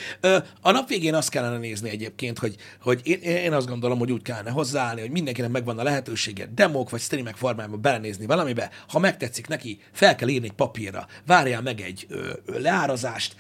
A 0.61 0.71
nap 0.71 0.89
végén 0.89 1.15
azt 1.15 1.29
kellene 1.29 1.59
nézni 1.59 1.91
egyébként, 1.91 2.39
hogy, 2.39 2.57
hogy 2.81 3.01
én, 3.05 3.21
én 3.21 3.53
azt 3.53 3.67
gondolom, 3.67 3.99
hogy 3.99 4.13
úgy 4.13 4.23
kellene 4.23 4.51
hozzáállni, 4.51 5.01
hogy 5.01 5.11
mindenkinek 5.11 5.51
megvan 5.51 5.79
a 5.79 5.83
lehetősége 5.83 6.49
demók 6.55 6.91
vagy 6.91 7.01
streamek 7.01 7.37
formájában 7.37 7.81
belenézni 7.81 8.27
valamibe. 8.27 8.71
Ha 8.89 8.99
megtetszik 8.99 9.47
neki, 9.47 9.81
fel 9.93 10.15
kell 10.15 10.29
írni 10.29 10.47
egy 10.47 10.53
papírra, 10.53 11.07
várjál 11.27 11.63
meg 11.63 11.81
egy 11.81 12.07
ö, 12.09 12.33
ö, 12.47 12.59
leárazást. 12.59 13.37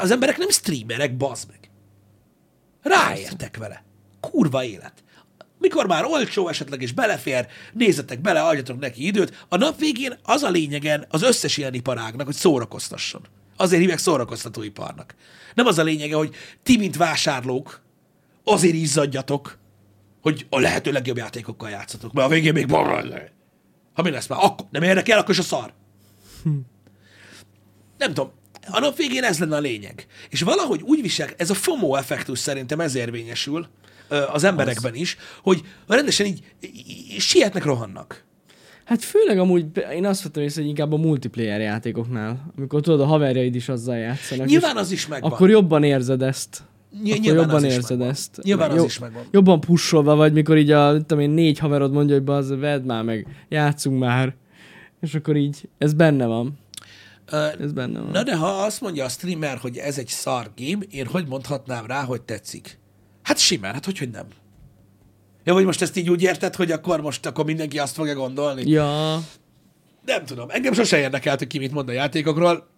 Az 0.00 0.10
emberek 0.10 0.38
nem 0.38 0.50
streamerek, 0.50 1.16
bazd 1.16 1.48
meg. 1.48 1.70
Ráértek 2.82 3.56
vele. 3.56 3.84
Kurva 4.20 4.64
élet. 4.64 5.02
Mikor 5.58 5.86
már 5.86 6.04
olcsó 6.04 6.48
esetleg 6.48 6.82
és 6.82 6.92
belefér, 6.92 7.46
nézzetek 7.72 8.20
bele, 8.20 8.42
adjatok 8.42 8.78
neki 8.78 9.06
időt. 9.06 9.44
A 9.48 9.56
nap 9.56 9.78
végén 9.78 10.18
az 10.22 10.42
a 10.42 10.50
lényegen 10.50 11.06
az 11.08 11.22
összes 11.22 11.56
ilyen 11.56 11.74
iparágnak, 11.74 12.26
hogy 12.26 12.34
szórakoztasson. 12.34 13.20
Azért 13.56 13.80
hívják 13.80 13.98
szórakoztatóiparnak. 13.98 15.14
Nem 15.54 15.66
az 15.66 15.78
a 15.78 15.82
lényege, 15.82 16.16
hogy 16.16 16.34
ti, 16.62 16.76
mint 16.76 16.96
vásárlók, 16.96 17.82
azért 18.44 18.74
izzadjatok, 18.74 19.58
hogy 20.20 20.46
a 20.50 20.58
lehető 20.58 20.92
legjobb 20.92 21.16
játékokkal 21.16 21.70
játszatok, 21.70 22.12
mert 22.12 22.26
a 22.26 22.30
végén 22.30 22.52
még 22.52 22.66
marad. 22.66 23.30
Ha 23.92 24.02
mi 24.02 24.10
lesz 24.10 24.26
már, 24.26 24.38
akkor 24.42 24.66
nem 24.70 24.82
érdekel, 24.82 25.18
akkor 25.18 25.30
is 25.30 25.38
a 25.38 25.42
szar. 25.42 25.72
Nem 27.98 28.14
tudom, 28.14 28.30
a 28.70 28.80
nap 28.80 28.96
végén 28.96 29.24
ez 29.24 29.38
lenne 29.38 29.56
a 29.56 29.60
lényeg. 29.60 30.06
És 30.28 30.40
valahogy 30.40 30.82
úgy 30.82 31.00
visel, 31.00 31.28
ez 31.36 31.50
a 31.50 31.54
FOMO 31.54 31.94
effektus 31.94 32.38
szerintem 32.38 32.80
ez 32.80 32.94
érvényesül 32.94 33.68
az 34.32 34.44
emberekben 34.44 34.94
is, 34.94 35.16
hogy 35.42 35.62
rendesen 35.86 36.26
így, 36.26 36.42
így 36.88 37.20
sietnek, 37.20 37.64
rohannak. 37.64 38.24
Hát 38.84 39.02
főleg 39.02 39.38
amúgy, 39.38 39.66
én 39.94 40.06
azt 40.06 40.22
vettem 40.22 40.42
észre, 40.42 40.60
hogy 40.60 40.70
inkább 40.70 40.92
a 40.92 40.96
multiplayer 40.96 41.60
játékoknál, 41.60 42.52
amikor 42.56 42.80
tudod, 42.80 43.00
a 43.00 43.04
haverjaid 43.04 43.54
is 43.54 43.68
azzal 43.68 43.96
játszanak. 43.96 44.46
Nyilván 44.46 44.76
az 44.76 44.90
is 44.90 45.06
megvan. 45.06 45.30
Akkor 45.32 45.50
jobban 45.50 45.82
érzed 45.84 46.22
ezt. 46.22 46.62
Ny- 47.02 47.10
akkor 47.10 47.20
nyilván 47.20 47.40
jobban 47.42 47.54
az 47.56 47.62
érzed 47.72 47.90
megvan. 47.90 48.08
ezt. 48.08 48.38
Nyilván 48.42 48.66
Meg 48.68 48.76
az 48.76 48.82
jobb- 48.82 48.90
is 48.90 48.98
megvan. 48.98 49.22
Jobban 49.30 49.60
pusolva 49.60 50.14
vagy, 50.14 50.32
mikor 50.32 50.56
így 50.56 50.70
a, 50.70 50.96
tudom 50.96 51.20
én, 51.20 51.30
négy 51.30 51.58
haverod 51.58 51.92
mondja, 51.92 52.14
hogy 52.14 52.24
bazd, 52.24 52.58
vedd 52.58 52.82
már 52.82 53.02
meg, 53.02 53.26
játszunk 53.48 53.98
már. 53.98 54.34
És 55.00 55.14
akkor 55.14 55.36
így, 55.36 55.68
ez 55.78 55.92
benne 55.94 56.26
van. 56.26 56.58
Ö, 57.30 57.46
Ez 57.60 57.72
benne 57.72 58.00
van. 58.00 58.10
Na 58.10 58.22
de 58.22 58.36
ha 58.36 58.46
azt 58.46 58.80
mondja 58.80 59.04
a 59.04 59.08
streamer, 59.08 59.56
hogy 59.58 59.76
ez 59.76 59.98
egy 59.98 60.06
szar 60.08 60.50
game, 60.56 60.84
én 60.90 61.06
hogy 61.06 61.26
mondhatnám 61.26 61.86
rá, 61.86 62.02
hogy 62.04 62.22
tetszik? 62.22 62.78
Hát 63.28 63.38
simán, 63.38 63.72
hát 63.72 63.84
hogy, 63.84 63.98
hogy 63.98 64.10
nem. 64.10 64.26
Ja, 65.44 65.52
vagy 65.54 65.64
most 65.64 65.82
ezt 65.82 65.96
így 65.96 66.10
úgy 66.10 66.22
érted, 66.22 66.54
hogy 66.54 66.70
akkor 66.70 67.00
most 67.00 67.26
akkor 67.26 67.44
mindenki 67.44 67.78
azt 67.78 67.94
fogja 67.94 68.14
gondolni? 68.14 68.70
Ja, 68.70 69.22
Nem 70.04 70.24
tudom. 70.24 70.50
Engem 70.50 70.72
sose 70.72 70.98
érdekelt, 70.98 71.38
hogy 71.38 71.46
ki 71.46 71.58
mit 71.58 71.72
mond 71.72 71.88
a 71.88 71.92
játékokról. 71.92 72.68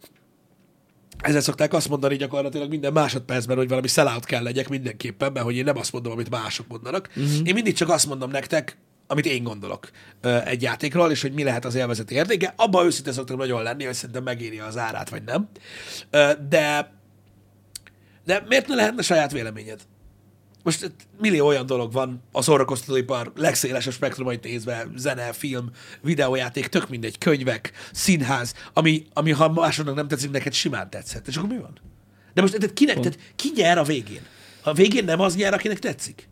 Ezzel 1.18 1.40
szokták 1.40 1.72
azt 1.72 1.88
mondani 1.88 2.16
gyakorlatilag 2.16 2.68
minden 2.68 2.92
másodpercben, 2.92 3.56
hogy 3.56 3.68
valami 3.68 3.86
sellout 3.86 4.24
kell 4.24 4.42
legyek 4.42 4.68
mindenképpen, 4.68 5.32
mert 5.32 5.44
hogy 5.44 5.56
én 5.56 5.64
nem 5.64 5.76
azt 5.76 5.92
mondom, 5.92 6.12
amit 6.12 6.30
mások 6.30 6.68
mondanak. 6.68 7.08
Uh-huh. 7.16 7.32
Én 7.44 7.54
mindig 7.54 7.74
csak 7.74 7.88
azt 7.88 8.06
mondom 8.06 8.30
nektek, 8.30 8.78
amit 9.06 9.26
én 9.26 9.42
gondolok 9.42 9.90
egy 10.44 10.62
játékról, 10.62 11.10
és 11.10 11.22
hogy 11.22 11.32
mi 11.32 11.42
lehet 11.42 11.64
az 11.64 11.74
élvezeti 11.74 12.14
értéke. 12.14 12.54
Abban 12.56 12.86
őszinte 12.86 13.12
szoktam 13.12 13.36
nagyon 13.36 13.62
lenni, 13.62 13.84
hogy 13.84 13.94
szerintem 13.94 14.22
megéri 14.22 14.58
az 14.58 14.76
árát, 14.76 15.08
vagy 15.08 15.22
nem. 15.24 15.48
De, 16.48 16.94
de 18.24 18.44
miért 18.48 18.66
ne 18.68 18.74
lehetne 18.74 19.02
saját 19.02 19.32
véleményed? 19.32 19.80
Most 20.62 20.92
millió 21.20 21.46
olyan 21.46 21.66
dolog 21.66 21.92
van 21.92 22.22
a 22.32 22.42
szórakoztatóipar 22.42 23.32
legszélesebb 23.36 23.92
spektrumait 23.92 24.44
nézve, 24.44 24.86
zene, 24.96 25.32
film, 25.32 25.70
videójáték, 26.00 26.66
tök 26.66 26.88
mindegy, 26.88 27.18
könyvek, 27.18 27.72
színház, 27.92 28.54
ami, 28.72 29.06
ami 29.12 29.30
ha 29.30 29.48
másodnak 29.48 29.94
nem 29.94 30.08
tetszik, 30.08 30.30
neked 30.30 30.52
simán 30.52 30.90
tetszhet. 30.90 31.28
És 31.28 31.36
akkor 31.36 31.48
mi 31.48 31.58
van? 31.58 31.78
De 32.34 32.40
most 32.40 32.56
tehát 32.56 32.72
kinek, 32.72 33.00
tehát 33.00 33.18
ki 33.36 33.50
nyer 33.54 33.78
a 33.78 33.84
végén? 33.84 34.22
A 34.62 34.72
végén 34.72 35.04
nem 35.04 35.20
az 35.20 35.36
nyer, 35.36 35.54
akinek 35.54 35.78
tetszik? 35.78 36.28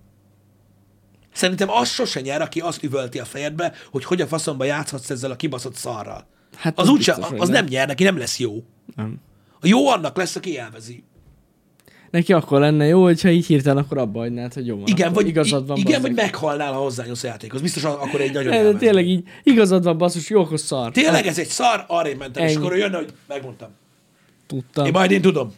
Szerintem 1.33 1.71
az 1.71 1.88
sose 1.88 2.21
nyer, 2.21 2.43
aki 2.43 2.61
azt 2.61 2.83
üvölti 2.83 3.19
a 3.19 3.25
fejedbe, 3.25 3.73
hogy 3.91 4.05
hogy 4.05 4.21
a 4.21 4.27
faszomba 4.27 4.64
játszhatsz 4.64 5.11
ezzel 5.11 5.31
a 5.31 5.37
kibaszott 5.37 5.75
szarral. 5.75 6.27
Hát 6.57 6.79
az 6.79 6.85
az 6.85 6.93
úgyse, 6.93 7.14
biztos, 7.14 7.41
az 7.41 7.49
nem. 7.49 7.59
nem 7.59 7.64
nyer, 7.64 7.87
neki 7.87 8.05
nem 8.05 8.19
lesz 8.19 8.38
jó. 8.38 8.64
nem. 8.97 9.21
A 9.61 9.67
jó 9.67 9.88
annak 9.88 10.17
lesz, 10.17 10.37
aki 10.37 10.53
élvezi. 10.53 11.05
Neki 12.11 12.33
akkor 12.33 12.61
lenne 12.61 12.87
jó, 12.87 13.03
hogyha 13.03 13.29
így 13.29 13.47
hirtelen 13.47 13.83
akkor 13.85 13.99
abba 13.99 14.18
hagynád, 14.18 14.55
hogy 14.55 14.66
jó 14.66 14.77
van. 14.77 14.85
Igen, 14.87 15.12
vagy, 15.12 15.27
igazad 15.29 15.66
van, 15.66 15.77
igen, 15.77 16.01
vagy 16.01 16.14
meg. 16.14 16.25
meghalnál, 16.25 16.73
ha 16.73 16.79
hozzányúlsz 16.81 17.25
a 17.25 17.27
játékhoz. 17.27 17.61
Biztos 17.61 17.85
a- 17.85 18.03
akkor 18.03 18.21
egy 18.21 18.33
nagyon 18.33 18.51
de 18.73 18.79
tényleg 18.79 19.07
így, 19.09 19.25
igazad 19.42 19.85
van, 19.85 19.99
basszus, 19.99 20.31
jó, 20.31 20.40
akkor 20.40 20.59
szar. 20.59 20.92
Tényleg 20.92 21.27
ez 21.27 21.38
egy 21.38 21.47
szar, 21.47 21.85
arrébb 21.87 22.18
mentem, 22.18 22.44
és 22.44 22.55
Ennyi. 22.55 22.64
akkor 22.64 22.77
jönne, 22.77 22.97
hogy 22.97 23.12
megmondtam. 23.29 23.68
Tudtam. 24.47 24.87
Én 24.87 24.92
majd 24.92 25.11
én 25.11 25.21
tudom. 25.21 25.53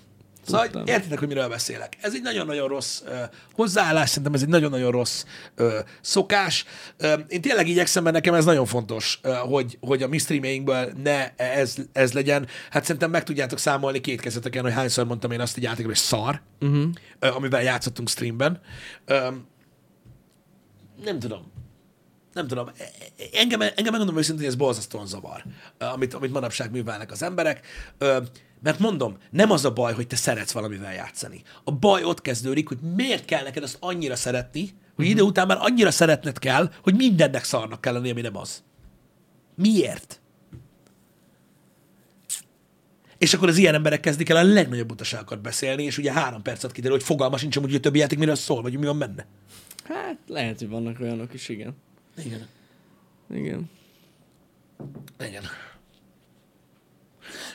Szóval 0.46 0.64
Tudtam. 0.64 0.86
értitek, 0.86 1.18
hogy 1.18 1.28
miről 1.28 1.48
beszélek. 1.48 1.96
Ez 2.00 2.14
egy 2.14 2.22
nagyon-nagyon 2.22 2.68
rossz 2.68 3.00
uh, 3.00 3.20
hozzáállás, 3.52 4.08
szerintem 4.08 4.34
ez 4.34 4.42
egy 4.42 4.48
nagyon-nagyon 4.48 4.90
rossz 4.90 5.24
uh, 5.58 5.72
szokás. 6.00 6.64
Uh, 7.00 7.12
én 7.28 7.40
tényleg 7.40 7.68
igyekszem, 7.68 8.02
mert 8.02 8.14
nekem 8.14 8.34
ez 8.34 8.44
nagyon 8.44 8.66
fontos, 8.66 9.20
uh, 9.22 9.32
hogy, 9.32 9.78
hogy 9.80 10.02
a 10.02 10.08
mi 10.08 10.18
streamainkből 10.18 10.92
ne 11.02 11.34
ez, 11.36 11.74
ez 11.92 12.12
legyen. 12.12 12.46
Hát 12.70 12.82
szerintem 12.84 13.10
meg 13.10 13.24
tudjátok 13.24 13.58
számolni 13.58 14.00
két 14.00 14.20
kezeteken, 14.20 14.62
hogy 14.62 14.72
hányszor 14.72 15.06
mondtam 15.06 15.30
én 15.30 15.40
azt 15.40 15.56
egy 15.56 15.62
játékban, 15.62 15.86
hogy 15.86 15.96
szar, 15.96 16.40
uh-huh. 16.60 16.90
uh, 17.20 17.36
amivel 17.36 17.62
játszottunk 17.62 18.08
streamben. 18.08 18.60
Um, 19.08 19.48
nem 21.04 21.18
tudom. 21.18 21.52
Nem 22.32 22.46
tudom, 22.46 22.68
e- 22.68 22.72
e- 23.18 23.24
engem, 23.32 23.60
engem 23.60 23.84
megmondom 23.84 24.16
őszintén, 24.18 24.44
hogy 24.44 24.52
ez 24.52 24.58
borzasztóan 24.58 25.06
zavar, 25.06 25.44
amit, 25.78 26.14
amit 26.14 26.32
manapság 26.32 26.70
művelnek 26.70 27.10
az 27.10 27.22
emberek. 27.22 27.66
Mert 28.62 28.78
mondom, 28.78 29.16
nem 29.30 29.50
az 29.50 29.64
a 29.64 29.72
baj, 29.72 29.92
hogy 29.94 30.06
te 30.06 30.16
szeretsz 30.16 30.52
valamivel 30.52 30.92
játszani. 30.94 31.42
A 31.64 31.72
baj 31.72 32.04
ott 32.04 32.20
kezdődik, 32.20 32.68
hogy 32.68 32.78
miért 32.96 33.24
kell 33.24 33.42
neked 33.42 33.62
azt 33.62 33.76
annyira 33.80 34.16
szeretni, 34.16 34.60
hogy 34.94 35.04
Mhm. 35.04 35.14
idő 35.14 35.22
után 35.22 35.46
már 35.46 35.58
annyira 35.60 35.90
szeretned 35.90 36.38
kell, 36.38 36.70
hogy 36.82 36.94
mindennek 36.96 37.44
szarnak 37.44 37.80
kell 37.80 37.92
lenni, 37.92 38.10
ami 38.10 38.20
nem 38.20 38.36
az. 38.36 38.62
Miért? 39.54 40.20
És 43.18 43.34
akkor 43.34 43.48
az 43.48 43.56
ilyen 43.56 43.74
emberek 43.74 44.00
kezdik 44.00 44.28
el 44.28 44.36
a 44.36 44.42
legnagyobb 44.42 44.86
butaságokat 44.88 45.40
beszélni, 45.40 45.82
és 45.82 45.98
ugye 45.98 46.12
három 46.12 46.42
percet 46.42 46.72
kiderül, 46.72 46.96
hogy 46.96 47.06
fogalma 47.06 47.36
sincs, 47.36 47.58
hogy 47.58 47.74
a 47.74 47.80
többi 47.80 47.98
játék 47.98 48.18
miről 48.18 48.34
szól, 48.34 48.62
vagy 48.62 48.78
mi 48.78 48.86
van 48.86 48.98
benne. 48.98 49.26
Hát 49.84 50.18
lehet, 50.26 50.58
hogy 50.58 50.68
vannak 50.68 51.00
olyanok 51.00 51.34
is, 51.34 51.48
igen. 51.48 51.76
Igen. 52.24 52.46
Igen. 53.34 53.70
Igen. 55.18 55.42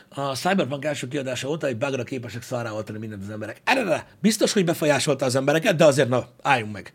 A 0.09 0.35
Cyberpunk 0.35 0.85
első 0.85 1.07
kiadása 1.07 1.49
óta 1.49 1.67
egy 1.67 1.77
bugra 1.77 2.03
képesek 2.03 2.41
szarrá 2.41 2.71
oltani 2.71 2.97
mindent 2.97 3.23
az 3.23 3.29
emberek. 3.29 3.61
Erre 3.63 4.07
biztos, 4.19 4.53
hogy 4.53 4.65
befolyásolta 4.65 5.25
az 5.25 5.35
embereket, 5.35 5.75
de 5.75 5.85
azért 5.85 6.09
na, 6.09 6.27
álljunk 6.41 6.73
meg. 6.73 6.91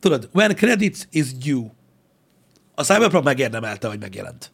Tudod, 0.00 0.28
when 0.32 0.54
credits 0.54 1.00
is 1.10 1.36
due. 1.36 1.70
A 2.74 2.82
Cyberpunk 2.82 3.24
megérdemelte, 3.24 3.88
hogy 3.88 3.98
megjelent. 3.98 4.52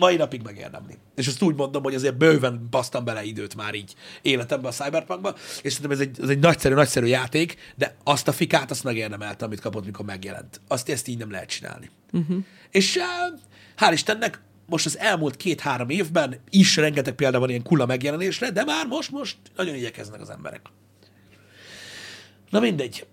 Mai 0.00 0.16
napig 0.16 0.42
megérdemli. 0.42 0.98
És 1.14 1.26
ezt 1.26 1.42
úgy 1.42 1.54
mondom, 1.54 1.82
hogy 1.82 1.94
azért 1.94 2.16
bőven 2.16 2.66
basztam 2.70 3.04
bele 3.04 3.22
időt 3.22 3.54
már 3.54 3.74
így 3.74 3.94
életembe 4.22 4.68
a 4.68 4.72
Cyberpunkba, 4.72 5.34
és 5.62 5.72
szerintem 5.72 5.90
ez 5.90 6.06
egy, 6.06 6.20
ez 6.22 6.28
egy 6.28 6.38
nagyszerű, 6.38 6.74
nagyszerű 6.74 7.06
játék, 7.06 7.56
de 7.76 7.96
azt 8.04 8.28
a 8.28 8.32
fikát 8.32 8.70
azt 8.70 8.84
megérdemelte, 8.84 9.44
amit 9.44 9.60
kapott, 9.60 9.84
mikor 9.84 10.04
megjelent. 10.04 10.60
Azt 10.68 10.88
ezt 10.88 11.08
így 11.08 11.18
nem 11.18 11.30
lehet 11.30 11.48
csinálni. 11.48 11.90
Uh-huh. 12.12 12.44
És 12.70 12.98
hál' 13.76 13.90
Istennek 13.92 14.40
most 14.66 14.86
az 14.86 14.98
elmúlt 14.98 15.36
két-három 15.36 15.88
évben 15.88 16.40
is 16.50 16.76
rengeteg 16.76 17.14
példa 17.14 17.38
van 17.38 17.48
ilyen 17.48 17.62
kula 17.62 17.86
megjelenésre, 17.86 18.50
de 18.50 18.64
már 18.64 18.86
most, 18.86 19.10
most 19.10 19.36
nagyon 19.56 19.74
igyekeznek 19.74 20.20
az 20.20 20.30
emberek. 20.30 20.60
Na 22.50 22.60
mindegy. 22.60 23.06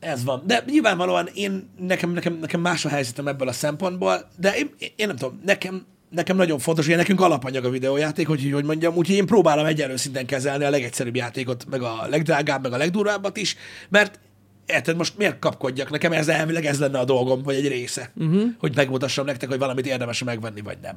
Ez 0.00 0.24
van. 0.24 0.42
De 0.46 0.64
nyilvánvalóan 0.66 1.28
én, 1.34 1.68
nekem, 1.78 2.10
nekem, 2.10 2.38
nekem 2.40 2.60
más 2.60 2.84
a 2.84 2.88
helyzetem 2.88 3.28
ebből 3.28 3.48
a 3.48 3.52
szempontból, 3.52 4.28
de 4.38 4.56
én, 4.56 4.70
én 4.96 5.06
nem 5.06 5.16
tudom, 5.16 5.40
nekem, 5.44 5.86
nekem 6.10 6.36
nagyon 6.36 6.58
fontos, 6.58 6.86
hogy 6.86 6.96
nekünk 6.96 7.20
alapanyag 7.20 7.64
a 7.64 7.70
videójáték, 7.70 8.26
hogy 8.26 8.50
hogy 8.52 8.64
mondjam, 8.64 8.96
úgyhogy 8.96 9.16
én 9.16 9.26
próbálom 9.26 9.66
egyenlő 9.66 9.96
szinten 9.96 10.26
kezelni 10.26 10.64
a 10.64 10.70
legegyszerűbb 10.70 11.16
játékot, 11.16 11.66
meg 11.70 11.82
a 11.82 12.06
legdrágább, 12.08 12.62
meg 12.62 12.72
a 12.72 12.76
legdurvábbat 12.76 13.36
is, 13.36 13.56
mert 13.88 14.20
érted, 14.66 14.96
most 14.96 15.16
miért 15.18 15.38
kapkodjak? 15.38 15.90
Nekem 15.90 16.12
ez 16.12 16.28
elvileg 16.28 16.64
ez 16.64 16.78
lenne 16.78 16.98
a 16.98 17.04
dolgom, 17.04 17.42
vagy 17.42 17.54
egy 17.54 17.68
része, 17.68 18.10
uh-huh. 18.14 18.42
hogy 18.58 18.74
megmutassam 18.74 19.24
nektek, 19.24 19.48
hogy 19.48 19.58
valamit 19.58 19.86
érdemes 19.86 20.22
megvenni, 20.22 20.60
vagy 20.60 20.78
nem. 20.82 20.96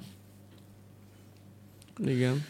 Igen. 2.05 2.45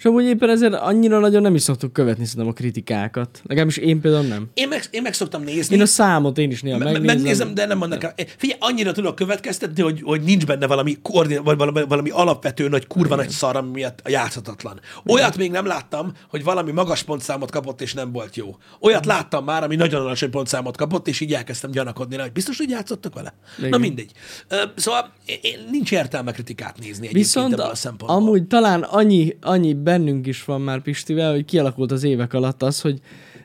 És 0.00 0.06
amúgy 0.06 0.24
éppen 0.24 0.48
ezért 0.50 0.74
annyira 0.74 1.18
nagyon 1.18 1.42
nem 1.42 1.54
is 1.54 1.62
szoktuk 1.62 1.92
követni 1.92 2.24
szerintem 2.24 2.48
a 2.48 2.52
kritikákat. 2.52 3.40
Legalábbis 3.44 3.76
én 3.76 4.00
például 4.00 4.26
nem. 4.26 4.48
Én 4.54 4.68
meg, 4.68 4.82
én 4.90 5.02
meg 5.02 5.12
szoktam 5.14 5.42
nézni. 5.42 5.74
Én 5.76 5.82
a 5.82 5.86
számot 5.86 6.38
én 6.38 6.50
is 6.50 6.62
néha 6.62 6.78
Me- 6.78 6.92
megnézem. 6.92 7.16
Megnézem, 7.16 7.54
de 7.54 7.66
nem 7.66 7.78
mondanak 7.78 8.04
el. 8.04 8.14
Figyelj, 8.36 8.58
annyira 8.62 8.92
tudok 8.92 9.14
következtetni, 9.14 9.82
hogy, 9.82 10.00
hogy 10.02 10.20
nincs 10.22 10.46
benne 10.46 10.66
valami, 10.66 10.96
koordin- 11.02 11.42
vagy 11.42 11.56
valami, 11.56 11.82
valami 11.88 12.10
alapvető 12.10 12.68
nagy 12.68 12.86
kurva 12.86 13.14
nagy 13.14 13.28
szar, 13.30 13.56
ami 13.56 13.70
miatt 13.70 14.02
játszhatatlan. 14.08 14.80
Olyat 15.06 15.36
még 15.36 15.50
nem 15.50 15.66
láttam, 15.66 16.12
hogy 16.28 16.44
valami 16.44 16.72
magas 16.72 17.02
pontszámot 17.02 17.50
kapott, 17.50 17.80
és 17.80 17.94
nem 17.94 18.12
volt 18.12 18.36
jó. 18.36 18.56
Olyat 18.80 19.06
láttam 19.06 19.44
már, 19.44 19.62
ami 19.62 19.76
nagyon 19.76 20.00
alacsony 20.00 20.30
pontszámot 20.30 20.76
kapott, 20.76 21.08
és 21.08 21.20
így 21.20 21.32
elkezdtem 21.34 21.70
gyanakodni 21.70 22.16
rá, 22.16 22.22
hogy 22.22 22.32
biztos, 22.32 22.56
hogy 22.58 22.70
játszottak 22.70 23.14
vele? 23.14 23.34
Na 23.58 23.66
Igen. 23.66 23.80
mindegy. 23.80 24.10
Ö, 24.48 24.56
Szóval 24.76 25.12
én- 25.42 25.58
nincs 25.70 25.92
értelme 25.92 26.32
kritikát 26.32 26.78
nézni 26.78 27.08
Viszont 27.12 27.54
a 27.54 27.70
a, 27.70 27.74
szempontból. 27.74 28.16
amúgy 28.18 28.46
talán 28.46 28.82
annyi, 28.82 29.36
annyi 29.40 29.74
bennünk 29.90 30.26
is 30.26 30.44
van 30.44 30.60
már 30.60 30.80
Pistivel, 30.80 31.32
hogy 31.32 31.44
kialakult 31.44 31.92
az 31.92 32.02
évek 32.02 32.32
alatt 32.32 32.62
az, 32.62 32.80
hogy 32.80 33.00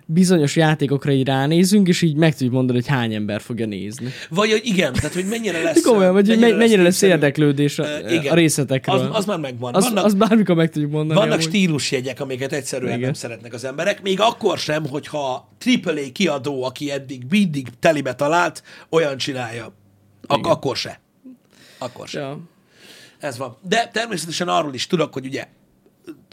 bizonyos 0.06 0.56
játékokra 0.56 1.12
így 1.12 1.28
ránézünk, 1.28 1.88
és 1.88 2.02
így 2.02 2.16
meg 2.16 2.32
tudjuk 2.32 2.52
mondani, 2.52 2.78
hogy 2.80 2.88
hány 2.88 3.14
ember 3.14 3.42
fogja 3.42 3.66
nézni. 3.66 4.10
Vagy 4.30 4.52
hogy 4.52 4.62
igen, 4.64 4.94
tehát 4.94 5.14
hogy 5.14 5.26
mennyire 5.26 5.62
lesz... 5.62 5.82
Komolyan, 5.82 6.14
vagy 6.14 6.28
mennyire, 6.28 6.56
mennyire 6.56 6.82
lesz 6.82 7.02
érdeklődés 7.02 7.80
a, 7.80 7.86
igen. 8.10 8.32
a 8.32 8.36
részletekről. 8.36 8.96
Az, 9.00 9.08
az 9.12 9.26
már 9.26 9.40
megvan. 9.40 9.76
az, 9.76 9.84
Vannak, 9.84 10.06
az 10.06 10.14
bármikor 10.14 10.56
meg 10.56 10.72
tudjuk 10.72 10.92
mondani. 10.92 11.20
Vannak 11.20 11.34
amúgy. 11.34 11.48
stílusjegyek, 11.48 12.20
amiket 12.20 12.54
egyszerűen 12.54 12.90
Igen. 12.92 13.02
nem 13.02 13.14
szeretnek 13.14 13.54
az 13.54 13.64
emberek, 13.66 14.02
még 14.02 14.20
akkor 14.20 14.58
sem, 14.58 14.88
hogyha 14.88 15.50
AAA 15.84 16.12
kiadó, 16.14 16.64
aki 16.64 16.92
eddig 16.92 17.24
mindig 17.30 17.68
telibe 17.80 18.16
talált, 18.16 18.64
olyan 18.90 19.18
csinálja. 19.18 19.74
Ak- 20.28 20.40
Igen. 20.40 20.52
akkor 20.52 20.76
se. 20.78 21.00
Akkor 21.78 22.08
se. 22.08 22.20
Ja. 22.20 22.40
Ez 23.20 23.38
van. 23.38 23.58
De 23.68 23.90
természetesen 23.94 24.48
arról 24.48 24.74
is 24.74 24.88
tudok, 24.88 25.14
hogy 25.14 25.26
ugye 25.26 25.48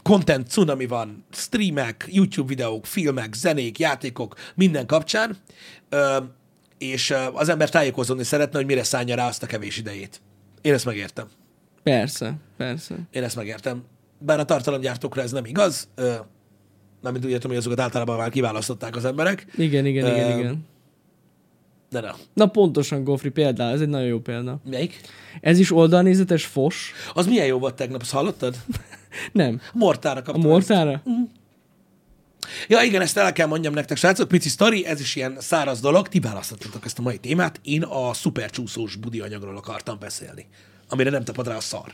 content 0.03 0.47
cunami 0.47 0.85
van, 0.85 1.25
streamek, 1.31 2.07
YouTube 2.11 2.47
videók, 2.47 2.85
filmek, 2.85 3.33
zenék, 3.33 3.79
játékok, 3.79 4.35
minden 4.55 4.85
kapcsán, 4.85 5.37
és 6.77 7.13
az 7.33 7.49
ember 7.49 7.69
tájékozódni 7.69 8.23
szeretne, 8.23 8.57
hogy 8.57 8.65
mire 8.67 8.83
szánja 8.83 9.15
rá 9.15 9.27
azt 9.27 9.43
a 9.43 9.47
kevés 9.47 9.77
idejét. 9.77 10.21
Én 10.61 10.73
ezt 10.73 10.85
megértem. 10.85 11.27
Persze, 11.83 12.35
persze. 12.57 12.95
Én 13.11 13.23
ezt 13.23 13.35
megértem. 13.35 13.83
Bár 14.19 14.39
a 14.39 14.45
tartalomgyártókra 14.45 15.21
ez 15.21 15.31
nem 15.31 15.45
igaz, 15.45 15.89
mármint 17.01 17.25
úgy 17.25 17.31
értem, 17.31 17.49
hogy 17.49 17.59
azokat 17.59 17.79
általában 17.79 18.17
már 18.17 18.29
kiválasztották 18.29 18.95
az 18.95 19.05
emberek, 19.05 19.45
Igen, 19.57 19.85
igen, 19.85 20.07
igen, 20.07 20.31
Ö, 20.31 20.39
igen. 20.39 20.65
de 21.89 21.99
nem. 21.99 22.15
Na 22.33 22.47
pontosan, 22.47 23.03
Gofri 23.03 23.29
például, 23.29 23.73
ez 23.73 23.81
egy 23.81 23.89
nagyon 23.89 24.07
jó 24.07 24.19
példa. 24.19 24.59
Melyik? 24.69 25.01
Ez 25.41 25.59
is 25.59 25.71
oldalnézetes 25.71 26.45
fos? 26.45 26.91
Az 27.13 27.27
milyen 27.27 27.45
jó 27.45 27.59
volt 27.59 27.75
tegnap, 27.75 28.01
azt 28.01 28.11
hallottad? 28.11 28.55
Nem. 29.31 29.61
Mortára 29.73 30.19
A 30.19 30.23
kaptam. 30.23 30.41
mortára? 30.41 31.03
Ja, 32.67 32.81
igen, 32.81 33.01
ezt 33.01 33.17
el 33.17 33.33
kell 33.33 33.47
mondjam 33.47 33.73
nektek, 33.73 33.97
srácok, 33.97 34.27
pici 34.27 34.49
sztori, 34.49 34.85
ez 34.85 34.99
is 34.99 35.15
ilyen 35.15 35.37
száraz 35.39 35.79
dolog, 35.79 36.07
ti 36.07 36.19
választottatok 36.19 36.85
ezt 36.85 36.99
a 36.99 37.01
mai 37.01 37.17
témát, 37.17 37.59
én 37.63 37.83
a 37.83 38.13
szupercsúszós 38.13 38.95
budi 38.95 39.19
anyagról 39.19 39.57
akartam 39.57 39.99
beszélni, 39.99 40.47
amire 40.89 41.09
nem 41.09 41.23
tapad 41.23 41.47
rá 41.47 41.55
a 41.55 41.59
szar. 41.59 41.93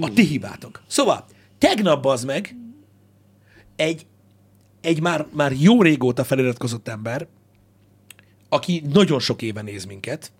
A 0.00 0.12
ti 0.12 0.26
hibátok. 0.26 0.82
Szóval, 0.86 1.24
tegnap 1.58 2.06
az 2.06 2.24
meg 2.24 2.56
egy, 3.76 4.06
egy 4.80 5.00
már, 5.00 5.26
már 5.30 5.52
jó 5.52 5.82
régóta 5.82 6.24
feliratkozott 6.24 6.88
ember, 6.88 7.26
aki 8.48 8.82
nagyon 8.92 9.20
sok 9.20 9.42
éve 9.42 9.62
néz 9.62 9.84
minket, 9.84 10.32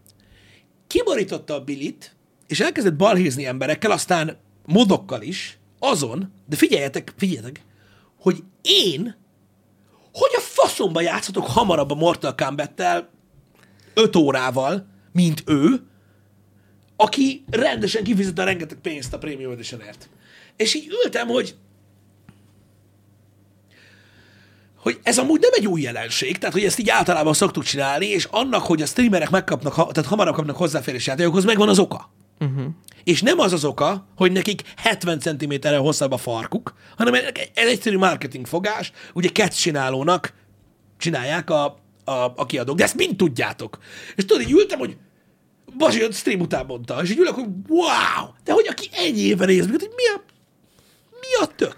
kiborította 0.87 1.55
a 1.55 1.65
bilit, 1.65 2.17
és 2.47 2.61
elkezdett 2.61 2.97
balhézni 2.97 3.47
emberekkel, 3.47 3.91
aztán 3.91 4.37
modokkal 4.67 5.23
is, 5.23 5.59
azon, 5.79 6.33
de 6.47 6.57
figyeljetek, 6.57 7.15
figyeljetek, 7.17 7.61
hogy 8.21 8.43
én, 8.63 9.17
hogy 10.13 10.31
a 10.37 10.41
faszomba 10.41 11.01
játszhatok 11.01 11.47
hamarabb 11.47 11.91
a 11.91 11.95
Mortal 11.95 12.35
Kombat-tel 12.35 13.11
5 13.95 14.17
órával, 14.17 14.87
mint 15.13 15.43
ő, 15.47 15.87
aki 16.97 17.45
rendesen 17.51 18.05
kifizette 18.05 18.45
rengeteg 18.45 18.79
pénzt 18.79 19.13
a 19.13 19.19
Premium 19.19 19.53
Editionért. 19.53 20.09
És 20.57 20.75
így 20.75 20.89
ültem, 21.05 21.29
hogy 21.29 21.57
hogy 24.77 25.01
ez 25.03 25.19
amúgy 25.19 25.41
nem 25.41 25.51
egy 25.55 25.67
új 25.67 25.81
jelenség, 25.81 26.39
tehát 26.39 26.55
hogy 26.55 26.65
ezt 26.65 26.79
így 26.79 26.89
általában 26.89 27.35
szoktuk 27.35 27.63
csinálni, 27.63 28.07
és 28.07 28.25
annak, 28.31 28.63
hogy 28.63 28.83
a 28.83 28.87
streamerek 28.87 29.31
megkapnak, 29.31 29.75
tehát 29.75 30.07
hamarabb 30.07 30.35
kapnak 30.35 30.57
hozzáférés 30.57 31.07
játékokhoz, 31.07 31.45
megvan 31.45 31.69
az 31.69 31.79
oka. 31.79 32.11
És 33.05 33.23
nem 33.23 33.39
az 33.39 33.53
az 33.53 33.65
oka, 33.65 34.07
hogy 34.17 34.33
nekik 34.33 34.63
70 34.77 35.21
cm-re 35.21 35.77
hosszabb 35.77 36.13
a 36.13 36.17
farkuk, 36.17 36.75
hanem 36.97 37.15
ez 37.15 37.23
egy 37.25 37.51
egyszerű 37.55 37.99
marketing 37.99 38.47
fogás, 38.47 38.93
ugye 39.15 39.29
catch 39.29 39.61
csinálónak 39.61 40.35
csinálják 40.99 41.51
a, 41.51 41.65
a, 42.05 42.13
a 42.37 42.47
kiadók, 42.47 42.77
de 42.77 42.85
ezt 42.85 42.97
mind 42.97 43.17
tudjátok. 43.17 43.79
És 44.17 44.25
tudod, 44.25 44.43
így 44.43 44.53
ültem, 44.53 44.79
hogy 44.79 44.97
Basi 45.77 46.03
a 46.03 46.13
stream 46.13 46.41
után 46.41 46.67
mondta, 46.67 47.03
és 47.03 47.11
így 47.11 47.19
ülök, 47.19 47.35
hogy 47.35 47.47
wow, 47.69 48.29
de 48.45 48.53
hogy 48.53 48.67
aki 48.69 48.89
ennyi 48.93 49.21
éve 49.21 49.47
néz 49.47 49.67
hogy 49.67 49.91
mi 49.97 50.07
a, 50.07 50.23
mi 51.11 51.45
a 51.45 51.47
tök? 51.57 51.77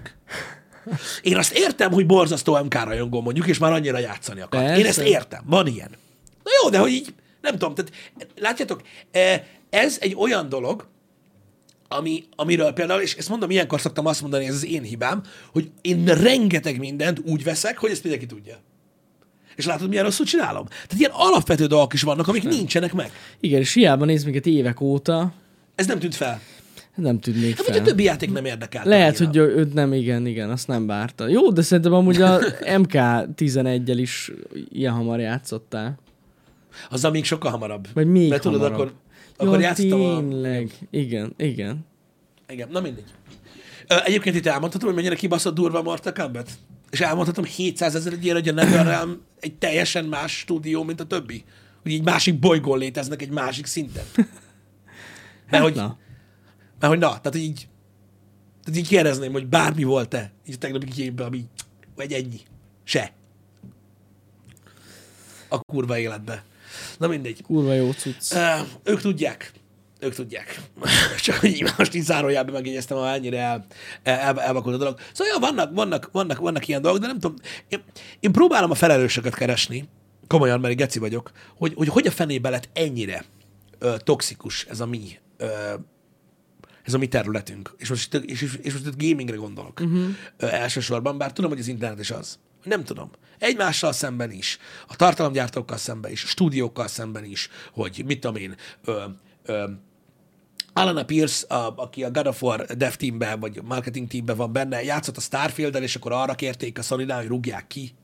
Én 1.22 1.37
azt 1.37 1.52
értem, 1.52 1.92
hogy 1.92 2.06
borzasztó 2.06 2.62
MK 2.62 2.84
rajongó 2.84 3.20
mondjuk, 3.20 3.46
és 3.46 3.58
már 3.58 3.72
annyira 3.72 3.98
játszani 3.98 4.40
akar. 4.40 4.60
Én 4.60 4.68
Persze. 4.68 4.88
ezt 4.88 5.00
értem, 5.00 5.42
van 5.46 5.66
ilyen. 5.66 5.90
Na 6.42 6.50
jó, 6.62 6.70
de 6.70 6.78
hogy 6.78 6.90
így, 6.90 7.14
nem 7.40 7.52
tudom, 7.52 7.74
tehát 7.74 7.92
látjátok, 8.37 8.82
eh, 9.10 9.42
ez 9.70 9.98
egy 10.00 10.14
olyan 10.18 10.48
dolog, 10.48 10.87
ami, 11.98 12.24
amiről 12.37 12.72
például, 12.72 13.00
és 13.00 13.14
ezt 13.14 13.28
mondom, 13.28 13.50
ilyenkor 13.50 13.80
szoktam 13.80 14.07
azt 14.07 14.20
mondani, 14.20 14.46
ez 14.46 14.54
az 14.54 14.66
én 14.66 14.83
hibám, 14.83 15.22
hogy 15.52 15.70
én 15.80 16.04
rengeteg 16.04 16.78
mindent 16.78 17.20
úgy 17.24 17.44
veszek, 17.44 17.78
hogy 17.78 17.90
ezt 17.90 18.02
mindenki 18.02 18.26
tudja. 18.26 18.57
És 19.57 19.66
látod, 19.66 19.88
milyen 19.88 20.04
rosszul 20.04 20.26
csinálom? 20.26 20.66
Tehát 20.66 20.94
ilyen 20.98 21.11
alapvető 21.14 21.66
dolgok 21.66 21.92
is 21.92 22.02
vannak, 22.02 22.28
amik 22.28 22.42
nincsenek 22.48 22.92
meg. 22.92 23.11
Igen, 23.40 23.61
és 23.61 23.72
hiába 23.72 24.04
néz 24.04 24.24
minket 24.24 24.46
évek 24.46 24.80
óta. 24.80 25.33
Ez 25.74 25.87
nem 25.87 25.98
tűnt 25.98 26.14
fel. 26.14 26.40
Nem 26.94 27.20
tűnik 27.20 27.57
Hát, 27.57 27.66
vagy 27.66 27.74
a 27.74 27.78
fel. 27.78 27.87
többi 27.87 28.02
játék 28.02 28.33
nem 28.33 28.44
érdekel. 28.44 28.85
Lehet, 28.85 29.18
hogy 29.18 29.37
őt 29.37 29.74
nem, 29.74 29.92
igen, 29.92 30.26
igen, 30.26 30.50
azt 30.50 30.66
nem 30.66 30.87
várta. 30.87 31.28
Jó, 31.28 31.50
de 31.50 31.62
szerintem 31.62 31.92
amúgy 31.92 32.22
a 32.22 32.38
MK11-el 32.83 33.96
is 33.96 34.30
ilyen 34.72 34.92
hamar 34.92 35.20
játszottál. 35.20 35.98
Azzal 36.90 37.11
még 37.11 37.24
sokkal 37.24 37.50
hamarabb. 37.50 37.87
Vagy 37.94 38.07
még 38.07 38.28
Mert 38.28 38.42
tudod, 38.42 38.61
hamarabb. 38.61 38.80
akkor, 38.80 38.92
akkor 39.37 39.55
Jó, 39.55 39.61
játszottam 39.61 40.01
a... 40.01 40.18
tényleg. 40.18 40.70
Igen, 40.90 41.35
igen. 41.37 41.87
Igen, 42.49 42.68
na 42.68 42.81
mindegy. 42.81 43.05
Ö, 43.88 43.97
Egyébként 44.05 44.37
itt 44.37 44.47
elmondhatom, 44.47 44.87
hogy 44.87 44.97
mennyire 44.97 45.14
kibaszott 45.14 45.55
durva 45.55 45.79
a 45.79 45.83
Mortal 45.83 46.12
Kombat? 46.12 46.51
És 46.90 47.01
elmondhatom 47.01 47.44
700 47.44 47.94
ezer 47.94 48.12
egy 48.12 48.25
ilyen, 48.25 48.37
hogy 48.37 48.49
a 48.49 48.53
NetherRealm 48.53 49.20
egy 49.40 49.55
teljesen 49.55 50.05
más 50.05 50.38
stúdió, 50.38 50.83
mint 50.83 51.01
a 51.01 51.07
többi. 51.07 51.44
Hogy 51.83 51.92
egy 51.92 52.03
másik 52.03 52.38
bolygón 52.38 52.79
léteznek 52.79 53.23
egy 53.23 53.31
másik 53.31 53.66
szinten. 53.66 54.05
Mert 54.14 54.29
Hát 55.51 55.62
hogy, 55.62 55.75
na. 55.75 55.99
mert 56.81 56.92
hogy 56.92 56.99
na, 57.03 57.09
tehát 57.09 57.35
így, 57.35 57.68
tehát 58.64 58.81
így 58.81 58.88
kérdezném, 58.88 59.33
hogy 59.33 59.47
bármi 59.47 59.83
volt-e 59.83 60.33
így 60.47 60.55
a 60.55 60.59
tegnapi 60.59 60.87
képben, 60.87 61.27
ami, 61.27 61.44
vagy 61.94 62.12
ennyi. 62.12 62.40
Se. 62.85 63.12
A 65.49 65.59
kurva 65.59 65.99
életbe. 65.99 66.44
Na 66.98 67.06
mindegy. 67.06 67.42
Kurva 67.42 67.72
jó 67.72 67.92
cucc. 67.92 68.32
Ö, 68.32 68.54
ők 68.84 69.00
tudják. 69.00 69.52
Ők 70.00 70.14
tudják. 70.14 70.60
Csak 71.22 71.37
hogy 71.37 71.72
most 71.78 71.94
így 71.94 72.02
zárójelben 72.02 72.54
megjegyeztem, 72.54 72.96
ha 72.96 73.08
ennyire 73.08 73.38
el, 73.38 73.66
el, 74.02 74.18
el, 74.18 74.40
elvakult 74.40 74.74
a 74.74 74.78
dolog. 74.78 74.98
Szóval 75.12 75.32
ja, 75.32 75.40
vannak, 75.40 75.74
vannak, 75.74 76.08
vannak, 76.12 76.38
vannak 76.38 76.68
ilyen 76.68 76.82
dolgok, 76.82 77.00
de 77.00 77.06
nem 77.06 77.18
tudom. 77.18 77.37
Én, 77.68 77.82
én 78.20 78.32
próbálom 78.32 78.70
a 78.70 78.74
felelősöket 78.74 79.34
keresni, 79.34 79.88
komolyan, 80.26 80.60
mert 80.60 80.76
geci 80.76 80.98
vagyok, 80.98 81.30
hogy, 81.56 81.74
hogy 81.74 81.88
hogy 81.88 82.06
a 82.06 82.10
fenébe 82.10 82.50
lett 82.50 82.68
ennyire 82.72 83.24
ö, 83.78 83.94
toxikus 84.04 84.64
ez 84.64 84.80
a 84.80 84.87
mi 84.87 85.18
ö, 85.37 85.74
ez 86.84 86.94
a 86.94 86.98
mi 86.98 87.08
területünk. 87.08 87.74
És 87.76 87.88
most, 87.88 88.14
és, 88.14 88.42
és, 88.42 88.58
és 88.62 88.72
most 88.72 88.87
itt 88.87 89.08
gamingre 89.08 89.37
gondolok 89.37 89.80
uh-huh. 89.80 90.04
ö, 90.37 90.46
elsősorban, 90.46 91.18
bár 91.18 91.32
tudom, 91.32 91.50
hogy 91.50 91.60
az 91.60 91.68
internet 91.68 92.00
is 92.00 92.10
az. 92.10 92.38
Nem 92.64 92.85
tudom. 92.85 93.11
Egymással 93.38 93.92
szemben 93.92 94.31
is, 94.31 94.59
a 94.88 94.96
tartalomgyártókkal 94.96 95.77
szemben 95.77 96.11
is, 96.11 96.24
a 96.24 96.27
stúdiókkal 96.27 96.88
szemben 96.88 97.24
is, 97.24 97.48
hogy 97.72 98.03
mit 98.07 98.20
tudom 98.20 98.37
én, 98.37 98.57
ö, 98.85 99.05
ö, 99.44 99.70
Alana 100.72 101.05
Pierce, 101.05 101.46
a, 101.55 101.74
aki 101.77 102.05
a 102.05 102.11
God 102.11 102.27
of 102.27 102.42
War 102.42 102.64
dev 102.64 102.92
teamben, 102.92 103.40
vagy 103.40 103.62
marketing 103.62 104.09
teamben 104.09 104.37
van 104.37 104.53
benne, 104.53 104.83
játszott 104.83 105.16
a 105.16 105.20
starfield 105.20 105.74
és 105.74 105.96
akkor 105.96 106.12
arra 106.12 106.35
kérték 106.35 106.79
a 106.79 106.83
sony 106.83 107.12
hogy 107.12 107.27
rúgják 107.27 107.66
ki, 107.66 107.94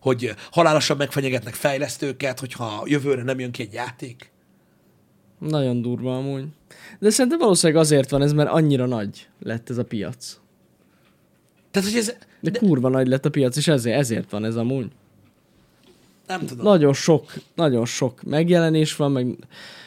hogy 0.00 0.34
halálosan 0.50 0.96
megfenyegetnek 0.96 1.54
fejlesztőket, 1.54 2.40
hogyha 2.40 2.82
jövőre 2.86 3.22
nem 3.22 3.38
jön 3.38 3.50
ki 3.50 3.62
egy 3.62 3.72
játék. 3.72 4.30
Nagyon 5.38 5.82
durva 5.82 6.16
amúgy. 6.16 6.44
De 6.98 7.10
szerintem 7.10 7.38
valószínűleg 7.38 7.82
azért 7.82 8.10
van 8.10 8.22
ez, 8.22 8.32
mert 8.32 8.50
annyira 8.50 8.86
nagy 8.86 9.28
lett 9.40 9.70
ez 9.70 9.78
a 9.78 9.84
piac. 9.84 10.38
Tehát, 11.70 11.88
hogy 11.88 11.98
ez, 11.98 12.16
De, 12.40 12.50
kurva 12.50 12.88
nagy 12.88 13.06
lett 13.06 13.24
a 13.24 13.30
piac, 13.30 13.56
és 13.56 13.68
ezért, 13.68 13.98
ezért 13.98 14.30
van 14.30 14.44
ez 14.44 14.56
amúgy. 14.56 14.86
nem 16.26 16.46
tudom. 16.46 16.64
Nagyon 16.64 16.92
sok, 16.92 17.32
nagyon 17.54 17.84
sok 17.86 18.22
megjelenés 18.22 18.96
van, 18.96 19.12
meg 19.12 19.26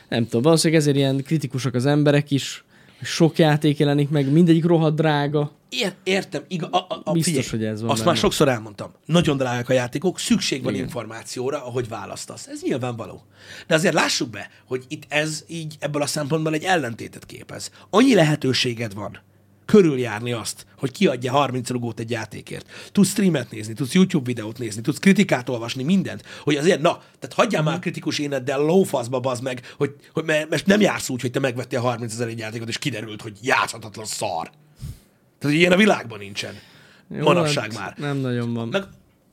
nem 0.09 0.23
tudom, 0.23 0.41
valószínűleg 0.41 0.81
ezért 0.81 0.95
ilyen 0.97 1.23
kritikusak 1.23 1.73
az 1.73 1.85
emberek 1.85 2.31
is, 2.31 2.63
sok 3.01 3.37
játék 3.37 3.77
jelenik 3.77 4.09
meg, 4.09 4.31
mindegyik 4.31 4.65
rohadt 4.65 4.95
drága. 4.95 5.51
Ér, 5.69 5.93
értem, 6.03 6.43
iga, 6.47 6.67
a, 6.67 6.85
a, 6.89 7.01
a, 7.03 7.11
Biztos, 7.11 7.47
figyelj, 7.47 7.65
hogy 7.65 7.73
ez 7.75 7.81
van 7.81 7.89
Azt 7.89 7.99
benne. 7.99 8.11
már 8.11 8.19
sokszor 8.19 8.47
elmondtam. 8.47 8.91
Nagyon 9.05 9.37
drágák 9.37 9.69
a 9.69 9.73
játékok, 9.73 10.19
szükség 10.19 10.63
van 10.63 10.73
Igen. 10.73 10.85
információra, 10.85 11.65
ahogy 11.65 11.87
választasz. 11.87 12.47
Ez 12.47 12.61
nyilvánvaló. 12.61 13.23
De 13.67 13.75
azért 13.75 13.93
lássuk 13.93 14.29
be, 14.29 14.49
hogy 14.65 14.83
itt 14.87 15.03
ez 15.07 15.43
így 15.47 15.75
ebből 15.79 16.01
a 16.01 16.05
szempontból 16.05 16.53
egy 16.53 16.63
ellentétet 16.63 17.25
képez. 17.25 17.71
Annyi 17.89 18.15
lehetőséged 18.15 18.93
van 18.93 19.19
körüljárni 19.73 20.31
azt, 20.31 20.65
hogy 20.77 20.91
kiadja 20.91 21.31
30 21.31 21.69
rugót 21.69 21.99
egy 21.99 22.09
játékért. 22.09 22.65
Tudsz 22.91 23.09
streamet 23.09 23.51
nézni, 23.51 23.73
tudsz 23.73 23.93
YouTube 23.93 24.25
videót 24.25 24.57
nézni, 24.57 24.81
tudsz 24.81 24.97
kritikát 24.97 25.49
olvasni, 25.49 25.83
mindent, 25.83 26.23
hogy 26.43 26.55
azért, 26.55 26.81
na, 26.81 27.01
tehát 27.19 27.35
hagyjál 27.35 27.61
Mhm. 27.61 27.71
már 27.71 27.79
kritikus 27.79 28.19
éneddel 28.19 28.59
lófaszba, 28.59 29.19
bazd 29.19 29.43
meg, 29.43 29.61
hogy, 29.77 29.95
hogy 30.13 30.23
mert, 30.23 30.65
nem 30.65 30.81
jársz 30.81 31.09
úgy, 31.09 31.21
hogy 31.21 31.31
te 31.31 31.39
megvettél 31.39 31.79
30 31.79 32.13
ezer 32.13 32.27
egy 32.27 32.37
játékot, 32.37 32.67
és 32.67 32.77
kiderült, 32.77 33.21
hogy 33.21 33.37
játszhatatlan 33.41 34.05
szar. 34.05 34.49
Tehát, 35.39 35.39
hogy 35.39 35.53
ilyen 35.53 35.71
a 35.71 35.75
világban 35.77 36.19
nincsen. 36.19 36.53
Jó, 37.09 37.23
Manapság 37.23 37.73
hát 37.73 37.79
már. 37.79 37.97
Nem 37.97 38.17
nagyon 38.17 38.53
van. 38.53 38.67
Meg 38.67 38.83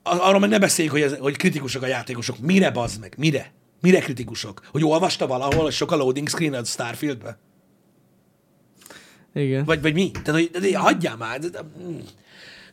arról 0.03 0.41
meg 0.41 0.51
ne 0.51 0.59
beszéljük, 0.59 0.93
hogy, 0.95 1.03
ez, 1.03 1.17
hogy 1.17 1.37
kritikusak 1.37 1.83
a 1.83 1.87
játékosok. 1.87 2.39
Mire 2.39 2.71
bazd 2.71 3.01
meg? 3.01 3.15
Mire? 3.19 3.53
Mire 3.81 3.99
kritikusok? 4.01 4.61
Hogy 4.71 4.85
olvasta 4.85 5.27
valahol, 5.27 5.63
hogy 5.63 5.73
sok 5.73 5.93
a 5.93 5.97
loading 5.97 6.29
screen 6.29 6.55
a 6.55 6.65
Starfieldbe? 6.65 7.39
Igen. 9.35 9.65
Vagy, 9.65 9.83
vagy 9.83 9.95
mi? 9.95 10.11
Tehát, 10.11 10.41
hogy 10.41 10.51
de, 10.61 10.79
hagyjál 10.79 11.17
már. 11.17 11.41
Mm. 11.83 11.99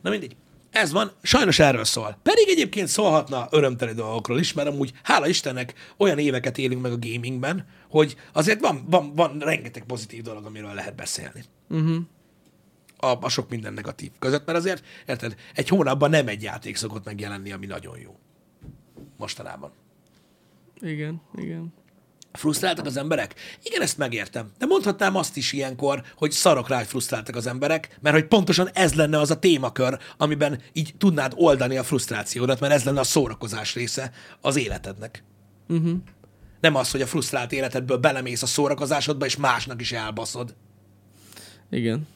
Na 0.02 0.10
mindegy. 0.10 0.36
Ez 0.70 0.92
van, 0.92 1.12
sajnos 1.22 1.58
erről 1.58 1.84
szól. 1.84 2.18
Pedig 2.22 2.48
egyébként 2.48 2.88
szólhatna 2.88 3.48
örömteli 3.50 3.92
dolgokról 3.92 4.38
is, 4.38 4.52
mert 4.52 4.68
amúgy, 4.68 4.92
hála 5.02 5.28
Istennek, 5.28 5.74
olyan 5.96 6.18
éveket 6.18 6.58
élünk 6.58 6.82
meg 6.82 6.92
a 6.92 6.98
gamingben, 6.98 7.66
hogy 7.90 8.16
azért 8.32 8.60
van, 8.60 8.84
van, 8.86 9.14
van 9.14 9.38
rengeteg 9.38 9.84
pozitív 9.84 10.22
dolog, 10.22 10.44
amiről 10.44 10.74
lehet 10.74 10.94
beszélni. 10.94 11.44
Uh-huh. 11.68 11.96
A, 12.96 13.06
a 13.20 13.28
sok 13.28 13.50
minden 13.50 13.72
negatív 13.72 14.10
között, 14.18 14.46
mert 14.46 14.58
azért, 14.58 14.84
érted, 15.06 15.34
egy 15.54 15.68
hónapban 15.68 16.10
nem 16.10 16.28
egy 16.28 16.42
játék 16.42 16.76
szokott 16.76 17.04
megjelenni, 17.04 17.52
ami 17.52 17.66
nagyon 17.66 17.98
jó. 17.98 18.18
Mostanában. 19.16 19.70
Igen, 20.80 21.20
igen. 21.36 21.72
Frusztráltak 22.38 22.86
az 22.86 22.96
emberek? 22.96 23.34
Igen, 23.62 23.82
ezt 23.82 23.98
megértem. 23.98 24.50
De 24.58 24.66
mondhatnám 24.66 25.16
azt 25.16 25.36
is 25.36 25.52
ilyenkor, 25.52 26.02
hogy 26.16 26.30
szarok 26.30 26.68
rá, 26.68 26.76
hogy 26.76 26.86
frusztráltak 26.86 27.36
az 27.36 27.46
emberek, 27.46 27.98
mert 28.00 28.14
hogy 28.14 28.26
pontosan 28.26 28.68
ez 28.72 28.94
lenne 28.94 29.18
az 29.18 29.30
a 29.30 29.38
témakör, 29.38 29.98
amiben 30.16 30.62
így 30.72 30.94
tudnád 30.98 31.32
oldani 31.36 31.76
a 31.76 31.84
frusztrációdat, 31.84 32.60
mert 32.60 32.72
ez 32.72 32.84
lenne 32.84 33.00
a 33.00 33.04
szórakozás 33.04 33.74
része 33.74 34.12
az 34.40 34.56
életednek. 34.56 35.24
Uh-huh. 35.68 35.98
Nem 36.60 36.74
az, 36.74 36.90
hogy 36.90 37.02
a 37.02 37.06
frusztrált 37.06 37.52
életedből 37.52 37.96
belemész 37.96 38.42
a 38.42 38.46
szórakozásodba, 38.46 39.24
és 39.24 39.36
másnak 39.36 39.80
is 39.80 39.92
elbaszod. 39.92 40.54
Igen. 41.70 42.06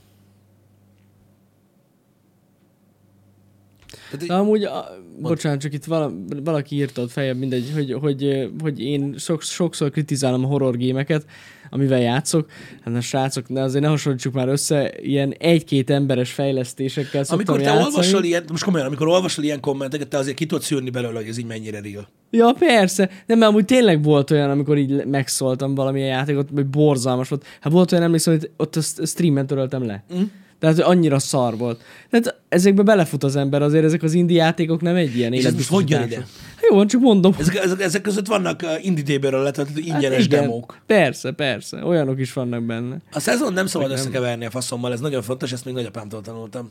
Tehát, 4.12 4.27
De 4.27 4.35
amúgy, 4.35 4.64
a, 4.64 4.88
bocsánat, 5.20 5.61
csak 5.61 5.72
itt 5.72 5.85
vala, 5.85 6.12
valaki 6.44 6.77
írta 6.77 7.03
ott 7.03 7.11
feljebb, 7.11 7.38
mindegy, 7.38 7.70
hogy, 7.75 7.92
hogy, 7.92 8.51
hogy 8.61 8.81
én 8.81 9.14
sok, 9.18 9.42
sokszor 9.42 9.90
kritizálom 9.90 10.44
a 10.44 10.46
horror 10.46 10.77
gémeket, 10.77 11.25
amivel 11.70 12.01
játszok. 12.01 12.51
Hát 12.85 12.94
na 12.94 13.01
srácok, 13.01 13.46
de 13.48 13.61
azért 13.61 13.85
ne 13.85 13.88
hasonlítsuk 13.90 14.33
már 14.33 14.48
össze, 14.48 14.92
ilyen 15.03 15.35
egy-két 15.38 15.90
emberes 15.90 16.33
fejlesztésekkel 16.33 17.25
szoktam 17.25 17.55
amikor 17.55 17.57
te 17.57 17.62
játszani. 17.62 17.85
olvasol 17.85 18.25
ilyen, 18.25 18.44
most 18.51 18.64
komolyan, 18.64 18.87
amikor 18.87 19.09
olvasol 19.09 19.44
ilyen 19.44 19.61
kommenteket, 19.61 20.09
te 20.09 20.18
azért 20.18 20.37
ki 20.37 20.46
tudod 20.46 20.64
szűrni 20.64 20.90
belőle, 20.90 21.18
hogy 21.18 21.29
ez 21.29 21.38
így 21.38 21.46
mennyire 21.46 21.81
real. 21.81 22.09
Ja, 22.31 22.55
persze. 22.59 23.11
Nem, 23.27 23.38
mert 23.38 23.51
amúgy 23.51 23.64
tényleg 23.64 24.03
volt 24.03 24.31
olyan, 24.31 24.51
amikor 24.51 24.79
így 24.79 25.07
megszóltam 25.07 25.75
valamilyen 25.75 26.09
játékot, 26.09 26.48
vagy 26.53 26.66
borzalmas 26.66 27.29
volt. 27.29 27.44
Hát 27.61 27.72
volt 27.72 27.92
olyan, 27.92 28.05
emlékszem, 28.05 28.38
hogy 28.38 28.51
ott 28.57 28.77
a 28.77 28.81
st- 28.81 29.09
streamen 29.09 29.46
töröltem 29.46 29.87
le. 29.87 30.05
Mm. 30.14 30.22
Tehát 30.62 30.79
annyira 30.79 31.18
szar 31.18 31.57
volt. 31.57 31.83
Tehát 32.11 32.40
ezekbe 32.48 32.83
belefut 32.83 33.25
az 33.25 33.37
ember, 33.37 33.62
azért 33.62 33.85
ezek 33.85 34.03
az 34.03 34.12
indie 34.12 34.42
játékok 34.42 34.81
nem 34.81 34.94
egy 34.94 35.16
ilyen 35.16 35.33
És 35.33 35.44
ez 35.44 35.55
most 35.55 35.68
hogy 35.68 35.90
jön 35.90 36.03
ide? 36.03 36.16
Hát 36.16 36.70
jó, 36.70 36.85
csak 36.85 37.01
mondom. 37.01 37.35
Ezek, 37.38 37.55
ezek, 37.55 37.81
ezek 37.81 38.03
között 38.03 38.27
vannak 38.27 38.61
uh, 38.62 38.85
indie 38.85 39.05
déből 39.05 39.42
letöltött 39.42 39.79
ingyenes 39.79 40.03
Hát 40.03 40.25
igen. 40.25 40.40
demók. 40.40 40.79
Persze, 40.87 41.33
persze. 41.33 41.85
Olyanok 41.85 42.20
is 42.20 42.33
vannak 42.33 42.64
benne. 42.64 42.96
A 43.12 43.20
szezon 43.20 43.53
nem 43.53 43.66
szabad 43.66 43.88
nem. 43.88 43.96
összekeverni 43.96 44.44
a 44.44 44.51
faszommal, 44.51 44.92
ez 44.92 45.01
nagyon 45.01 45.22
fontos, 45.22 45.53
ezt 45.53 45.64
még 45.64 45.75
nagyapámtól 45.75 46.20
tanultam. 46.20 46.70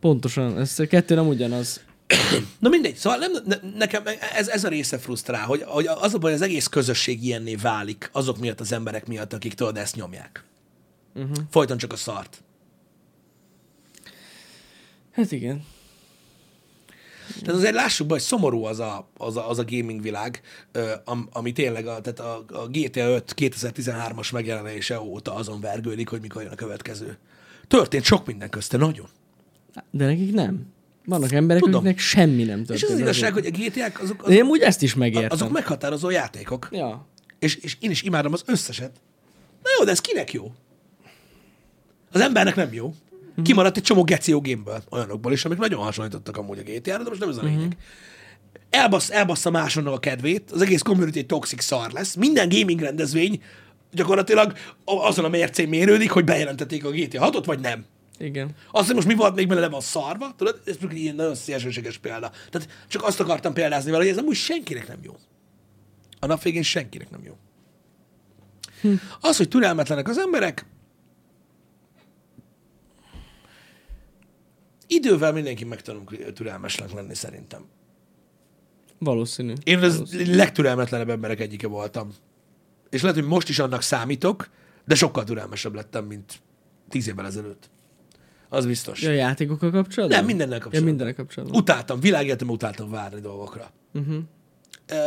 Pontosan. 0.00 0.58
Ez 0.58 0.78
a 0.78 0.86
kettő 0.86 1.14
nem 1.14 1.28
ugyanaz. 1.28 1.80
Na 2.60 2.68
mindegy, 2.68 2.94
szóval 2.94 3.18
nem, 3.18 3.32
ne, 3.44 3.56
nekem 3.78 4.02
ez, 4.36 4.48
ez 4.48 4.64
a 4.64 4.68
része 4.68 4.98
frusztrál, 4.98 5.44
hogy, 5.46 5.62
hogy 5.66 5.86
az 5.86 6.14
a 6.14 6.18
baj, 6.18 6.32
az 6.32 6.42
egész 6.42 6.66
közösség 6.66 7.24
ilyenné 7.24 7.54
válik 7.54 8.08
azok 8.12 8.38
miatt 8.38 8.60
az 8.60 8.72
emberek 8.72 9.06
miatt, 9.06 9.32
akik 9.32 9.54
tudod 9.54 9.76
ezt 9.76 9.96
nyomják. 9.96 10.44
Uh-huh. 11.14 11.36
Folyton 11.50 11.76
csak 11.76 11.92
a 11.92 11.96
szart. 11.96 12.44
Hát 15.16 15.32
igen. 15.32 15.64
Tehát 17.40 17.58
azért 17.58 17.74
lássuk 17.74 18.06
be, 18.06 18.12
hogy 18.12 18.22
szomorú 18.22 18.64
az 18.64 18.78
a, 18.78 19.08
az 19.16 19.36
a, 19.36 19.50
az 19.50 19.58
a 19.58 19.64
gaming 19.64 20.02
világ, 20.02 20.40
am, 21.04 21.28
ami 21.32 21.52
tényleg 21.52 21.86
a, 21.86 22.00
tehát 22.00 22.20
a, 22.20 22.44
a 22.62 22.66
GTA 22.68 23.08
5 23.08 23.34
2013-as 23.36 24.32
megjelenése 24.32 25.00
óta 25.00 25.34
azon 25.34 25.60
vergődik, 25.60 26.08
hogy 26.08 26.20
mikor 26.20 26.42
jön 26.42 26.52
a 26.52 26.54
következő. 26.54 27.18
Történt 27.68 28.04
sok 28.04 28.26
minden 28.26 28.48
közte, 28.50 28.76
nagyon. 28.76 29.06
De 29.90 30.06
nekik 30.06 30.32
nem. 30.32 30.66
Vannak 31.04 31.32
emberek, 31.32 31.62
Tudom. 31.62 31.76
akiknek 31.80 31.98
semmi 31.98 32.44
nem 32.44 32.58
És 32.60 32.62
az 32.62 32.66
történt. 32.66 32.92
az 32.92 32.98
igazság, 32.98 33.32
hogy 33.32 33.46
a 33.46 33.50
GTA-k 33.50 34.00
azok, 34.00 34.16
De 34.16 34.22
azok, 34.22 34.34
én 34.36 34.42
amúgy 34.42 34.60
ezt 34.60 34.82
is 34.82 34.94
megértem. 34.94 35.28
azok 35.30 35.50
meghatározó 35.50 36.10
játékok. 36.10 36.68
Ja. 36.72 37.06
És, 37.38 37.56
és 37.56 37.76
én 37.80 37.90
is 37.90 38.02
imádom 38.02 38.32
az 38.32 38.42
összeset. 38.46 39.00
Na 39.62 39.68
jó, 39.78 39.84
de 39.84 39.90
ez 39.90 40.00
kinek 40.00 40.32
jó? 40.32 40.52
Az 42.12 42.20
embernek 42.20 42.54
nem 42.54 42.72
jó. 42.72 42.94
Kimaradt 43.42 43.76
egy 43.76 43.82
csomó 43.82 44.04
geci 44.04 44.30
jó 44.30 44.40
gameből, 44.40 44.82
olyanokból 44.90 45.32
is, 45.32 45.44
amik 45.44 45.58
nagyon 45.58 45.82
hasonlítottak 45.82 46.36
amúgy 46.36 46.58
a 46.58 46.62
GTA-ra, 46.62 47.02
de 47.02 47.08
most 47.08 47.20
nem 47.20 47.28
ez 47.28 47.36
a 47.36 47.42
lényeg. 47.42 47.76
Elbassz, 48.70 49.10
elbassza 49.10 49.50
másonnak 49.50 49.92
a 49.92 49.98
kedvét, 49.98 50.50
az 50.50 50.62
egész 50.62 50.82
community 50.82 51.16
egy 51.16 51.26
toxic 51.26 51.64
szar 51.64 51.92
lesz, 51.92 52.14
minden 52.14 52.48
gaming 52.48 52.80
rendezvény 52.80 53.42
gyakorlatilag 53.92 54.52
azon 54.84 55.24
a 55.24 55.28
mércén 55.28 55.68
mérődik, 55.68 56.10
hogy 56.10 56.24
bejelentették 56.24 56.84
a 56.84 56.90
GTA 56.90 57.30
6-ot, 57.30 57.42
vagy 57.44 57.60
nem. 57.60 57.84
Igen. 58.18 58.50
Azt, 58.70 58.86
hogy 58.86 58.94
most 58.94 59.06
mi 59.06 59.14
volt 59.14 59.34
még 59.34 59.48
bele 59.48 59.60
le 59.60 59.68
van 59.68 59.80
szarva, 59.80 60.34
tudod, 60.36 60.60
ez 60.64 60.76
mondjuk 60.80 61.06
egy 61.06 61.14
nagyon 61.14 61.34
szélsőséges 61.34 61.98
példa. 61.98 62.30
Tehát 62.50 62.68
csak 62.88 63.04
azt 63.04 63.20
akartam 63.20 63.52
példázni 63.52 63.90
vele, 63.90 64.02
hogy 64.02 64.12
ez 64.12 64.18
amúgy 64.18 64.36
senkinek 64.36 64.88
nem 64.88 64.98
jó. 65.02 65.16
A 66.20 66.26
nap 66.26 66.42
végén 66.42 66.62
senkinek 66.62 67.10
nem 67.10 67.20
jó. 67.24 67.36
Hm. 68.80 68.94
Az, 69.20 69.36
hogy 69.36 69.48
türelmetlenek 69.48 70.08
az 70.08 70.18
emberek, 70.18 70.66
idővel 74.86 75.32
mindenki 75.32 75.64
megtanul 75.64 76.04
türelmesnek 76.34 76.92
lenni 76.92 77.14
szerintem. 77.14 77.64
Valószínű. 78.98 79.52
Én 79.64 79.78
az 79.78 80.16
legtürelmetlenebb 80.26 81.10
emberek 81.10 81.40
egyike 81.40 81.66
voltam. 81.66 82.10
És 82.90 83.02
lehet, 83.02 83.16
hogy 83.16 83.26
most 83.26 83.48
is 83.48 83.58
annak 83.58 83.82
számítok, 83.82 84.48
de 84.84 84.94
sokkal 84.94 85.24
türelmesebb 85.24 85.74
lettem, 85.74 86.04
mint 86.04 86.40
tíz 86.88 87.08
évvel 87.08 87.26
ezelőtt. 87.26 87.70
Az 88.48 88.66
biztos. 88.66 89.02
Ja, 89.02 89.10
a 89.10 89.12
játékokkal 89.12 89.70
kapcsolatban? 89.70 90.18
Nem, 90.18 90.26
mindennel 90.26 90.56
Ja, 90.56 90.62
kapcsolatban. 90.62 90.94
mindennel 90.94 91.14
kapcsolatban. 91.14 91.60
Utáltam, 91.60 92.00
világéletemben 92.00 92.56
utáltam 92.56 92.90
várni 92.90 93.20
dolgokra. 93.20 93.70
Uh-huh. 93.94 94.16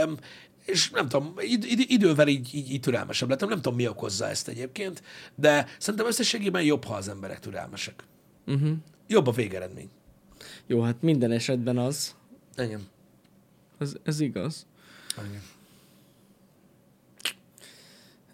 Um, 0.05 0.17
és 0.65 0.89
nem 0.89 1.07
tudom, 1.09 1.33
id- 1.37 1.65
id- 1.65 1.89
idővel 1.91 2.27
így, 2.27 2.55
így, 2.55 2.71
így 2.71 2.79
türelmesebb 2.79 3.29
lettem. 3.29 3.49
Nem 3.49 3.61
tudom, 3.61 3.77
mi 3.77 3.87
okozza 3.87 4.27
ezt 4.27 4.47
egyébként, 4.47 5.03
de 5.35 5.67
szerintem 5.79 6.07
összességében 6.07 6.63
jobb, 6.63 6.83
ha 6.83 6.93
az 6.93 7.09
emberek 7.09 7.39
türelmesek. 7.39 8.03
Uh-huh. 8.47 8.71
Jobb 9.09 9.27
a 9.27 9.31
végeredmény. 9.31 9.89
Jó, 10.67 10.81
hát 10.81 11.01
minden 11.01 11.31
esetben 11.31 11.77
az. 11.77 12.15
Igen. 12.57 12.87
Ez, 13.79 13.93
ez 14.03 14.19
igaz. 14.19 14.65
Igen. 15.17 15.41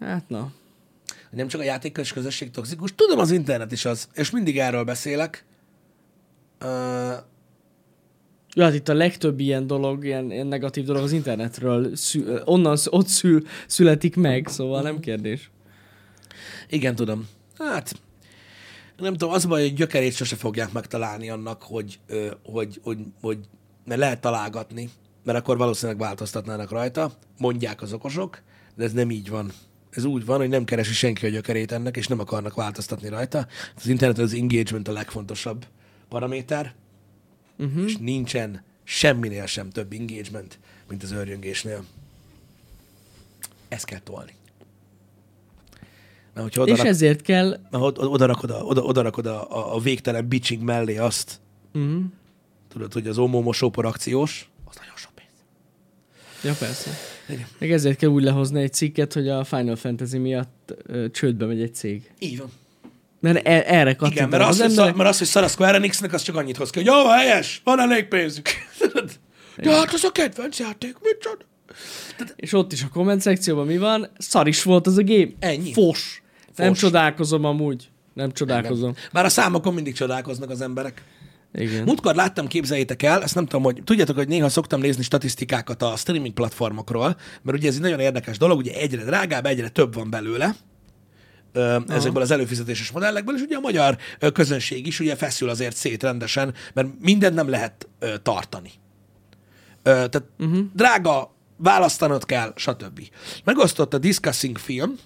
Hát 0.00 0.28
na. 0.28 0.52
Nem 1.30 1.48
csak 1.48 1.60
a 1.60 1.64
játékos 1.64 2.12
közösség 2.12 2.50
toxikus, 2.50 2.94
tudom, 2.94 3.18
az 3.18 3.30
internet 3.30 3.72
is 3.72 3.84
az, 3.84 4.08
és 4.14 4.30
mindig 4.30 4.58
erről 4.58 4.84
beszélek. 4.84 5.44
Uh, 6.60 7.16
Ja, 8.54 8.64
hát 8.64 8.74
itt 8.74 8.88
a 8.88 8.94
legtöbb 8.94 9.40
ilyen 9.40 9.66
dolog, 9.66 10.04
ilyen, 10.04 10.30
ilyen 10.30 10.46
negatív 10.46 10.84
dolog 10.84 11.02
az 11.02 11.12
internetről, 11.12 11.96
szü, 11.96 12.40
onnan 12.44 12.78
ott 12.90 13.06
szül, 13.06 13.42
születik 13.66 14.16
meg, 14.16 14.48
szóval 14.48 14.82
nem 14.82 15.00
kérdés. 15.00 15.50
igen, 16.68 16.94
tudom. 16.94 17.28
Hát, 17.58 18.00
nem 18.96 19.12
tudom, 19.12 19.34
az 19.34 19.44
a 19.44 19.48
baj, 19.48 19.62
hogy 19.62 19.74
gyökerét 19.74 20.14
sose 20.14 20.36
fogják 20.36 20.72
megtalálni 20.72 21.30
annak, 21.30 21.62
hogy, 21.62 21.98
hogy, 22.42 22.80
hogy, 22.82 22.98
hogy 23.20 23.38
mert 23.84 24.00
lehet 24.00 24.20
találgatni, 24.20 24.90
mert 25.24 25.38
akkor 25.38 25.56
valószínűleg 25.56 26.00
változtatnának 26.00 26.70
rajta, 26.70 27.12
mondják 27.38 27.82
az 27.82 27.92
okosok, 27.92 28.42
de 28.74 28.84
ez 28.84 28.92
nem 28.92 29.10
így 29.10 29.28
van. 29.28 29.52
Ez 29.90 30.04
úgy 30.04 30.24
van, 30.24 30.38
hogy 30.38 30.48
nem 30.48 30.64
keresi 30.64 30.92
senki 30.92 31.26
a 31.26 31.28
gyökerét 31.28 31.72
ennek, 31.72 31.96
és 31.96 32.06
nem 32.06 32.20
akarnak 32.20 32.54
változtatni 32.54 33.08
rajta. 33.08 33.46
Az 33.76 33.86
interneten 33.86 34.24
az 34.24 34.34
engagement 34.34 34.88
a 34.88 34.92
legfontosabb 34.92 35.66
paraméter, 36.08 36.74
uh-huh. 37.58 37.84
és 37.84 37.96
nincsen 37.96 38.64
semminél 38.84 39.46
sem 39.46 39.70
több 39.70 39.92
engagement, 39.92 40.58
mint 40.88 41.02
az 41.02 41.10
őrjöngésnél. 41.10 41.84
Ezt 43.68 43.84
kell 43.84 44.00
tolni. 44.00 44.34
Mert 46.36 46.48
hogyha 46.48 46.62
oda, 46.62 46.72
És 46.82 46.88
ezért 46.88 47.22
kell... 47.22 47.48
mert 47.70 47.84
oda, 47.84 48.08
oda 48.08 48.26
rakod, 48.26 48.50
a, 48.50 48.54
oda, 48.62 48.82
oda 48.82 49.02
rakod 49.02 49.26
a, 49.26 49.50
a, 49.56 49.74
a 49.74 49.78
végtelen 49.78 50.28
bitching 50.28 50.62
mellé 50.62 50.96
azt, 50.96 51.40
Uh-huh. 51.74 52.02
tudod, 52.72 52.92
hogy 52.92 53.06
az 53.06 53.18
omó 53.18 53.40
mosópor 53.42 53.84
akciós, 53.86 54.48
az 54.64 54.74
nagyon 54.78 54.94
sok 54.96 55.10
pénz. 55.14 55.28
Ja, 56.44 56.66
persze. 56.66 56.90
Igen. 57.28 57.46
Meg 57.58 57.72
ezért 57.72 57.98
kell 57.98 58.08
úgy 58.08 58.22
lehozni 58.22 58.62
egy 58.62 58.72
cikket, 58.72 59.12
hogy 59.12 59.28
a 59.28 59.44
Final 59.44 59.76
Fantasy 59.76 60.18
miatt 60.18 60.74
ö, 60.86 61.10
csődbe 61.10 61.46
megy 61.46 61.60
egy 61.62 61.74
cég. 61.74 62.10
Így 62.18 62.38
van. 62.38 62.50
Mert 63.20 63.46
e- 63.46 63.64
erre 63.66 63.96
Igen, 64.10 64.28
mert 64.28 64.42
az, 64.42 64.48
az 64.48 64.56
hogy 64.56 64.64
emberek. 64.70 64.86
szar, 64.86 64.96
mert 64.96 65.08
az, 65.08 65.18
hogy 65.18 65.26
szar 65.26 65.42
a 65.42 65.48
Square 65.48 65.76
Enixnek, 65.76 66.12
az 66.12 66.22
csak 66.22 66.36
annyit 66.36 66.56
hoz 66.56 66.70
ki, 66.70 66.78
hogy 66.78 66.86
jó, 66.88 67.06
helyes, 67.08 67.60
van 67.64 67.80
elég 67.80 68.04
pénzük. 68.08 68.48
De 69.62 69.70
hát 69.74 69.92
az 69.92 70.04
a 70.04 70.12
kedvenc 70.12 70.58
játék, 70.58 70.96
mit 71.02 71.18
csinál? 71.20 71.38
És 72.36 72.52
ott 72.52 72.72
is 72.72 72.82
a 72.82 72.88
komment 72.92 73.20
szekcióban 73.20 73.66
mi 73.66 73.78
van? 73.78 74.08
Szar 74.18 74.46
is 74.48 74.62
volt 74.62 74.86
az 74.86 74.96
a 74.96 75.02
game. 75.04 75.28
Ennyi. 75.38 75.72
Fos. 75.72 76.22
Nem 76.56 76.68
Fos. 76.68 76.78
csodálkozom 76.78 77.44
amúgy. 77.44 77.88
Nem 78.14 78.32
csodálkozom. 78.32 78.94
Már 79.12 79.24
a 79.24 79.28
számokon 79.28 79.74
mindig 79.74 79.94
csodálkoznak 79.94 80.50
az 80.50 80.60
emberek. 80.60 81.02
Igen. 81.54 81.84
Múltkor 81.84 82.14
láttam, 82.14 82.46
képzeljétek 82.46 83.02
el, 83.02 83.22
ezt 83.22 83.34
nem 83.34 83.46
tudom, 83.46 83.62
hogy 83.62 83.82
tudjátok, 83.84 84.16
hogy 84.16 84.28
néha 84.28 84.48
szoktam 84.48 84.80
nézni 84.80 85.02
statisztikákat 85.02 85.82
a 85.82 85.96
streaming 85.96 86.34
platformokról, 86.34 87.16
mert 87.42 87.58
ugye 87.58 87.68
ez 87.68 87.74
egy 87.74 87.80
nagyon 87.80 88.00
érdekes 88.00 88.38
dolog, 88.38 88.58
ugye 88.58 88.72
egyre 88.72 89.04
drágább, 89.04 89.46
egyre 89.46 89.68
több 89.68 89.94
van 89.94 90.10
belőle, 90.10 90.56
ö, 91.52 91.78
ezekből 91.88 92.22
az 92.22 92.30
előfizetéses 92.30 92.90
modellekből, 92.90 93.36
és 93.36 93.42
ugye 93.42 93.56
a 93.56 93.60
magyar 93.60 93.96
közönség 94.32 94.86
is 94.86 95.00
ugye 95.00 95.16
feszül 95.16 95.48
azért 95.48 95.76
szét 95.76 96.02
rendesen, 96.02 96.54
mert 96.74 96.88
mindent 97.00 97.34
nem 97.34 97.48
lehet 97.48 97.88
tartani. 98.22 98.70
Tehát 99.82 100.22
uh-huh. 100.38 100.64
drága, 100.74 101.34
választanod 101.56 102.24
kell, 102.24 102.52
stb. 102.56 103.00
Megosztott 103.44 103.94
a 103.94 103.98
Discussing 103.98 104.58
Film 104.58 104.98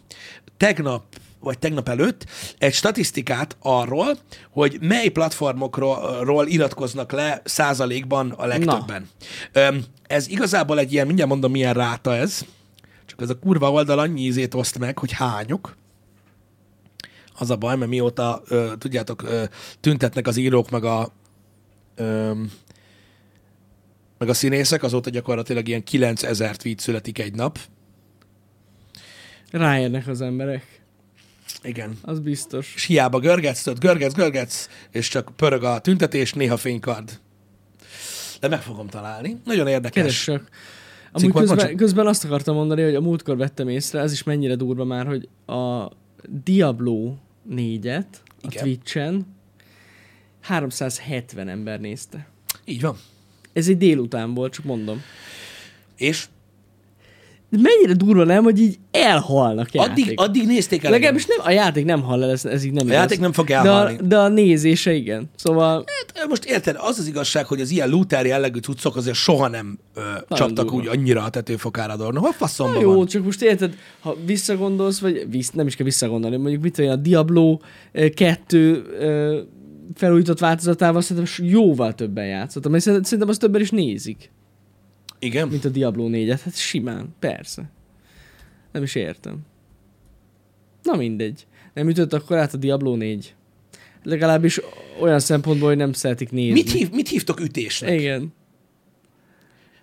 tegnap 0.56 1.04
vagy 1.40 1.58
tegnap 1.58 1.88
előtt 1.88 2.26
egy 2.58 2.74
statisztikát 2.74 3.56
arról, 3.60 4.18
hogy 4.50 4.78
mely 4.80 5.08
platformokról 5.08 6.24
ról 6.24 6.46
iratkoznak 6.46 7.12
le 7.12 7.40
százalékban 7.44 8.30
a 8.30 8.46
legtöbben. 8.46 9.08
Öm, 9.52 9.84
Ez 10.02 10.28
igazából 10.28 10.78
egy 10.78 10.92
ilyen, 10.92 11.06
mindjárt 11.06 11.30
mondom, 11.30 11.50
milyen 11.50 11.74
ráta 11.74 12.14
ez, 12.16 12.44
csak 13.06 13.20
ez 13.20 13.30
a 13.30 13.38
kurva 13.38 13.70
oldal 13.70 13.98
annyi 13.98 14.20
ízét 14.20 14.54
oszt 14.54 14.78
meg, 14.78 14.98
hogy 14.98 15.12
hányok. 15.12 15.76
Az 17.38 17.50
a 17.50 17.56
baj, 17.56 17.76
mert 17.76 17.90
mióta, 17.90 18.42
ö, 18.48 18.72
tudjátok, 18.78 19.22
ö, 19.22 19.44
tüntetnek 19.80 20.26
az 20.26 20.36
írók 20.36 20.70
meg 20.70 20.84
a 20.84 21.12
ö, 21.94 22.32
meg 24.18 24.28
a 24.28 24.34
színészek, 24.34 24.82
azóta 24.82 25.10
gyakorlatilag 25.10 25.68
ilyen 25.68 25.84
9000 25.84 26.56
tweet 26.56 26.78
születik 26.78 27.18
egy 27.18 27.34
nap. 27.34 27.58
Ráérnek 29.50 30.06
az 30.06 30.20
emberek. 30.20 30.79
Igen. 31.62 31.98
Az 32.02 32.20
biztos. 32.20 32.72
És 32.76 32.84
hiába 32.84 33.18
görgetsz, 33.18 33.62
tudod, 33.62 33.78
görgetsz, 33.78 34.14
görgetsz, 34.14 34.68
és 34.90 35.08
csak 35.08 35.32
pörög 35.36 35.64
a 35.64 35.80
tüntetés, 35.80 36.32
néha 36.32 36.56
fénykard. 36.56 37.20
De 38.40 38.48
meg 38.48 38.62
fogom 38.62 38.86
találni. 38.88 39.40
Nagyon 39.44 39.66
érdekes. 39.66 40.02
Keres 40.02 40.24
csak. 40.24 40.48
Amúgy 41.12 41.32
közben, 41.32 41.56
bocsánat. 41.56 41.76
közben 41.76 42.06
azt 42.06 42.24
akartam 42.24 42.54
mondani, 42.54 42.82
hogy 42.82 42.94
a 42.94 43.00
múltkor 43.00 43.36
vettem 43.36 43.68
észre, 43.68 44.00
ez 44.00 44.12
is 44.12 44.22
mennyire 44.22 44.54
durva 44.54 44.84
már, 44.84 45.06
hogy 45.06 45.28
a 45.46 45.90
Diablo 46.44 47.14
4-et 47.50 48.06
a 48.42 48.46
Igen. 48.46 48.62
Twitch-en 48.62 49.26
370 50.40 51.48
ember 51.48 51.80
nézte. 51.80 52.28
Így 52.64 52.80
van. 52.80 52.96
Ez 53.52 53.68
egy 53.68 53.76
délután 53.76 54.34
volt, 54.34 54.52
csak 54.52 54.64
mondom. 54.64 55.02
És 55.96 56.26
De 57.50 57.58
mennyire 57.62 57.92
durva 57.92 58.24
nem, 58.24 58.42
hogy 58.42 58.60
így 58.60 58.78
elhalnak 58.90 59.72
játék. 59.74 59.90
addig, 60.04 60.20
addig 60.20 60.46
nézték 60.46 60.84
el. 60.84 60.90
Legalábbis 60.90 61.26
nem, 61.26 61.38
a 61.44 61.50
játék 61.50 61.84
nem 61.84 62.02
hal 62.02 62.22
el, 62.22 62.30
ez, 62.30 62.44
ez 62.44 62.64
így 62.64 62.72
nem 62.72 62.82
A 62.82 62.86
igaz. 62.86 62.96
játék 63.00 63.20
nem 63.20 63.32
fog 63.32 63.46
de 63.46 63.54
elhalni. 63.54 63.98
a, 63.98 64.02
de 64.02 64.18
a 64.18 64.28
nézése 64.28 64.92
igen. 64.92 65.30
Szóval 65.36 65.84
Hát, 66.14 66.28
most 66.28 66.44
érted, 66.44 66.76
az 66.78 66.98
az 66.98 67.06
igazság, 67.06 67.46
hogy 67.46 67.60
az 67.60 67.70
ilyen 67.70 67.88
looter 67.88 68.26
jellegű 68.26 68.58
cuccok 68.58 68.96
azért 68.96 69.16
soha 69.16 69.48
nem 69.48 69.78
ö, 69.94 70.00
csaptak 70.36 70.64
durva. 70.70 70.76
úgy 70.80 70.86
annyira 70.98 71.22
a 71.22 71.28
tetőfokára 71.30 71.96
dorna. 71.96 72.20
Hol 72.20 72.32
faszomban 72.32 72.74
Na 72.74 72.80
jó, 72.80 72.94
van? 72.94 73.06
csak 73.06 73.24
most 73.24 73.42
érted, 73.42 73.74
ha 74.00 74.16
visszagondolsz, 74.26 74.98
vagy 75.00 75.26
visz, 75.30 75.50
nem 75.50 75.66
is 75.66 75.76
kell 75.76 75.86
visszagondolni, 75.86 76.36
mondjuk 76.36 76.62
mit 76.62 76.78
olyan 76.78 76.92
a 76.92 76.96
Diablo 76.96 77.58
2 78.14 78.82
felújított 79.94 80.38
változatával 80.38 81.00
szerintem 81.02 81.46
jóval 81.46 81.94
többen 81.94 82.26
játszottam, 82.26 82.74
és 82.74 82.82
szerint- 82.82 83.04
szerintem 83.04 83.28
az 83.28 83.36
többen 83.38 83.60
is 83.60 83.70
nézik, 83.70 84.30
Igen. 85.20 85.48
mint 85.48 85.64
a 85.64 85.68
Diablo 85.68 86.08
4-et. 86.10 86.40
Hát 86.44 86.56
simán, 86.56 87.14
persze. 87.18 87.70
Nem 88.72 88.82
is 88.82 88.94
értem. 88.94 89.38
Na 90.82 90.96
mindegy. 90.96 91.46
Nem 91.74 91.88
ütött 91.88 92.12
akkor 92.12 92.36
át 92.36 92.54
a 92.54 92.56
Diablo 92.56 92.96
4. 92.96 93.34
Legalábbis 94.02 94.60
olyan 95.00 95.20
szempontból, 95.20 95.68
hogy 95.68 95.76
nem 95.76 95.92
szeretik 95.92 96.30
nézni. 96.30 96.52
Mit, 96.52 96.70
hív, 96.70 96.90
mit 96.90 97.08
hívtok 97.08 97.40
ütésnek? 97.40 98.00
Igen. 98.00 98.32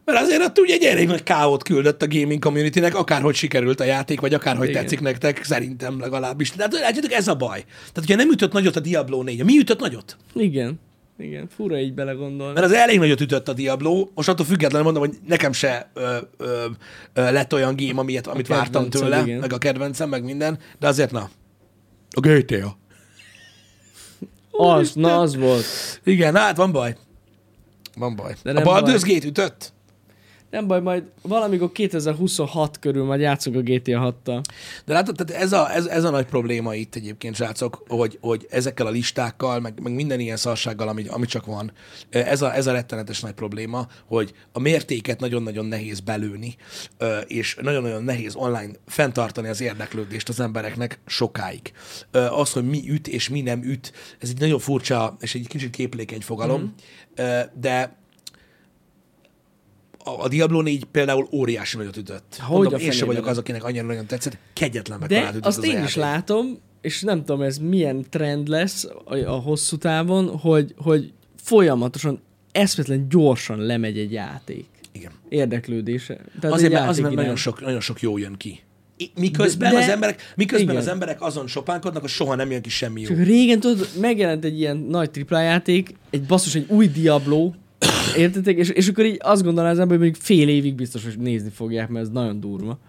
Mert 0.05 0.19
azért 0.19 0.41
ott 0.41 0.59
ugye 0.59 0.73
egy 0.73 0.83
elég 0.83 1.07
nagy 1.07 1.23
káót 1.23 1.63
küldött 1.63 2.01
a 2.01 2.07
gaming 2.07 2.43
communitynek, 2.43 2.95
akárhogy 2.95 3.35
sikerült 3.35 3.79
a 3.79 3.83
játék, 3.83 4.19
vagy 4.19 4.33
akárhogy 4.33 4.69
Igen. 4.69 4.81
tetszik 4.81 4.99
nektek, 4.99 5.43
szerintem 5.43 5.99
legalábbis. 5.99 6.51
De 6.51 6.63
hát 6.63 6.73
látjátok, 6.73 7.11
ez 7.11 7.27
a 7.27 7.35
baj. 7.35 7.59
Tehát, 7.63 7.93
hogyha 7.93 8.15
nem 8.15 8.31
ütött 8.31 8.51
nagyot 8.51 8.75
a 8.75 8.79
Diablo 8.79 9.23
4, 9.23 9.43
mi 9.43 9.57
ütött 9.57 9.79
nagyot? 9.79 10.17
Igen. 10.33 10.79
Igen. 11.17 11.47
Fura 11.55 11.79
így 11.79 11.93
belegondolni. 11.93 12.53
Mert 12.53 12.65
az 12.65 12.71
elég 12.71 12.99
nagyot 12.99 13.21
ütött 13.21 13.47
a 13.47 13.53
Diablo, 13.53 14.07
most 14.13 14.29
attól 14.29 14.45
függetlenül 14.45 14.83
mondom, 14.91 15.03
hogy 15.03 15.17
nekem 15.27 15.51
se 15.51 15.91
ö, 15.93 16.17
ö, 16.37 16.65
ö, 17.13 17.31
lett 17.31 17.53
olyan 17.53 17.75
game, 17.75 17.99
amit, 17.99 18.27
amit 18.27 18.47
vártam 18.47 18.89
tőle, 18.89 19.21
igen. 19.21 19.39
meg 19.39 19.53
a 19.53 19.57
kedvencem, 19.57 20.09
meg 20.09 20.23
minden, 20.23 20.59
de 20.79 20.87
azért 20.87 21.11
na. 21.11 21.29
A 22.09 22.19
GTA. 22.19 22.77
Az, 24.51 24.93
na 24.93 25.19
az 25.19 25.35
volt. 25.35 25.65
Igen, 26.03 26.33
na 26.33 26.39
hát 26.39 26.57
van 26.57 26.71
baj. 26.71 26.95
Van 27.95 28.15
baj. 28.15 28.35
De 28.43 28.51
a 28.51 28.61
Baldur's. 28.61 29.03
Gate 29.05 29.27
ütött? 29.27 29.73
Nem 30.49 30.67
baj, 30.67 30.81
majd 30.81 31.03
valamikor 31.21 31.71
2026 31.71 32.79
körül 32.79 33.05
majd 33.05 33.19
játszunk 33.19 33.55
a 33.55 33.61
GTA 33.61 34.15
6-tal. 34.25 34.43
De 34.85 34.93
látod, 34.93 35.15
tehát 35.15 35.43
ez 35.43 35.53
a, 35.53 35.73
ez, 35.73 35.85
ez 35.85 36.03
a 36.03 36.09
nagy 36.09 36.25
probléma 36.25 36.75
itt 36.75 36.95
egyébként, 36.95 37.35
srácok, 37.35 37.83
hogy, 37.87 38.17
hogy 38.21 38.47
ezekkel 38.49 38.85
a 38.85 38.89
listákkal, 38.89 39.59
meg, 39.59 39.79
meg 39.81 39.93
minden 39.93 40.19
ilyen 40.19 40.37
szarsággal, 40.37 40.87
ami, 40.87 41.07
ami 41.07 41.25
csak 41.25 41.45
van, 41.45 41.71
ez 42.09 42.41
a, 42.41 42.55
ez 42.55 42.67
a 42.67 42.71
rettenetes 42.71 43.19
nagy 43.19 43.31
probléma, 43.31 43.87
hogy 44.05 44.33
a 44.51 44.59
mértéket 44.59 45.19
nagyon-nagyon 45.19 45.65
nehéz 45.65 45.99
belőni, 45.99 46.55
és 47.27 47.57
nagyon-nagyon 47.61 48.03
nehéz 48.03 48.35
online 48.35 48.71
fenntartani 48.85 49.47
az 49.47 49.61
érdeklődést 49.61 50.29
az 50.29 50.39
embereknek 50.39 50.99
sokáig. 51.05 51.71
Az, 52.11 52.51
hogy 52.51 52.67
mi 52.67 52.89
üt 52.89 53.07
és 53.07 53.29
mi 53.29 53.41
nem 53.41 53.63
üt, 53.63 53.93
ez 54.19 54.29
egy 54.29 54.39
nagyon 54.39 54.59
furcsa 54.59 55.15
és 55.19 55.35
egy 55.35 55.47
kicsit 55.47 55.69
képlékeny 55.69 56.21
fogalom, 56.21 56.61
mm-hmm. 56.61 57.39
de 57.53 58.05
a, 60.07 60.27
Diablo 60.27 60.61
4 60.61 60.83
például 60.83 61.27
óriási 61.31 61.77
nagyot 61.77 61.97
ütött. 61.97 62.37
Hogy 62.41 62.55
Mondom, 62.55 62.73
a 62.73 62.77
én 62.77 62.91
sem 62.91 63.07
vagyok 63.07 63.25
az, 63.25 63.37
akinek 63.37 63.63
annyira 63.63 63.85
nagyon 63.85 64.05
tetszett. 64.05 64.37
Kegyetlen 64.53 65.03
De 65.07 65.29
ütött 65.29 65.45
azt 65.45 65.57
az 65.57 65.63
én 65.63 65.83
is 65.83 65.95
látom, 65.95 66.57
és 66.81 67.01
nem 67.01 67.25
tudom, 67.25 67.41
ez 67.41 67.57
milyen 67.57 68.05
trend 68.09 68.47
lesz 68.47 68.87
a, 69.05 69.15
a 69.15 69.35
hosszú 69.35 69.77
távon, 69.77 70.37
hogy, 70.37 70.73
hogy 70.77 71.11
folyamatosan, 71.35 72.21
eszmetlen 72.51 73.09
gyorsan 73.09 73.59
lemegy 73.59 73.97
egy 73.97 74.11
játék. 74.11 74.65
Igen. 74.91 75.11
Érdeklődése. 75.29 76.17
Tehát 76.39 76.55
Azért, 76.55 76.73
mert, 76.73 76.87
azért, 76.87 77.03
mert 77.03 77.15
nagyon 77.15 77.35
sok, 77.35 77.61
nagyon 77.61 77.79
sok 77.79 78.01
jó 78.01 78.17
jön 78.17 78.35
ki. 78.37 78.59
I- 78.97 79.11
Miközben, 79.15 79.71
De- 79.71 79.77
az 79.77 79.89
emberek, 79.89 80.33
miközben 80.35 80.69
igen. 80.69 80.81
az 80.81 80.87
emberek 80.87 81.21
azon 81.21 81.47
sopánkodnak, 81.47 82.01
hogy 82.01 82.09
soha 82.11 82.35
nem 82.35 82.51
jön 82.51 82.61
ki 82.61 82.69
semmi 82.69 83.01
jó. 83.01 83.07
Csak 83.07 83.23
régen 83.23 83.59
tudod, 83.59 83.87
megjelent 83.99 84.45
egy 84.45 84.59
ilyen 84.59 84.77
nagy 84.77 85.11
tripla 85.11 85.39
játék, 85.41 85.95
egy 86.09 86.23
basszus, 86.23 86.55
egy 86.55 86.65
új 86.69 86.87
Diablo, 86.87 87.51
értetek? 88.15 88.57
És, 88.57 88.69
és 88.69 88.87
akkor 88.87 89.05
így 89.05 89.17
azt 89.19 89.43
gondolná 89.43 89.69
az 89.69 89.79
ember, 89.79 89.97
hogy 89.97 90.05
mondjuk 90.05 90.23
fél 90.23 90.49
évig 90.49 90.75
biztos, 90.75 91.03
hogy 91.03 91.19
nézni 91.19 91.49
fogják, 91.49 91.89
mert 91.89 92.05
ez 92.05 92.11
nagyon 92.11 92.39
durva. 92.39 92.79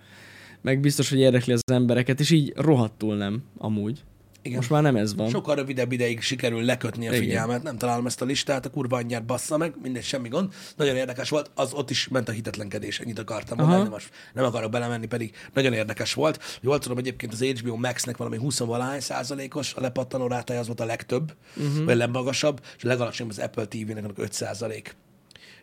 Meg 0.62 0.80
biztos, 0.80 1.10
hogy 1.10 1.18
érdekli 1.18 1.52
az 1.52 1.60
embereket, 1.72 2.20
és 2.20 2.30
így 2.30 2.52
rohadtul 2.56 3.16
nem, 3.16 3.42
amúgy. 3.58 4.02
Igen. 4.48 4.60
Most 4.60 4.70
már 4.70 4.82
nem 4.82 4.96
ez 4.96 5.14
van. 5.14 5.28
Sokkal 5.28 5.54
rövidebb 5.54 5.92
ideig 5.92 6.20
sikerül 6.20 6.62
lekötni 6.62 7.06
a 7.08 7.10
Igen. 7.10 7.22
figyelmet, 7.22 7.62
nem 7.62 7.78
találom 7.78 8.06
ezt 8.06 8.22
a 8.22 8.24
listát, 8.24 8.66
a 8.66 8.70
kurva 8.70 8.96
anyját 8.96 9.24
bassza 9.24 9.56
meg, 9.56 9.74
mindegy, 9.82 10.04
semmi 10.04 10.28
gond. 10.28 10.52
Nagyon 10.76 10.96
érdekes 10.96 11.28
volt, 11.28 11.50
az 11.54 11.72
ott 11.72 11.90
is 11.90 12.08
ment 12.08 12.28
a 12.28 12.32
hitetlenkedés, 12.32 13.00
ennyit 13.00 13.18
akartam 13.18 13.58
Aha. 13.58 13.68
mondani, 13.68 13.90
most 13.90 14.10
nem 14.34 14.44
akarok 14.44 14.70
belemenni, 14.70 15.06
pedig 15.06 15.34
nagyon 15.54 15.72
érdekes 15.72 16.14
volt. 16.14 16.58
Jól 16.60 16.78
tudom, 16.78 16.98
egyébként 16.98 17.32
az 17.32 17.42
HBO 17.42 17.76
Max-nek 17.76 18.16
valami 18.16 18.36
20 18.36 18.58
valahány 18.58 19.00
százalékos, 19.00 19.74
a 19.74 19.80
lepattanó 19.80 20.26
rátája 20.26 20.60
az 20.60 20.66
volt 20.66 20.80
a 20.80 20.84
legtöbb, 20.84 21.34
uh-huh. 21.56 21.84
vagy 21.84 21.94
a 21.94 21.96
legmagasabb, 21.96 22.60
és 22.76 22.84
a 22.84 22.88
legalacsonyabb 22.88 23.32
az 23.32 23.38
Apple 23.38 23.66
TV-nek 23.66 24.04
5 24.16 24.32
százalék. 24.32 24.96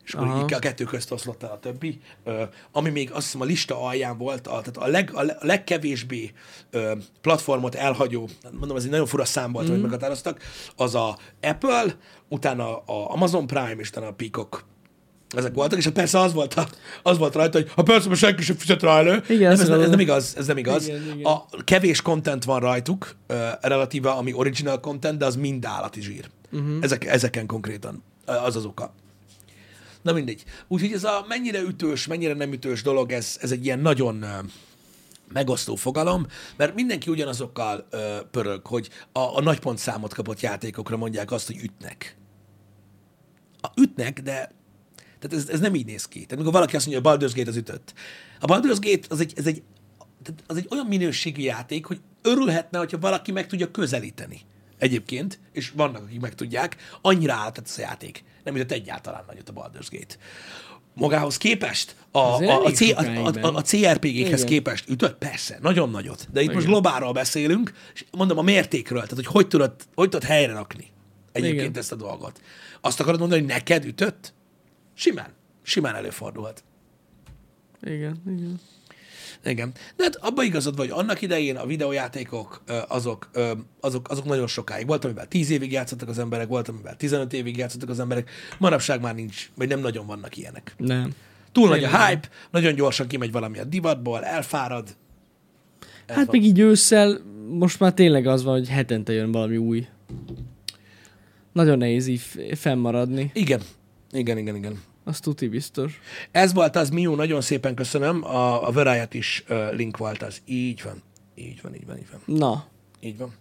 És 0.05 0.13
akkor 0.13 0.27
Aha. 0.27 0.43
így 0.43 0.53
a 0.53 0.59
kettő 0.59 0.83
közt 0.83 1.11
oszlott 1.11 1.43
el 1.43 1.51
a 1.51 1.59
többi. 1.59 1.99
Ö, 2.23 2.43
ami 2.71 2.89
még 2.89 3.11
azt 3.11 3.23
hiszem 3.23 3.41
a 3.41 3.45
lista 3.45 3.81
alján 3.81 4.17
volt, 4.17 4.47
a, 4.47 4.49
tehát 4.49 4.77
a, 4.77 4.87
leg, 4.87 5.11
a 5.13 5.21
le- 5.21 5.37
a 5.39 5.45
legkevésbé 5.45 6.31
ö, 6.69 6.91
platformot 7.21 7.75
elhagyó, 7.75 8.29
mondom, 8.51 8.77
ez 8.77 8.83
egy 8.83 8.89
nagyon 8.89 9.05
fura 9.05 9.25
szám 9.25 9.51
volt, 9.51 9.67
mm. 9.67 9.69
amit 9.69 9.81
meghatároztak, 9.81 10.39
az 10.75 10.95
a 10.95 11.17
Apple, 11.41 11.85
utána 12.29 12.77
a 12.77 13.11
Amazon 13.13 13.47
Prime, 13.47 13.75
és 13.77 13.89
utána 13.89 14.07
a 14.07 14.13
Peacock. 14.13 14.65
Ezek 15.29 15.53
voltak, 15.53 15.79
és 15.79 15.87
persze 15.87 16.19
az 16.19 16.33
volt, 16.33 16.53
a, 16.53 16.67
az 17.03 17.17
volt 17.17 17.35
rajta, 17.35 17.57
hogy 17.57 17.71
ha 17.75 17.83
persze, 17.83 18.09
most 18.09 18.21
senki 18.21 18.43
sem 18.43 18.55
fizet 18.55 18.81
rá 18.81 18.97
elő. 18.97 19.23
Igen, 19.27 19.41
nem, 19.41 19.51
ez, 19.51 19.59
ez, 19.59 19.69
akarom. 19.69 19.89
nem 19.89 19.99
igaz, 19.99 20.33
ez 20.37 20.47
nem 20.47 20.57
igaz. 20.57 20.87
Igen, 20.87 21.01
igen. 21.01 21.25
A 21.25 21.45
kevés 21.63 22.01
content 22.01 22.43
van 22.43 22.59
rajtuk, 22.59 23.15
ö, 23.27 23.47
relatíve, 23.61 24.09
ami 24.09 24.33
original 24.33 24.79
content, 24.79 25.17
de 25.17 25.25
az 25.25 25.35
mind 25.35 25.65
állati 25.65 26.01
zsír. 26.01 26.29
Uh-huh. 26.51 26.77
Ezek, 26.81 27.05
ezeken 27.05 27.45
konkrétan. 27.45 28.03
Az 28.25 28.55
az 28.55 28.65
oka. 28.65 28.93
Na 30.05 30.13
mindegy. 30.13 30.43
Úgyhogy 30.67 30.91
ez 30.91 31.03
a 31.03 31.25
mennyire 31.27 31.61
ütős, 31.61 32.07
mennyire 32.07 32.33
nem 32.33 32.51
ütős 32.51 32.81
dolog, 32.81 33.11
ez, 33.11 33.37
ez 33.41 33.51
egy 33.51 33.65
ilyen 33.65 33.79
nagyon 33.79 34.25
megosztó 35.33 35.75
fogalom, 35.75 36.25
mert 36.57 36.75
mindenki 36.75 37.09
ugyanazokkal 37.09 37.87
ö, 37.89 38.17
pörög, 38.31 38.67
hogy 38.67 38.89
a, 39.11 39.19
a 39.19 39.41
nagy 39.41 39.59
pontszámot 39.59 40.13
kapott 40.13 40.39
játékokra 40.39 40.97
mondják 40.97 41.31
azt, 41.31 41.45
hogy 41.45 41.63
ütnek. 41.63 42.17
A, 43.61 43.67
ütnek, 43.81 44.21
de 44.21 44.51
tehát 45.19 45.45
ez, 45.45 45.49
ez 45.49 45.59
nem 45.59 45.75
így 45.75 45.85
néz 45.85 46.05
ki. 46.05 46.19
Tehát 46.19 46.33
amikor 46.33 46.53
valaki 46.53 46.75
azt 46.75 46.85
mondja, 46.85 47.09
hogy 47.09 47.19
a 47.19 47.27
Baldur's 47.27 47.35
Gate 47.35 47.49
az 47.49 47.55
ütött. 47.55 47.93
A 48.39 48.45
Baldur's 48.45 48.77
Gate 48.79 49.07
az 49.09 49.19
egy, 49.19 49.33
ez 49.35 49.47
egy, 49.47 49.63
tehát 50.23 50.43
az 50.47 50.57
egy 50.57 50.67
olyan 50.71 50.85
minőségű 50.85 51.41
játék, 51.41 51.85
hogy 51.85 52.01
örülhetne, 52.21 52.77
hogyha 52.77 52.97
valaki 52.99 53.31
meg 53.31 53.47
tudja 53.47 53.71
közelíteni. 53.71 54.41
Egyébként, 54.85 55.39
és 55.51 55.71
vannak, 55.75 56.03
akik 56.03 56.19
meg 56.19 56.35
tudják, 56.35 56.75
annyira 57.01 57.33
állt 57.33 57.61
ez 57.63 57.73
a 57.77 57.81
játék. 57.81 58.23
Nem 58.43 58.55
ütött 58.55 58.71
egyáltalán 58.71 59.23
nagyot 59.27 59.49
a 59.49 59.53
Baldur's 59.53 59.87
Gate. 59.91 60.15
Magához 60.93 61.37
képest, 61.37 61.95
a, 62.11 62.17
a, 62.17 62.63
a, 62.63 62.71
C, 62.71 62.81
a, 62.81 63.01
a, 63.41 63.55
a, 63.55 63.61
CRPG-hez 63.61 64.43
képest 64.43 64.89
ütött? 64.89 65.17
Persze, 65.17 65.57
nagyon 65.61 65.89
nagyot. 65.89 66.27
De 66.31 66.41
itt 66.41 66.47
most 66.47 66.59
Igen. 66.59 66.71
globálról 66.71 67.11
beszélünk, 67.11 67.73
és 67.93 68.05
mondom 68.11 68.37
a 68.37 68.41
mértékről, 68.41 69.01
tehát 69.01 69.15
hogy 69.15 69.25
hogy 69.25 69.47
tudod, 69.47 69.73
hogy 69.95 70.09
tudod 70.09 70.27
helyre 70.27 70.53
rakni 70.53 70.91
egyébként 71.31 71.69
Igen. 71.69 71.79
ezt 71.79 71.91
a 71.91 71.95
dolgot. 71.95 72.41
Azt 72.81 72.99
akarod 72.99 73.19
mondani, 73.19 73.41
hogy 73.41 73.49
neked 73.49 73.85
ütött? 73.85 74.33
Simán. 74.93 75.33
Simán 75.61 75.95
előfordulhat. 75.95 76.63
Igen, 77.81 78.21
igen. 78.27 78.59
Igen. 79.45 79.71
De 79.95 80.03
hát 80.03 80.15
abban 80.15 80.45
igazad 80.45 80.75
vagy, 80.75 80.89
annak 80.89 81.21
idején 81.21 81.55
a 81.55 81.65
videójátékok 81.65 82.63
azok, 82.87 83.29
azok, 83.79 84.09
azok 84.09 84.25
nagyon 84.25 84.47
sokáig. 84.47 84.87
Volt, 84.87 85.05
amivel 85.05 85.27
10 85.27 85.49
évig 85.49 85.71
játszottak 85.71 86.09
az 86.09 86.19
emberek, 86.19 86.47
volt, 86.47 86.67
amivel 86.67 86.95
15 86.95 87.33
évig 87.33 87.57
játszottak 87.57 87.89
az 87.89 87.99
emberek. 87.99 88.29
Manapság 88.59 89.01
már 89.01 89.15
nincs, 89.15 89.49
vagy 89.55 89.67
nem 89.67 89.79
nagyon 89.79 90.05
vannak 90.05 90.37
ilyenek. 90.37 90.75
Nem. 90.77 91.13
Túl 91.51 91.69
nagy 91.69 91.83
a 91.83 92.05
hype, 92.05 92.29
nagyon 92.51 92.75
gyorsan 92.75 93.07
kimegy 93.07 93.31
valami 93.31 93.59
a 93.59 93.63
divatból, 93.63 94.23
elfárad. 94.23 94.95
Ez 96.05 96.15
Hát 96.15 96.31
még 96.31 96.43
így 96.43 96.59
ősszel 96.59 97.21
most 97.49 97.79
már 97.79 97.93
tényleg 97.93 98.27
az 98.27 98.43
van, 98.43 98.53
hogy 98.53 98.69
hetente 98.69 99.13
jön 99.13 99.31
valami 99.31 99.57
új. 99.57 99.87
Nagyon 101.51 101.77
nehéz 101.77 102.07
így 102.07 102.21
fennmaradni. 102.55 103.31
Igen. 103.33 103.61
Igen, 104.11 104.37
igen, 104.37 104.55
igen. 104.55 104.79
Az 105.07 105.19
tuti 105.19 105.47
biztos. 105.47 105.99
Ez 106.31 106.53
volt 106.53 106.75
az, 106.75 106.89
Miu, 106.89 107.15
nagyon 107.15 107.41
szépen 107.41 107.75
köszönöm. 107.75 108.23
A, 108.23 108.67
a 108.67 108.71
Variety 108.71 109.15
is 109.17 109.43
uh, 109.49 109.73
link 109.75 109.97
volt 109.97 110.21
az. 110.23 110.41
Így 110.45 110.81
van. 110.83 111.03
Így 111.35 111.61
van, 111.61 111.75
így 111.75 111.85
van, 111.85 111.97
így 111.97 112.07
van. 112.11 112.37
Na, 112.37 112.65
Így 112.99 113.17
van. 113.17 113.33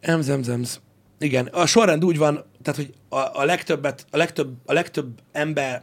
Emz, 0.00 0.28
emz, 0.28 0.48
emz. 0.48 0.80
Igen, 1.18 1.46
a 1.46 1.66
sorrend 1.66 2.04
úgy 2.04 2.18
van, 2.18 2.44
tehát, 2.62 2.80
hogy 2.80 2.94
a, 3.08 3.40
a 3.40 3.44
legtöbbet, 3.44 4.06
a 4.10 4.16
legtöbb, 4.16 4.54
a 4.64 4.72
legtöbb 4.72 5.20
ember, 5.32 5.82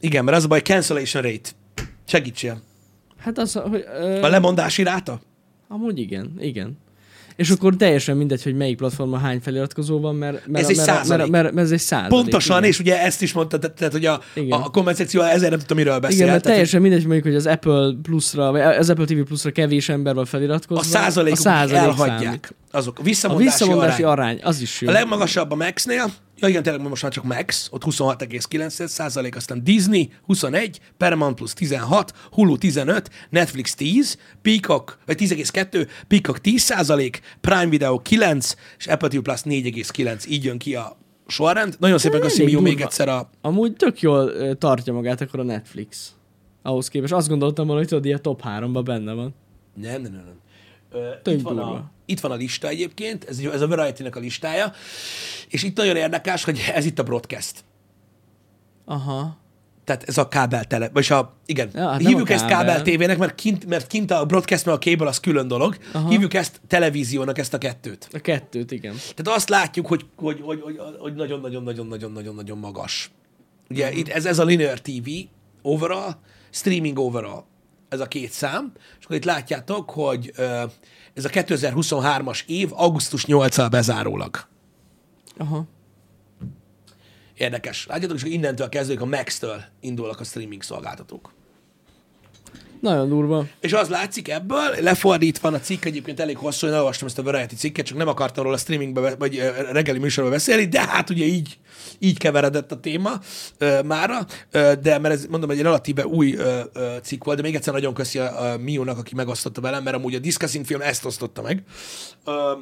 igen, 0.00 0.24
mert 0.24 0.36
az 0.36 0.44
a 0.44 0.48
baj, 0.48 0.60
cancellation 0.60 1.22
rate. 1.22 1.50
Segítsél. 2.04 2.60
hát 3.18 3.38
az, 3.38 3.52
hogy... 3.52 3.84
Ö, 3.86 4.22
A 4.22 4.28
lemondási 4.28 4.82
ráta? 4.82 5.20
amúgy 5.68 5.98
igen, 5.98 6.36
igen. 6.38 6.78
És 7.40 7.50
akkor 7.50 7.76
teljesen 7.76 8.16
mindegy, 8.16 8.42
hogy 8.42 8.54
melyik 8.54 8.76
platformon 8.76 9.20
hány 9.20 9.40
feliratkozó 9.40 10.00
van, 10.00 10.14
mert, 10.14 10.46
mert, 10.46 10.64
Ez 10.64 10.78
egy 10.78 10.86
mert, 10.86 11.08
mert, 11.08 11.28
mert, 11.28 11.52
mert, 11.52 11.66
ez 11.66 11.70
egy 11.70 11.78
százalék. 11.78 12.10
Pontosan, 12.10 12.58
igen. 12.58 12.70
és 12.70 12.78
ugye 12.78 13.02
ezt 13.02 13.22
is 13.22 13.32
mondta, 13.32 13.58
tehát, 13.58 13.92
hogy 13.92 14.06
a, 14.06 14.20
Igen. 14.34 14.60
a 14.60 14.70
komment 14.70 14.96
szekció 14.96 15.22
ezért 15.22 15.50
nem 15.50 15.58
tudtam, 15.58 15.76
miről 15.76 15.98
beszél. 15.98 16.16
Igen, 16.16 16.28
mert 16.28 16.42
tehát, 16.42 16.56
teljesen 16.56 16.80
mindegy, 16.80 17.02
mondjuk, 17.02 17.24
hogy 17.24 17.34
az 17.34 17.46
Apple 17.46 17.94
Plusra, 18.02 18.50
vagy 18.50 18.60
az 18.60 18.90
Apple 18.90 19.04
TV 19.04 19.20
Plusra 19.20 19.50
kevés 19.50 19.88
ember 19.88 20.14
van 20.14 20.24
feliratkozva. 20.24 20.82
a 20.82 20.84
százalékok 20.84 21.38
a 21.38 21.42
százalék 21.42 21.82
elhagyják. 21.82 22.22
számít. 22.22 22.54
Azok. 22.70 22.98
A 22.98 23.00
A 23.00 23.04
visszamondási, 23.04 23.48
visszamondási 23.50 24.02
arány. 24.02 24.12
arány, 24.12 24.38
az 24.42 24.60
is 24.60 24.80
jó. 24.80 24.88
A 24.88 24.92
legmagasabb 24.92 25.50
a 25.50 25.54
Max-nél, 25.54 26.12
ja 26.36 26.48
igen, 26.48 26.62
tényleg 26.62 26.88
most 26.88 27.02
már 27.02 27.12
csak 27.12 27.24
Max, 27.24 27.68
ott 27.70 27.84
26,9 27.84 28.86
százalék, 28.86 29.36
aztán 29.36 29.64
Disney 29.64 30.10
21, 30.22 30.80
Paramount 30.96 31.34
Plus 31.34 31.52
16, 31.52 32.12
Hulu 32.32 32.58
15, 32.58 33.10
Netflix 33.30 33.74
10, 33.74 34.18
Peacock, 34.42 34.98
vagy 35.06 35.16
10,2, 35.20 35.88
Peacock 36.08 36.40
10 36.40 36.62
százalék, 36.62 37.20
Prime 37.40 37.68
Video 37.68 37.98
9, 37.98 38.54
és 38.78 38.86
Apple 38.86 39.08
TV 39.08 39.18
Plus 39.18 39.40
4,9, 39.44 40.28
így 40.28 40.44
jön 40.44 40.58
ki 40.58 40.74
a 40.74 40.96
sorrend. 41.26 41.76
Nagyon 41.78 41.98
szépen 41.98 42.20
köszönjük 42.20 42.52
Miu 42.52 42.60
még 42.62 42.80
egyszer 42.80 43.08
a... 43.08 43.30
Amúgy 43.40 43.72
tök 43.72 44.00
jól 44.00 44.32
tartja 44.58 44.92
magát 44.92 45.20
akkor 45.20 45.40
a 45.40 45.42
Netflix. 45.42 46.14
Ahhoz 46.62 46.88
képest. 46.88 47.12
Azt 47.12 47.28
gondoltam 47.28 47.64
volna, 47.66 47.80
hogy 47.80 47.88
tudod, 47.88 48.04
ilyen 48.04 48.22
top 48.22 48.42
3-ban 48.44 48.82
benne 48.84 49.12
van. 49.12 49.34
Nem, 49.74 50.02
nem, 50.02 50.12
nem. 50.12 50.24
nem. 50.24 50.38
Ö, 51.24 51.30
itt, 51.30 51.42
van 51.42 51.58
a. 51.58 51.90
itt 52.10 52.20
van 52.20 52.30
a 52.30 52.34
lista 52.34 52.68
egyébként, 52.68 53.24
ez, 53.24 53.38
ez 53.38 53.60
a 53.60 53.66
Variety-nek 53.66 54.16
a 54.16 54.20
listája, 54.20 54.72
és 55.48 55.62
itt 55.62 55.76
nagyon 55.76 55.96
érdekes, 55.96 56.44
hogy 56.44 56.60
ez 56.74 56.84
itt 56.84 56.98
a 56.98 57.02
broadcast. 57.02 57.64
Aha. 58.84 59.38
Tehát 59.84 60.04
ez 60.08 60.18
a 60.18 60.28
kábel 60.28 60.64
tele, 60.64 60.88
vagyis 60.92 61.10
a, 61.10 61.36
igen, 61.46 61.70
Ja, 61.74 61.88
hát 61.88 62.00
hívjuk 62.00 62.28
a 62.28 62.32
ezt 62.32 62.46
kábel. 62.46 62.66
kábel 62.66 62.82
tévének, 62.82 63.18
mert 63.18 63.34
kint, 63.34 63.66
mert 63.66 63.86
kint 63.86 64.10
a 64.10 64.26
broadcast, 64.26 64.64
meg 64.64 64.74
a 64.74 64.78
cable 64.78 65.08
az 65.08 65.20
külön 65.20 65.48
dolog. 65.48 65.76
Aha. 65.92 66.08
Hívjuk 66.08 66.34
ezt 66.34 66.60
televíziónak, 66.66 67.38
ezt 67.38 67.54
a 67.54 67.58
kettőt. 67.58 68.08
A 68.12 68.18
kettőt, 68.18 68.70
igen. 68.70 68.92
Tehát 68.92 69.38
azt 69.38 69.48
látjuk, 69.48 69.86
hogy, 69.86 70.06
hogy, 70.16 70.40
hogy, 70.42 70.60
hogy, 70.60 70.80
hogy 70.98 71.14
nagyon-nagyon-nagyon-nagyon-nagyon-nagyon 71.14 72.58
magas. 72.58 73.10
Ugye 73.68 73.84
uh-huh. 73.84 73.98
itt 73.98 74.08
ez, 74.08 74.26
ez 74.26 74.38
a 74.38 74.44
linear 74.44 74.80
TV 74.80 75.08
overall, 75.62 76.10
streaming 76.50 76.98
overall, 76.98 77.44
ez 77.88 78.00
a 78.00 78.06
két 78.06 78.32
szám, 78.32 78.72
és 78.98 79.04
akkor 79.04 79.16
itt 79.16 79.24
látjátok, 79.24 79.90
hogy 79.90 80.32
ö, 80.36 80.62
ez 81.24 81.36
a 81.36 81.40
2023-as 81.40 82.40
év 82.46 82.70
augusztus 82.72 83.24
8-al 83.26 83.68
bezárólag. 83.70 84.48
Aha. 85.36 85.64
érdekes. 87.34 87.86
Látjátok, 87.86 88.16
és 88.16 88.22
innentől 88.22 88.68
kezdődik 88.68 89.00
a 89.00 89.06
Max-től 89.06 89.62
indulnak 89.80 90.20
a 90.20 90.24
streaming 90.24 90.62
szolgáltatók. 90.62 91.32
Nagyon 92.80 93.08
durva. 93.08 93.46
És 93.60 93.72
az 93.72 93.88
látszik 93.88 94.28
ebből, 94.28 94.74
lefordítva 94.80 95.50
van 95.50 95.60
a 95.60 95.62
cikk, 95.62 95.84
egyébként 95.84 96.20
elég 96.20 96.36
hosszú, 96.36 96.66
én 96.66 96.72
olvastam 96.72 97.08
ezt 97.08 97.18
a 97.18 97.22
Variety 97.22 97.54
cikket, 97.54 97.86
csak 97.86 97.96
nem 97.96 98.08
akartam 98.08 98.44
róla 98.44 98.56
streamingbe, 98.56 99.14
vagy 99.16 99.52
reggeli 99.70 99.98
műsorba 99.98 100.30
beszélni, 100.30 100.64
de 100.68 100.80
hát 100.80 101.10
ugye 101.10 101.24
így, 101.24 101.58
így 101.98 102.18
keveredett 102.18 102.72
a 102.72 102.80
téma 102.80 103.10
ö, 103.58 103.82
mára, 103.82 104.26
ö, 104.50 104.72
de 104.82 104.98
mert 104.98 105.14
ez 105.14 105.26
mondom, 105.26 105.50
egy 105.50 105.60
relatíve 105.60 106.06
új 106.06 106.34
ö, 106.34 106.60
ö, 106.72 106.96
cikk 107.02 107.24
volt, 107.24 107.36
de 107.36 107.42
még 107.42 107.54
egyszer 107.54 107.72
nagyon 107.72 107.94
köszi 107.94 108.18
a, 108.18 108.52
a 108.52 108.58
Miónak, 108.58 108.98
aki 108.98 109.14
megosztotta 109.14 109.60
velem, 109.60 109.82
mert 109.82 109.96
amúgy 109.96 110.14
a 110.14 110.18
Discussing 110.18 110.64
film 110.64 110.80
ezt 110.80 111.04
osztotta 111.04 111.42
meg, 111.42 111.62
ö, 112.24 112.52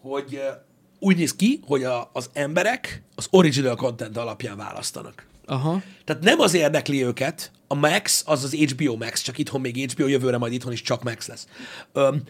hogy 0.00 0.34
ö, 0.34 0.50
úgy 0.98 1.16
néz 1.16 1.34
ki, 1.34 1.60
hogy 1.66 1.84
a, 1.84 2.10
az 2.12 2.30
emberek 2.32 3.02
az 3.14 3.26
original 3.30 3.76
content 3.76 4.16
alapján 4.16 4.56
választanak. 4.56 5.26
Aha. 5.46 5.82
Tehát 6.04 6.22
nem 6.22 6.40
az 6.40 6.54
érdekli 6.54 7.04
őket, 7.04 7.50
a 7.68 7.74
Max 7.74 8.22
az 8.26 8.44
az 8.44 8.54
HBO 8.54 8.96
Max, 8.96 9.22
csak 9.22 9.38
itthon 9.38 9.60
még 9.60 9.90
HBO, 9.90 10.06
jövőre 10.06 10.38
majd 10.38 10.52
itthon 10.52 10.72
is 10.72 10.82
csak 10.82 11.02
Max 11.02 11.28
lesz. 11.28 11.46
Öm, 11.92 12.22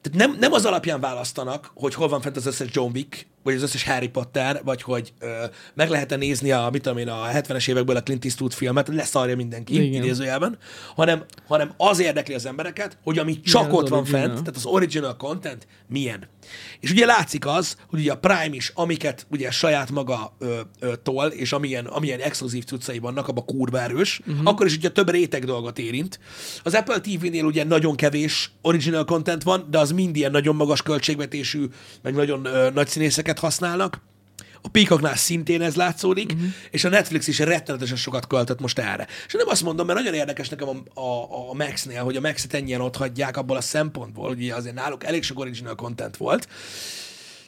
tehát 0.00 0.18
nem, 0.18 0.36
nem 0.38 0.52
az 0.52 0.64
alapján 0.64 1.00
választanak, 1.00 1.70
hogy 1.74 1.94
hol 1.94 2.08
van 2.08 2.20
fent 2.20 2.36
az 2.36 2.46
összes 2.46 2.68
John 2.72 2.90
Wick, 2.94 3.26
vagy 3.42 3.54
az 3.54 3.62
összes 3.62 3.84
Harry 3.84 4.08
Potter, 4.08 4.60
vagy 4.64 4.82
hogy 4.82 5.12
ö, 5.18 5.44
meg 5.74 5.88
lehet-e 5.88 6.16
nézni 6.16 6.52
a, 6.52 6.68
mit 6.72 6.86
én, 6.86 7.08
a 7.08 7.28
70-es 7.28 7.68
évekből 7.68 7.96
a 7.96 8.02
Clint 8.02 8.24
Eastwood 8.24 8.52
filmet, 8.52 8.88
leszarja 8.88 9.36
mindenki, 9.36 9.74
Igen. 9.74 10.02
idézőjelben, 10.02 10.58
hanem, 10.94 11.24
hanem 11.46 11.72
az 11.76 11.98
érdekli 11.98 12.34
az 12.34 12.46
embereket, 12.46 12.96
hogy 13.02 13.18
ami 13.18 13.40
csak 13.40 13.68
az 13.68 13.72
ott 13.72 13.88
van 13.88 13.98
original. 13.98 14.20
fent, 14.20 14.38
tehát 14.38 14.56
az 14.56 14.66
original 14.66 15.16
content 15.16 15.66
milyen. 15.88 16.28
És 16.80 16.90
ugye 16.90 17.06
látszik 17.06 17.46
az, 17.46 17.76
hogy 17.88 18.00
ugye 18.00 18.12
a 18.12 18.16
Prime 18.18 18.54
is, 18.54 18.72
amiket 18.74 19.26
ugye 19.30 19.50
saját 19.50 19.90
maga 19.90 20.36
ö, 20.38 20.60
ö, 20.80 20.92
tol, 21.02 21.26
és 21.26 21.52
amilyen, 21.52 21.86
amilyen 21.86 22.20
exkluzív 22.20 22.64
cuccai 22.64 22.98
vannak, 22.98 23.28
abban 23.28 23.44
kurva 23.44 23.80
erős, 23.80 24.20
uh-huh. 24.26 24.48
akkor 24.48 24.66
is 24.66 24.76
ugye 24.76 24.90
több 24.90 25.10
réteg 25.10 25.44
dolgot 25.44 25.78
érint. 25.78 26.18
Az 26.62 26.74
Apple 26.74 27.00
TV-nél 27.00 27.44
ugye 27.44 27.64
nagyon 27.64 27.96
kevés 27.96 28.52
original 28.62 29.04
content 29.04 29.42
van, 29.42 29.66
de 29.70 29.78
az 29.78 29.90
mind 29.90 30.16
ilyen 30.16 30.30
nagyon 30.30 30.56
magas 30.56 30.82
költségvetésű, 30.82 31.66
meg 32.02 32.14
nagyon 32.14 32.44
ö, 32.44 32.70
nagy 32.70 32.88
színészeket 32.88 33.31
használnak. 33.38 34.00
A 34.64 34.68
Peacocknál 34.68 35.16
szintén 35.16 35.62
ez 35.62 35.74
látszódik, 35.74 36.32
uh-huh. 36.32 36.48
és 36.70 36.84
a 36.84 36.88
Netflix 36.88 37.26
is 37.26 37.38
rettenetesen 37.38 37.96
sokat 37.96 38.26
költött 38.26 38.60
most 38.60 38.78
erre. 38.78 39.06
És 39.26 39.32
nem 39.32 39.48
azt 39.48 39.62
mondom, 39.62 39.86
mert 39.86 39.98
nagyon 39.98 40.14
érdekes 40.14 40.48
nekem 40.48 40.68
a, 40.68 41.00
a, 41.00 41.50
a 41.50 41.54
Max-nél, 41.54 42.02
hogy 42.02 42.16
a 42.16 42.20
Max-et 42.20 42.54
ennyien 42.54 42.80
ott 42.80 42.96
hagyják 42.96 43.36
abból 43.36 43.56
a 43.56 43.60
szempontból, 43.60 44.28
hogy 44.28 44.50
azért 44.50 44.74
náluk 44.74 45.04
elég 45.04 45.22
sok 45.22 45.38
original 45.38 45.74
content 45.74 46.16
volt, 46.16 46.48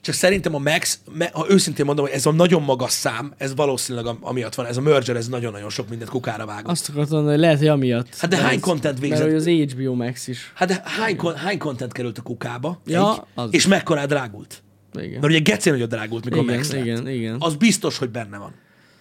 csak 0.04 0.14
szerintem 0.14 0.54
a 0.54 0.58
Max, 0.58 0.98
ha 1.32 1.46
őszintén 1.48 1.84
mondom, 1.84 2.04
hogy 2.04 2.14
ez 2.14 2.26
a 2.26 2.32
nagyon 2.32 2.62
magas 2.62 2.92
szám, 2.92 3.34
ez 3.36 3.54
valószínűleg 3.54 4.06
am- 4.06 4.18
amiatt 4.20 4.54
van, 4.54 4.66
ez 4.66 4.76
a 4.76 4.80
merger, 4.80 5.16
ez 5.16 5.28
nagyon-nagyon 5.28 5.70
sok 5.70 5.88
mindent 5.88 6.10
kukára 6.10 6.46
vágott. 6.46 6.70
Azt 6.70 6.88
akartam 6.88 7.14
mondani, 7.14 7.34
hogy 7.34 7.44
lehet, 7.44 7.58
hogy 7.58 7.68
amiatt. 7.68 8.16
Hát 8.16 8.30
de 8.30 8.36
hány 8.36 8.60
content 8.60 8.98
végzett? 8.98 9.18
Mert 9.18 9.44
hogy 9.44 9.56
az 9.56 9.72
HBO 9.72 9.94
Max 9.94 10.26
is. 10.26 10.52
Hát 10.54 10.68
de 10.68 10.82
hány, 10.84 11.18
hány 11.36 11.58
content 11.58 11.92
került 11.92 12.18
a 12.18 12.22
kukába? 12.22 12.80
Ja, 12.86 13.12
Egy, 13.12 13.22
az 13.34 13.48
és 13.54 13.66
mekkorá 13.66 14.04
drágult? 14.04 14.62
Igen. 14.96 15.10
Mert 15.20 15.24
ugye 15.24 15.38
gecén 15.38 15.72
nagyon 15.72 15.88
drágult, 15.88 16.24
mikor 16.24 16.42
Igen, 16.42 16.54
Max 16.54 16.72
lett. 16.72 16.84
igen, 16.84 17.08
igen. 17.08 17.36
Az 17.38 17.54
biztos, 17.54 17.98
hogy 17.98 18.10
benne 18.10 18.38
van. 18.38 18.54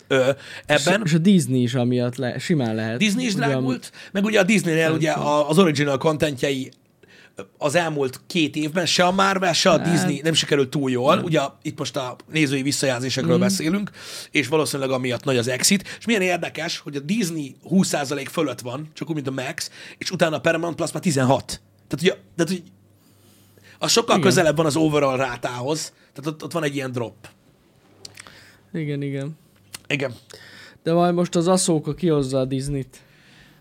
Ö, 0.07 0.29
ebben 0.65 1.01
És 1.05 1.13
a 1.13 1.17
Disney 1.17 1.61
is 1.61 1.73
amiatt 1.73 2.15
le, 2.15 2.39
simán 2.39 2.75
lehet. 2.75 2.97
Disney 2.97 3.25
is 3.25 3.33
drágult, 3.33 3.91
meg 4.11 4.23
ugye 4.23 4.39
a 4.39 4.43
Disneynél 4.43 4.91
ugye 4.91 5.11
a- 5.11 5.49
az 5.49 5.59
original 5.59 5.97
contentjei 5.97 6.71
az 7.57 7.75
elmúlt 7.75 8.21
két 8.27 8.55
évben 8.55 8.85
se 8.85 9.03
a 9.03 9.11
Marvel, 9.11 9.53
se 9.53 9.69
a 9.69 9.79
Hát. 9.79 9.91
Disney 9.91 10.21
nem 10.23 10.33
sikerült 10.33 10.69
túl 10.69 10.91
jól. 10.91 11.17
Ugye 11.19 11.39
itt 11.61 11.77
most 11.79 11.95
a 11.95 12.15
nézői 12.31 12.61
visszajelzésekről 12.61 13.37
mm. 13.37 13.39
beszélünk, 13.39 13.89
és 14.31 14.47
valószínűleg 14.47 14.91
amiatt 14.91 15.23
nagy 15.23 15.37
az 15.37 15.47
exit. 15.47 15.95
És 15.99 16.05
milyen 16.05 16.21
érdekes, 16.21 16.77
hogy 16.77 16.95
a 16.95 16.99
Disney 16.99 17.55
20% 17.69 18.27
fölött 18.31 18.59
van, 18.61 18.89
csak 18.93 19.09
úgy, 19.09 19.15
mint 19.15 19.27
a 19.27 19.31
Max, 19.31 19.69
és 19.97 20.11
utána 20.11 20.35
a 20.35 20.39
Paramount 20.39 20.75
Plus 20.75 20.91
már 20.91 21.01
16. 21.01 21.61
Tehát, 21.87 22.05
ugye, 22.05 22.23
tehát, 22.35 22.51
hogy 22.51 22.63
az 23.83 23.91
sokkal 23.91 24.17
Igen. 24.17 24.27
közelebb 24.29 24.55
van 24.55 24.65
az 24.65 24.75
overall 24.75 25.17
rátához, 25.17 25.93
tehát 26.13 26.31
ott, 26.31 26.43
ott 26.43 26.51
van 26.51 26.63
egy 26.63 26.75
ilyen 26.75 26.91
drop. 26.91 27.13
Igen, 28.73 29.01
igen. 29.01 29.37
Igen. 29.87 30.13
De 30.83 30.93
majd 30.93 31.13
most 31.13 31.35
az 31.35 31.47
Aszóka 31.47 31.93
kihozza 31.93 32.39
a 32.39 32.45
Disney-t. 32.45 33.01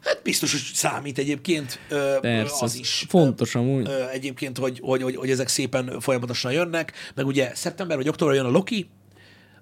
Hát 0.01 0.21
biztos, 0.23 0.53
hogy 0.53 0.61
számít 0.75 1.19
egyébként 1.19 1.79
ö, 1.89 2.17
Persze. 2.21 2.65
az 2.65 2.75
is. 2.75 3.05
Fontos 3.09 3.55
amúgy. 3.55 3.89
Ö, 3.89 4.09
egyébként, 4.09 4.59
hogy, 4.59 4.81
hogy, 4.83 5.03
hogy, 5.03 5.17
hogy 5.17 5.31
ezek 5.31 5.49
szépen 5.49 6.01
folyamatosan 6.01 6.53
jönnek, 6.53 6.93
meg 7.15 7.27
ugye 7.27 7.51
szeptember 7.55 7.97
vagy 7.97 8.09
október 8.09 8.35
jön 8.35 8.45
a 8.45 8.51
Loki, 8.51 8.89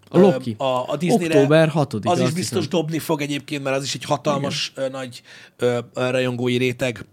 A 0.09 0.19
Loki. 0.19 0.55
A, 0.59 0.65
a 0.65 0.97
Disneyre 0.99 1.35
Október 1.35 1.73
6-ika, 1.75 2.09
Az 2.11 2.21
is 2.21 2.31
biztos 2.33 2.65
hiszem. 2.65 2.71
dobni 2.81 2.99
fog 2.99 3.21
egyébként, 3.21 3.63
mert 3.63 3.77
az 3.77 3.85
is 3.85 3.95
egy 3.95 4.05
hatalmas 4.05 4.73
ö, 4.75 4.89
nagy 4.89 5.23
ö, 5.57 5.79
rajongói 5.95 6.57
réteg. 6.57 7.05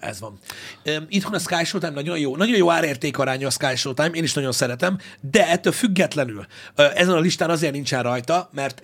Ez 0.00 0.20
van. 0.20 0.38
Itthon 1.08 1.34
a 1.34 1.38
Sky 1.38 1.64
Showtime 1.64 1.92
nagyon 1.92 2.18
jó, 2.18 2.36
nagyon 2.36 2.56
jó 2.56 2.70
árérték 2.70 3.18
aránya 3.18 3.46
a 3.46 3.50
Sky 3.50 3.76
Showtime, 3.76 4.08
én 4.10 4.22
is 4.22 4.32
nagyon 4.34 4.52
szeretem, 4.52 4.98
de 5.20 5.48
ettől 5.48 5.72
függetlenül 5.72 6.46
ezen 6.74 7.14
a 7.14 7.20
listán 7.20 7.50
azért 7.50 7.72
nincsen 7.72 8.02
rajta, 8.02 8.50
mert 8.52 8.80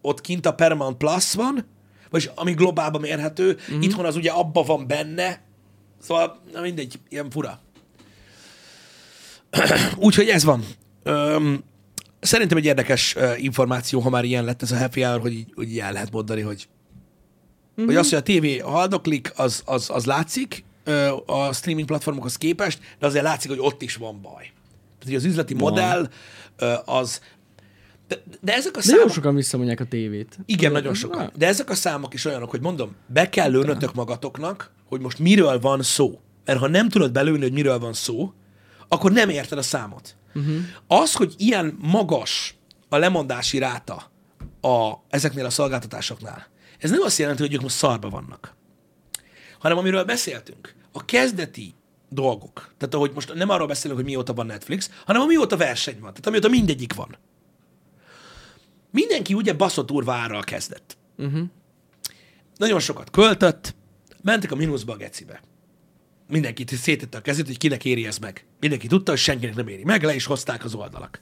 ott 0.00 0.20
kint 0.20 0.46
a 0.46 0.54
Paramount 0.54 0.96
Plus 0.96 1.32
van, 1.34 1.66
vagyis 2.10 2.30
ami 2.34 2.52
globálban 2.52 3.00
mérhető, 3.00 3.46
Mhm. 3.52 3.72
mm-hmm. 3.72 3.82
itthon 3.82 4.04
az 4.04 4.16
ugye 4.16 4.30
abba 4.30 4.62
van 4.62 4.86
benne, 4.86 5.40
szóval 6.02 6.40
na 6.52 6.60
mindegy, 6.60 6.98
ilyen 7.08 7.30
fura. 7.30 7.60
Úgyhogy 9.96 10.28
ez 10.28 10.44
van. 10.44 10.64
Öm, 11.02 11.64
szerintem 12.20 12.58
egy 12.58 12.64
érdekes 12.64 13.16
információ, 13.36 14.00
ha 14.00 14.10
már 14.10 14.24
ilyen 14.24 14.44
lett 14.44 14.62
ez 14.62 14.72
a 14.72 14.76
happy 14.78 15.02
hour, 15.02 15.20
hogy 15.20 15.32
így, 15.32 15.52
hogy 15.54 15.70
így 15.70 15.78
el 15.78 15.92
lehet 15.92 16.10
mondani, 16.10 16.40
hogy, 16.40 16.68
mm-hmm. 17.78 17.86
hogy 17.86 17.96
az, 17.96 18.08
hogy 18.08 18.18
a 18.18 18.22
tévé 18.22 18.58
haldoklik, 18.58 19.32
az, 19.36 19.62
az, 19.64 19.90
az 19.90 20.04
látszik 20.04 20.64
a 21.26 21.52
streaming 21.52 21.86
platformokhoz 21.86 22.36
képest, 22.36 22.78
de 22.98 23.06
azért 23.06 23.24
látszik, 23.24 23.50
hogy 23.50 23.60
ott 23.60 23.82
is 23.82 23.96
van 23.96 24.20
baj. 24.22 24.52
Tehát, 24.98 25.04
hogy 25.04 25.14
az 25.14 25.24
üzleti 25.24 25.54
Van. 25.54 25.62
modell 25.62 26.10
az... 26.84 27.20
De, 28.08 28.22
de 28.40 28.54
ezek 28.54 28.76
a 28.76 28.78
De 28.78 28.84
számok... 28.84 29.10
sokan 29.10 29.34
visszamondják 29.34 29.80
a 29.80 29.84
tévét. 29.84 30.38
Igen, 30.46 30.72
nagyon 30.72 30.94
sokan. 30.94 31.32
De 31.36 31.46
ezek 31.46 31.70
a 31.70 31.74
számok 31.74 32.14
is 32.14 32.24
olyanok, 32.24 32.50
hogy 32.50 32.60
mondom, 32.60 32.94
be 33.06 33.28
kell 33.28 33.50
lőnötök 33.50 33.94
magatoknak, 33.94 34.70
hogy 34.88 35.00
most 35.00 35.18
miről 35.18 35.60
van 35.60 35.82
szó. 35.82 36.20
Mert 36.44 36.58
ha 36.58 36.68
nem 36.68 36.88
tudod 36.88 37.12
belőni, 37.12 37.42
hogy 37.42 37.52
miről 37.52 37.78
van 37.78 37.92
szó, 37.92 38.32
akkor 38.88 39.12
nem 39.12 39.28
érted 39.28 39.58
a 39.58 39.62
számot. 39.62 40.16
Uh-huh. 40.34 40.56
Az, 40.86 41.14
hogy 41.14 41.34
ilyen 41.36 41.78
magas 41.80 42.56
a 42.88 42.96
lemondási 42.96 43.58
ráta 43.58 44.10
a, 44.60 44.92
ezeknél 45.08 45.44
a 45.44 45.50
szolgáltatásoknál, 45.50 46.46
ez 46.78 46.90
nem 46.90 47.00
azt 47.00 47.18
jelenti, 47.18 47.42
hogy 47.42 47.54
ők 47.54 47.60
most 47.60 47.76
szarba 47.76 48.08
vannak. 48.08 48.56
Hanem 49.58 49.78
amiről 49.78 50.04
beszéltünk, 50.04 50.74
a 50.92 51.04
kezdeti 51.04 51.74
dolgok, 52.08 52.74
tehát 52.76 52.94
ahogy 52.94 53.10
most 53.14 53.34
nem 53.34 53.48
arról 53.48 53.66
beszélünk, 53.66 54.00
hogy 54.00 54.08
mióta 54.08 54.34
van 54.34 54.46
Netflix, 54.46 54.90
hanem 55.06 55.22
amióta 55.22 55.56
verseny 55.56 55.98
van, 56.00 56.10
tehát 56.10 56.26
amióta 56.26 56.48
mindegyik 56.48 56.94
van. 56.94 57.16
Mindenki 58.90 59.34
ugye 59.34 59.52
baszott 59.52 59.90
urva 59.90 60.12
árral 60.12 60.42
kezdett. 60.42 60.96
Uh-huh. 61.16 61.42
Nagyon 62.56 62.80
sokat 62.80 63.10
költött, 63.10 63.74
mentek 64.22 64.52
a 64.52 64.56
mínuszba 64.56 64.92
a 64.92 64.96
gecibe. 64.96 65.40
Mindenki 66.28 66.64
szétette 66.66 67.18
a 67.18 67.20
kezét, 67.20 67.46
hogy 67.46 67.58
kinek 67.58 67.84
éri 67.84 68.06
ez 68.06 68.18
meg. 68.18 68.46
Mindenki 68.60 68.86
tudta, 68.86 69.10
hogy 69.10 69.20
senkinek 69.20 69.54
nem 69.54 69.68
éri 69.68 69.84
meg, 69.84 70.02
le 70.02 70.14
is 70.14 70.24
hozták 70.24 70.64
az 70.64 70.74
oldalak. 70.74 71.20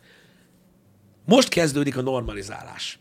Most 1.25 1.49
kezdődik 1.49 1.97
a 1.97 2.03
normalizálás. 2.03 2.99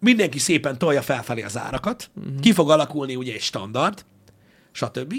Mindenki 0.00 0.38
szépen 0.38 0.78
tolja 0.78 1.02
felfelé 1.02 1.42
az 1.42 1.58
árakat, 1.58 2.10
uh-huh. 2.16 2.40
ki 2.40 2.52
fog 2.52 2.70
alakulni 2.70 3.16
ugye 3.16 3.32
egy 3.32 3.40
standard, 3.40 4.04
stb. 4.72 5.14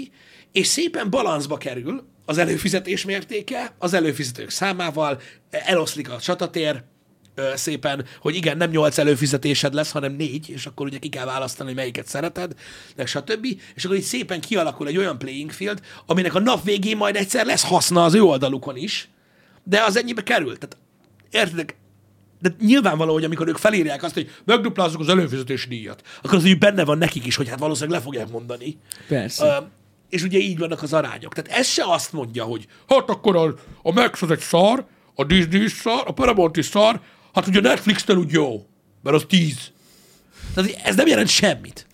És 0.52 0.66
szépen 0.66 1.10
balanszba 1.10 1.56
kerül 1.56 2.04
az 2.24 2.38
előfizetés 2.38 3.04
mértéke, 3.04 3.74
az 3.78 3.92
előfizetők 3.92 4.50
számával, 4.50 5.20
eloszlik 5.50 6.10
a 6.10 6.20
csatatér, 6.20 6.82
szépen, 7.54 8.06
hogy 8.20 8.34
igen, 8.34 8.56
nem 8.56 8.70
nyolc 8.70 8.98
előfizetésed 8.98 9.74
lesz, 9.74 9.90
hanem 9.90 10.12
négy, 10.12 10.50
és 10.50 10.66
akkor 10.66 10.86
ugye 10.86 10.98
ki 10.98 11.08
kell 11.08 11.24
választani, 11.24 11.68
hogy 11.68 11.78
melyiket 11.78 12.06
szereted, 12.06 12.54
meg 12.96 13.06
stb. 13.06 13.46
És 13.74 13.84
akkor 13.84 13.96
így 13.96 14.02
szépen 14.02 14.40
kialakul 14.40 14.86
egy 14.86 14.96
olyan 14.96 15.18
playing 15.18 15.50
field, 15.50 15.80
aminek 16.06 16.34
a 16.34 16.40
nap 16.40 16.64
végén 16.64 16.96
majd 16.96 17.16
egyszer 17.16 17.46
lesz 17.46 17.64
haszna 17.64 18.04
az 18.04 18.14
ő 18.14 18.22
oldalukon 18.22 18.76
is, 18.76 19.08
de 19.62 19.82
az 19.82 19.96
ennyibe 19.96 20.22
kerül. 20.22 20.58
Tehát 20.58 20.76
értedek, 21.30 21.76
de 22.42 22.54
nyilvánvaló, 22.60 23.12
hogy 23.12 23.24
amikor 23.24 23.48
ők 23.48 23.56
felírják 23.56 24.02
azt, 24.02 24.14
hogy 24.14 24.30
megduplázzuk 24.44 25.00
az 25.00 25.08
előfizetési 25.08 25.68
díjat, 25.68 26.02
akkor 26.22 26.34
az 26.34 26.44
úgy 26.44 26.58
benne 26.58 26.84
van 26.84 26.98
nekik 26.98 27.26
is, 27.26 27.36
hogy 27.36 27.48
hát 27.48 27.58
valószínűleg 27.58 27.98
le 27.98 28.04
fogják 28.04 28.30
mondani. 28.30 28.76
Persze. 29.08 29.44
Ö, 29.46 29.64
és 30.08 30.22
ugye 30.22 30.38
így 30.38 30.58
vannak 30.58 30.82
az 30.82 30.92
arányok. 30.92 31.34
Tehát 31.34 31.60
ez 31.60 31.66
se 31.66 31.84
azt 31.86 32.12
mondja, 32.12 32.44
hogy 32.44 32.66
hát 32.88 33.10
akkor 33.10 33.36
a, 33.36 33.54
a 33.82 33.92
Max 33.92 34.22
az 34.22 34.30
egy 34.30 34.40
szar, 34.40 34.86
a 35.14 35.24
Disney 35.24 35.62
is 35.62 35.72
szar, 35.72 36.02
a 36.06 36.12
Paramount 36.12 36.56
is 36.56 36.66
szar, 36.66 37.00
hát 37.34 37.46
ugye 37.46 37.60
Netflix-tel 37.60 38.16
úgy 38.16 38.32
jó, 38.32 38.66
mert 39.02 39.16
az 39.16 39.24
tíz. 39.28 39.72
Tehát 40.54 40.80
ez 40.84 40.96
nem 40.96 41.06
jelent 41.06 41.28
semmit 41.28 41.86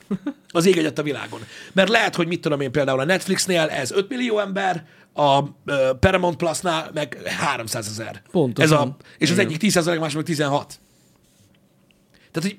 az 0.51 0.67
ég 0.67 0.79
egyet 0.79 0.99
a 0.99 1.03
világon. 1.03 1.41
Mert 1.73 1.89
lehet, 1.89 2.15
hogy 2.15 2.27
mit 2.27 2.41
tudom 2.41 2.61
én 2.61 2.73
például 2.73 3.01
a 3.01 3.05
Netflixnél 3.05 3.61
ez 3.61 3.91
5 3.91 4.09
millió 4.09 4.39
ember, 4.39 4.87
a 5.13 5.43
Paramount 6.01 6.37
Plus-nál 6.37 6.91
meg 6.95 7.19
300 7.27 7.87
ezer. 7.87 8.23
Pontosan. 8.31 8.73
Ez 8.73 8.85
a, 8.85 8.97
és 9.19 9.31
az 9.31 9.37
Igen. 9.37 9.47
egyik 9.47 9.59
10 9.59 9.77
a 9.77 9.99
másik 9.99 10.17
meg 10.17 10.25
16. 10.25 10.81
Tehát, 12.31 12.49
hogy 12.49 12.59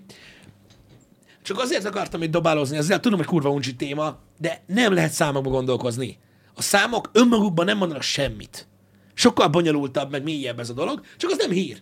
csak 1.42 1.60
azért 1.60 1.86
akartam 1.86 2.22
itt 2.22 2.32
dobálozni, 2.32 2.78
ezzel 2.78 3.00
tudom, 3.00 3.18
hogy 3.18 3.28
kurva 3.28 3.50
uncsi 3.50 3.76
téma, 3.76 4.20
de 4.38 4.64
nem 4.68 4.94
lehet 4.94 5.12
számokba 5.12 5.50
gondolkozni. 5.50 6.18
A 6.56 6.62
számok 6.62 7.10
önmagukban 7.14 7.66
nem 7.66 7.78
mondanak 7.78 8.02
semmit. 8.02 8.68
Sokkal 9.14 9.48
bonyolultabb, 9.48 10.12
meg 10.12 10.24
mélyebb 10.24 10.60
ez 10.60 10.70
a 10.70 10.74
dolog, 10.74 11.02
csak 11.18 11.30
az 11.30 11.38
nem 11.38 11.52
hír. 11.52 11.82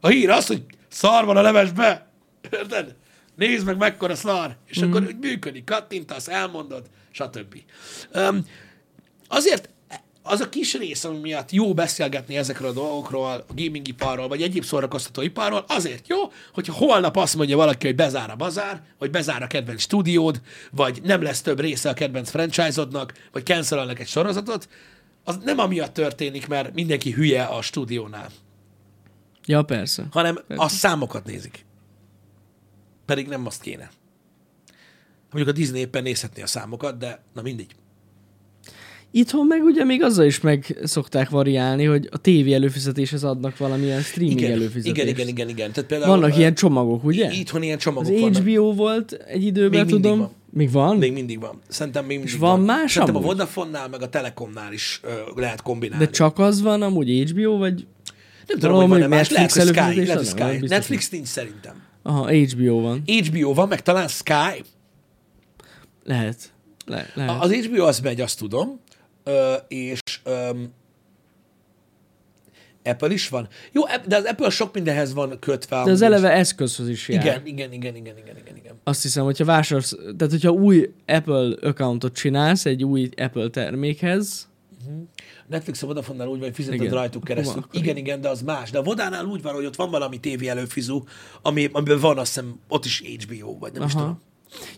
A 0.00 0.08
hír 0.08 0.30
az, 0.30 0.46
hogy 0.46 0.64
szar 0.88 1.24
van 1.24 1.36
a 1.36 1.42
levesbe. 1.42 2.10
Érted? 2.50 2.96
Nézd 3.34 3.66
meg, 3.66 3.76
mekkora 3.76 4.14
szar. 4.14 4.56
És 4.66 4.80
mm. 4.80 4.88
akkor 4.88 5.02
úgy 5.02 5.18
működik, 5.18 5.64
kattintasz, 5.64 6.28
elmondod, 6.28 6.86
stb. 7.10 7.62
Um, 8.14 8.46
azért 9.28 9.68
az 10.30 10.40
a 10.40 10.48
kis 10.48 10.74
rész, 10.74 11.04
ami 11.04 11.18
miatt 11.18 11.50
jó 11.50 11.74
beszélgetni 11.74 12.36
ezekről 12.36 12.68
a 12.68 12.72
dolgokról, 12.72 13.30
a 13.30 13.44
gaming 13.54 13.88
iparról, 13.88 14.28
vagy 14.28 14.42
egyéb 14.42 14.64
szórakoztató 14.64 15.22
iparról, 15.22 15.64
azért 15.68 16.08
jó, 16.08 16.16
hogyha 16.52 16.72
holnap 16.72 17.16
azt 17.16 17.36
mondja 17.36 17.56
valaki, 17.56 17.86
hogy 17.86 17.94
bezár 17.94 18.30
a 18.30 18.36
bazár, 18.36 18.82
vagy 18.98 19.10
bezár 19.10 19.42
a 19.42 19.46
kedvenc 19.46 19.80
stúdiód, 19.80 20.40
vagy 20.70 21.00
nem 21.02 21.22
lesz 21.22 21.40
több 21.40 21.60
része 21.60 21.88
a 21.88 21.92
kedvenc 21.94 22.30
franchise-odnak, 22.30 23.28
vagy 23.32 23.44
cancelelnek 23.44 24.00
egy 24.00 24.08
sorozatot, 24.08 24.68
az 25.24 25.38
nem 25.44 25.58
amiatt 25.58 25.94
történik, 25.94 26.48
mert 26.48 26.74
mindenki 26.74 27.10
hülye 27.12 27.42
a 27.42 27.62
stúdiónál, 27.62 28.30
Ja, 29.44 29.62
persze. 29.62 30.06
hanem 30.10 30.38
a 30.56 30.68
számokat 30.68 31.24
nézik. 31.24 31.64
Pedig 33.06 33.28
nem 33.28 33.46
azt 33.46 33.62
kéne. 33.62 33.90
Mondjuk 35.30 35.56
a 35.56 35.58
Disney 35.58 35.80
éppen 35.80 36.02
nézhetné 36.02 36.42
a 36.42 36.46
számokat, 36.46 36.98
de 36.98 37.22
na 37.34 37.42
mindegy. 37.42 37.74
Itthon 39.12 39.46
meg 39.46 39.62
ugye 39.64 39.84
még 39.84 40.02
azzal 40.02 40.24
is 40.26 40.40
meg 40.40 40.78
szokták 40.84 41.28
variálni, 41.30 41.84
hogy 41.84 42.08
a 42.12 42.18
tévé 42.18 42.52
előfizetéshez 42.52 43.24
adnak 43.24 43.56
valamilyen 43.56 44.00
streaming 44.02 44.40
Igen, 44.40 44.52
előfizetést. 44.52 44.96
igen, 44.96 45.08
igen, 45.08 45.28
igen, 45.28 45.48
igen. 45.48 45.72
Tehát 45.72 45.88
például, 45.90 46.10
Vannak 46.16 46.34
ö, 46.34 46.38
ilyen 46.38 46.54
csomagok, 46.54 47.04
ugye? 47.04 47.30
Itthon 47.30 47.62
ilyen 47.62 47.76
Az 47.76 47.82
csomagok 47.82 48.18
vannak. 48.20 48.36
HBO 48.42 48.72
volt 48.74 49.12
egy 49.12 49.44
időben, 49.44 49.80
Még 49.80 49.94
tudom. 49.94 50.18
van. 50.18 50.30
Még 50.52 50.70
van? 50.70 50.96
Még 50.96 51.12
mindig 51.12 51.40
van. 51.40 51.58
Szerintem 51.68 52.04
még 52.04 52.16
mindig 52.18 52.38
van 52.38 52.60
más 52.60 52.92
Szerintem 52.92 53.16
amúgy? 53.16 53.28
a 53.30 53.32
Vodafone-nál, 53.32 53.88
meg 53.88 54.02
a 54.02 54.08
Telekomnál 54.08 54.72
is 54.72 55.00
ö, 55.04 55.10
lehet 55.40 55.62
kombinálni. 55.62 56.04
De 56.04 56.10
csak 56.10 56.38
az 56.38 56.62
van 56.62 56.82
amúgy 56.82 57.30
HBO, 57.30 57.56
vagy... 57.58 57.86
nem 58.46 58.58
tudom, 58.58 58.76
hogy 58.76 58.88
van-e 58.88 59.06
más. 59.06 59.30
Lehet, 59.30 59.52
hogy 59.52 59.64
Netflix 59.64 59.94
Sky. 59.94 60.06
Lehet? 60.06 60.26
Sky. 60.58 60.66
Netflix 60.66 61.10
nincs 61.10 61.26
szerintem. 61.26 61.74
Aha, 62.02 62.30
HBO 62.32 62.80
van. 62.80 63.02
HBO 63.06 63.54
van, 63.54 63.68
meg 63.68 63.82
talán 63.82 64.08
Sky. 64.08 64.64
Lehet. 66.04 66.52
Le, 66.86 67.06
lehet. 67.14 67.42
Az 67.42 67.52
HBO 67.52 67.84
az 67.84 68.00
megy, 68.00 68.20
azt 68.20 68.38
tudom. 68.38 68.80
És 69.68 70.00
Apple 72.84 73.12
is 73.12 73.28
van. 73.28 73.48
Jó, 73.72 73.82
de 74.06 74.16
az 74.16 74.24
Apple 74.24 74.50
sok 74.50 74.74
mindenhez 74.74 75.14
van 75.14 75.38
kötve. 75.38 75.82
De 75.84 75.90
az 75.90 76.02
eleve 76.02 76.30
eszközhöz 76.30 76.88
is 76.88 77.08
jár. 77.08 77.24
Igen, 77.24 77.46
igen, 77.46 77.72
igen, 77.72 77.96
igen, 77.96 78.16
igen, 78.16 78.36
igen, 78.36 78.56
igen. 78.56 78.74
Azt 78.84 79.02
hiszem, 79.02 79.24
hogyha 79.24 79.44
vásárolsz, 79.44 79.96
tehát 80.16 80.32
hogyha 80.32 80.50
új 80.50 80.92
Apple 81.06 81.56
accountot 81.60 82.14
csinálsz 82.14 82.66
egy 82.66 82.84
új 82.84 83.08
Apple 83.16 83.48
termékhez, 83.48 84.48
Netflix 85.46 85.82
a 85.82 85.86
Vodafone-nál 85.86 86.26
úgy 86.26 86.38
van, 86.38 86.46
hogy 86.46 86.54
fizeted 86.54 86.80
Igen. 86.80 86.92
rajtuk 86.92 87.24
keresztül. 87.24 87.60
Van, 87.60 87.82
Igen, 87.82 87.96
igen, 87.96 88.20
de 88.20 88.28
az 88.28 88.42
más. 88.42 88.70
De 88.70 88.78
a 88.78 88.82
Vodánál 88.82 89.24
úgy 89.24 89.42
van, 89.42 89.54
hogy 89.54 89.64
ott 89.64 89.76
van 89.76 89.90
valami 89.90 90.20
tévé 90.20 90.46
előfizu, 90.46 91.02
ami, 91.42 91.68
amiben 91.72 92.00
van 92.00 92.18
azt 92.18 92.34
hiszem 92.34 92.60
ott 92.68 92.84
is 92.84 93.02
HBO, 93.02 93.58
vagy 93.58 93.72
nem 93.72 93.82
is 93.82 93.94
Aha. 93.94 94.00
tudom. 94.00 94.20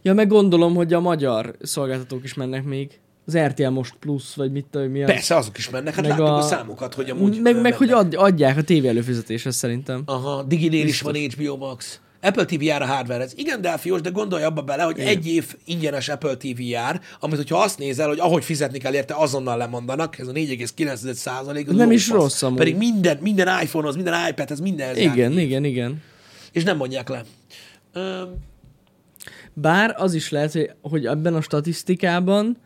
Ja, 0.02 0.14
meg 0.14 0.28
gondolom, 0.28 0.74
hogy 0.74 0.92
a 0.92 1.00
magyar 1.00 1.56
szolgáltatók 1.60 2.24
is 2.24 2.34
mennek 2.34 2.64
még. 2.64 3.00
Az 3.26 3.38
RTL 3.38 3.68
Most 3.68 3.94
Plus, 4.00 4.34
vagy 4.34 4.52
mit 4.52 4.66
tudom, 4.70 4.88
mi 4.88 5.02
az. 5.02 5.10
Persze, 5.10 5.36
azok 5.36 5.58
is 5.58 5.70
mennek. 5.70 5.94
Hát 5.94 6.06
Meg 6.06 6.10
láttuk 6.18 6.26
a... 6.26 6.36
a- 6.36 6.42
számokat, 6.42 6.94
hogy 6.94 7.10
amúgy 7.10 7.40
meg, 7.40 7.60
meg 7.60 7.74
hogy 7.74 7.90
ad, 7.90 8.14
adják 8.14 8.56
a 8.56 8.62
tévé 8.62 8.88
előfizetéshez 8.88 9.56
szerintem. 9.56 10.02
Aha, 10.04 10.42
Diginél 10.42 10.86
is 10.86 11.00
van 11.00 11.14
HBO 11.14 11.56
Max. 11.56 12.00
Apple 12.24 12.44
TV 12.44 12.62
jár 12.62 12.82
a 12.82 12.86
hardware 12.86 13.26
Igen, 13.34 13.60
Delfiós, 13.60 14.00
de 14.00 14.10
gondolj 14.10 14.42
abba 14.42 14.62
bele, 14.62 14.82
hogy 14.82 14.98
egy 14.98 15.26
év 15.26 15.54
ingyenes 15.64 16.08
Apple 16.08 16.36
TV 16.36 16.60
jár, 16.60 17.00
amit 17.20 17.36
hogyha 17.36 17.58
azt 17.58 17.78
nézel, 17.78 18.08
hogy 18.08 18.18
ahogy 18.18 18.44
fizetni 18.44 18.78
kell 18.78 18.94
érte, 18.94 19.14
azonnal 19.14 19.56
lemondanak, 19.56 20.18
ez 20.18 20.26
a 20.26 20.32
4,9 20.32 21.12
százalék. 21.12 21.70
Nem 21.70 21.90
is 21.90 22.08
rossz 22.08 22.42
amúgy. 22.42 22.58
Pedig 22.58 22.76
minden, 22.76 23.18
minden 23.20 23.62
iPhone-hoz, 23.62 23.94
minden 23.94 24.28
iPad-hez, 24.28 24.60
mindenhez 24.60 24.98
jár. 24.98 25.16
Igen, 25.16 25.38
igen, 25.38 25.64
igen. 25.64 26.02
És 26.52 26.62
nem 26.62 26.76
mondják 26.76 27.08
le. 27.08 27.24
Öm, 27.92 28.34
Bár 29.52 29.94
az 29.98 30.14
is 30.14 30.30
lehet, 30.30 30.76
hogy 30.82 31.06
ebben 31.06 31.34
a 31.34 31.40
statisztikában 31.40 32.56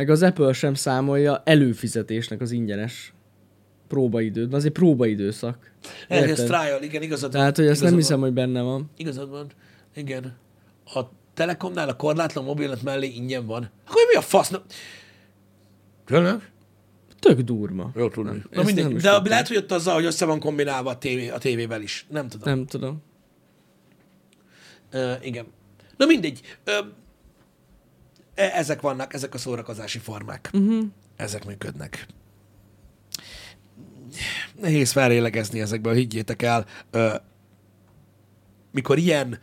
meg 0.00 0.10
az 0.10 0.22
Apple 0.22 0.52
sem 0.52 0.74
számolja 0.74 1.42
előfizetésnek 1.44 2.40
az 2.40 2.50
ingyenes 2.50 3.12
próbaidőt, 3.88 4.44
mert 4.44 4.56
az 4.56 4.64
egy 4.64 4.72
próbaidőszak. 4.72 5.72
Ez 6.08 6.28
Érted? 6.28 6.46
trial, 6.46 6.82
igen, 6.82 7.02
igazad 7.02 7.32
van. 7.32 7.40
Tehát, 7.40 7.56
hogy 7.56 7.66
ezt 7.66 7.82
nem 7.82 7.94
hiszem, 7.94 8.20
van. 8.20 8.24
hogy 8.24 8.34
benne 8.34 8.62
van. 8.62 8.90
Igazad 8.96 9.30
van. 9.30 9.46
Igen. 9.94 10.36
A 10.84 11.00
Telekomnál 11.34 11.88
a 11.88 11.96
korlátlan 11.96 12.44
mobilnet 12.44 12.82
mellé 12.82 13.06
ingyen 13.06 13.46
van. 13.46 13.70
Akkor 13.86 14.02
mi 14.10 14.16
a 14.16 14.20
fasz? 14.20 14.52
Tényleg? 16.06 16.50
Tök 17.18 17.40
durva. 17.40 17.90
Jó 17.96 18.08
tudni. 18.08 18.42
Na 18.50 18.62
mindegy. 18.62 18.84
De 18.84 18.90
tudtam. 18.90 19.24
lehet, 19.24 19.48
hogy 19.48 19.56
ott 19.56 19.72
azzal, 19.72 19.94
hogy 19.94 20.04
össze 20.04 20.24
van 20.24 20.40
kombinálva 20.40 20.90
a, 20.90 20.98
tévé, 20.98 21.28
a 21.28 21.38
tévével 21.38 21.82
is. 21.82 22.06
Nem 22.08 22.28
tudom. 22.28 22.54
Nem 22.54 22.66
tudom. 22.66 23.02
Uh, 24.92 25.26
igen. 25.26 25.46
Na 25.96 26.06
mindegy. 26.06 26.40
Uh, 26.66 26.86
ezek 28.40 28.80
vannak, 28.80 29.14
ezek 29.14 29.34
a 29.34 29.38
szórakozási 29.38 29.98
formák. 29.98 30.50
Uh-huh. 30.52 30.84
Ezek 31.16 31.44
működnek. 31.44 32.06
Nehéz 34.60 34.92
felélegezni 34.92 35.60
ezekből, 35.60 35.94
higgyétek 35.94 36.42
el. 36.42 36.66
Uh, 36.92 37.14
mikor 38.72 38.98
ilyen 38.98 39.38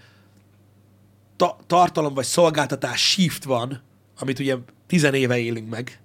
ta- 1.36 1.64
tartalom 1.68 2.14
vagy 2.14 2.26
szolgáltatás 2.26 3.10
shift 3.10 3.44
van, 3.44 3.82
amit 4.20 4.40
ugye 4.40 4.56
tizen 4.88 5.14
éve 5.14 5.38
élünk 5.38 5.70
meg, 5.70 6.00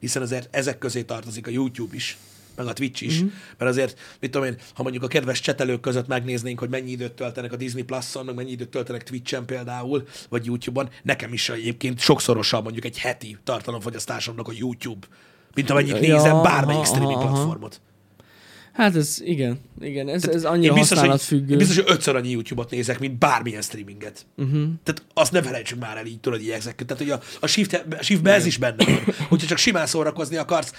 hiszen 0.00 0.22
azért 0.22 0.56
ezek 0.56 0.78
közé 0.78 1.02
tartozik 1.02 1.46
a 1.46 1.50
YouTube 1.50 1.94
is, 1.94 2.18
meg 2.62 2.70
a 2.70 2.76
Twitch 2.76 3.02
is, 3.02 3.18
mm-hmm. 3.18 3.32
mert 3.58 3.70
azért, 3.70 3.98
mit 4.20 4.30
tudom 4.30 4.46
én, 4.46 4.56
ha 4.74 4.82
mondjuk 4.82 5.04
a 5.04 5.06
kedves 5.06 5.40
csetelők 5.40 5.80
között 5.80 6.06
megnéznénk, 6.06 6.58
hogy 6.58 6.68
mennyi 6.68 6.90
időt 6.90 7.12
töltenek 7.12 7.52
a 7.52 7.56
Disney 7.56 7.82
Plus-on, 7.82 8.24
meg 8.24 8.34
mennyi 8.34 8.50
időt 8.50 8.68
töltenek 8.68 9.02
Twitch-en 9.02 9.44
például, 9.44 10.06
vagy 10.28 10.44
YouTube-on, 10.44 10.88
nekem 11.02 11.32
is 11.32 11.48
egyébként 11.48 11.98
sokszorosan 11.98 12.62
mondjuk 12.62 12.84
egy 12.84 12.98
heti 12.98 13.36
tartalomfogyasztásomnak 13.44 14.48
a 14.48 14.52
YouTube, 14.54 15.06
mint 15.54 15.70
amennyit 15.70 15.92
Ja, 15.92 16.14
nézem 16.14 16.42
bármelyik 16.42 16.80
aha, 16.80 16.94
streaming 16.94 17.20
aha, 17.20 17.32
platformot. 17.32 17.80
Hát 18.72 18.96
ez, 18.96 19.20
igen, 19.24 19.60
igen, 19.80 20.08
ez, 20.08 20.28
ez 20.28 20.44
annyira 20.44 20.74
biztos, 20.74 20.98
használatfüggő. 20.98 21.56
biztos, 21.56 21.76
hogy 21.76 21.84
ötször 21.88 22.16
annyi 22.16 22.30
YouTube-ot 22.30 22.70
nézek, 22.70 22.98
mint 22.98 23.18
bármilyen 23.18 23.62
streaminget. 23.62 24.26
Uh-huh. 24.36 24.62
Tehát 24.82 25.02
azt 25.14 25.32
ne 25.32 25.42
felejtsük 25.42 25.78
már 25.78 25.96
el 25.96 26.06
így, 26.06 26.20
tudod, 26.20 26.40
így 26.40 26.50
ezek. 26.50 26.74
Tehát, 26.74 27.02
hogy 27.02 27.10
a, 27.10 27.20
a, 27.40 27.46
shift, 27.46 27.84
a 27.98 28.02
shiftbe 28.02 28.32
ez 28.32 28.46
is 28.46 28.56
benne 28.56 28.84
van. 28.84 29.14
Hogyha 29.28 29.46
csak 29.46 29.58
simán 29.58 29.86
szórakozni 29.86 30.36
akarsz, 30.36 30.72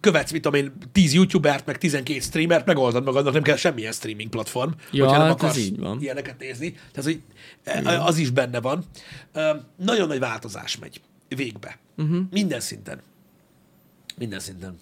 követsz, 0.00 0.30
mit 0.32 0.42
tudom 0.42 0.60
én, 0.60 0.72
10 0.92 1.14
YouTubert, 1.14 1.66
meg 1.66 1.78
12 1.78 2.20
streamert, 2.20 2.66
megoldod 2.66 3.04
magadnak, 3.04 3.32
nem 3.32 3.42
kell 3.42 3.56
semmilyen 3.56 3.92
streaming 3.92 4.30
platform, 4.30 4.70
Ja, 4.90 5.04
hogyha 5.04 5.18
nem 5.18 5.28
hát 5.28 5.36
akarsz 5.36 5.56
így 5.56 5.78
van. 5.78 6.00
ilyeneket 6.00 6.38
nézni. 6.38 6.72
Tehát, 6.72 7.02
hogy 7.02 7.22
e- 7.64 8.04
az 8.04 8.16
is 8.18 8.30
benne 8.30 8.60
van. 8.60 8.84
Nagyon 9.76 10.08
nagy 10.08 10.18
változás 10.18 10.78
megy 10.78 11.00
végbe. 11.28 11.78
Uh-huh. 11.96 12.18
Minden 12.30 12.60
szinten. 12.60 13.02
Minden 14.16 14.40
szinten. 14.40 14.78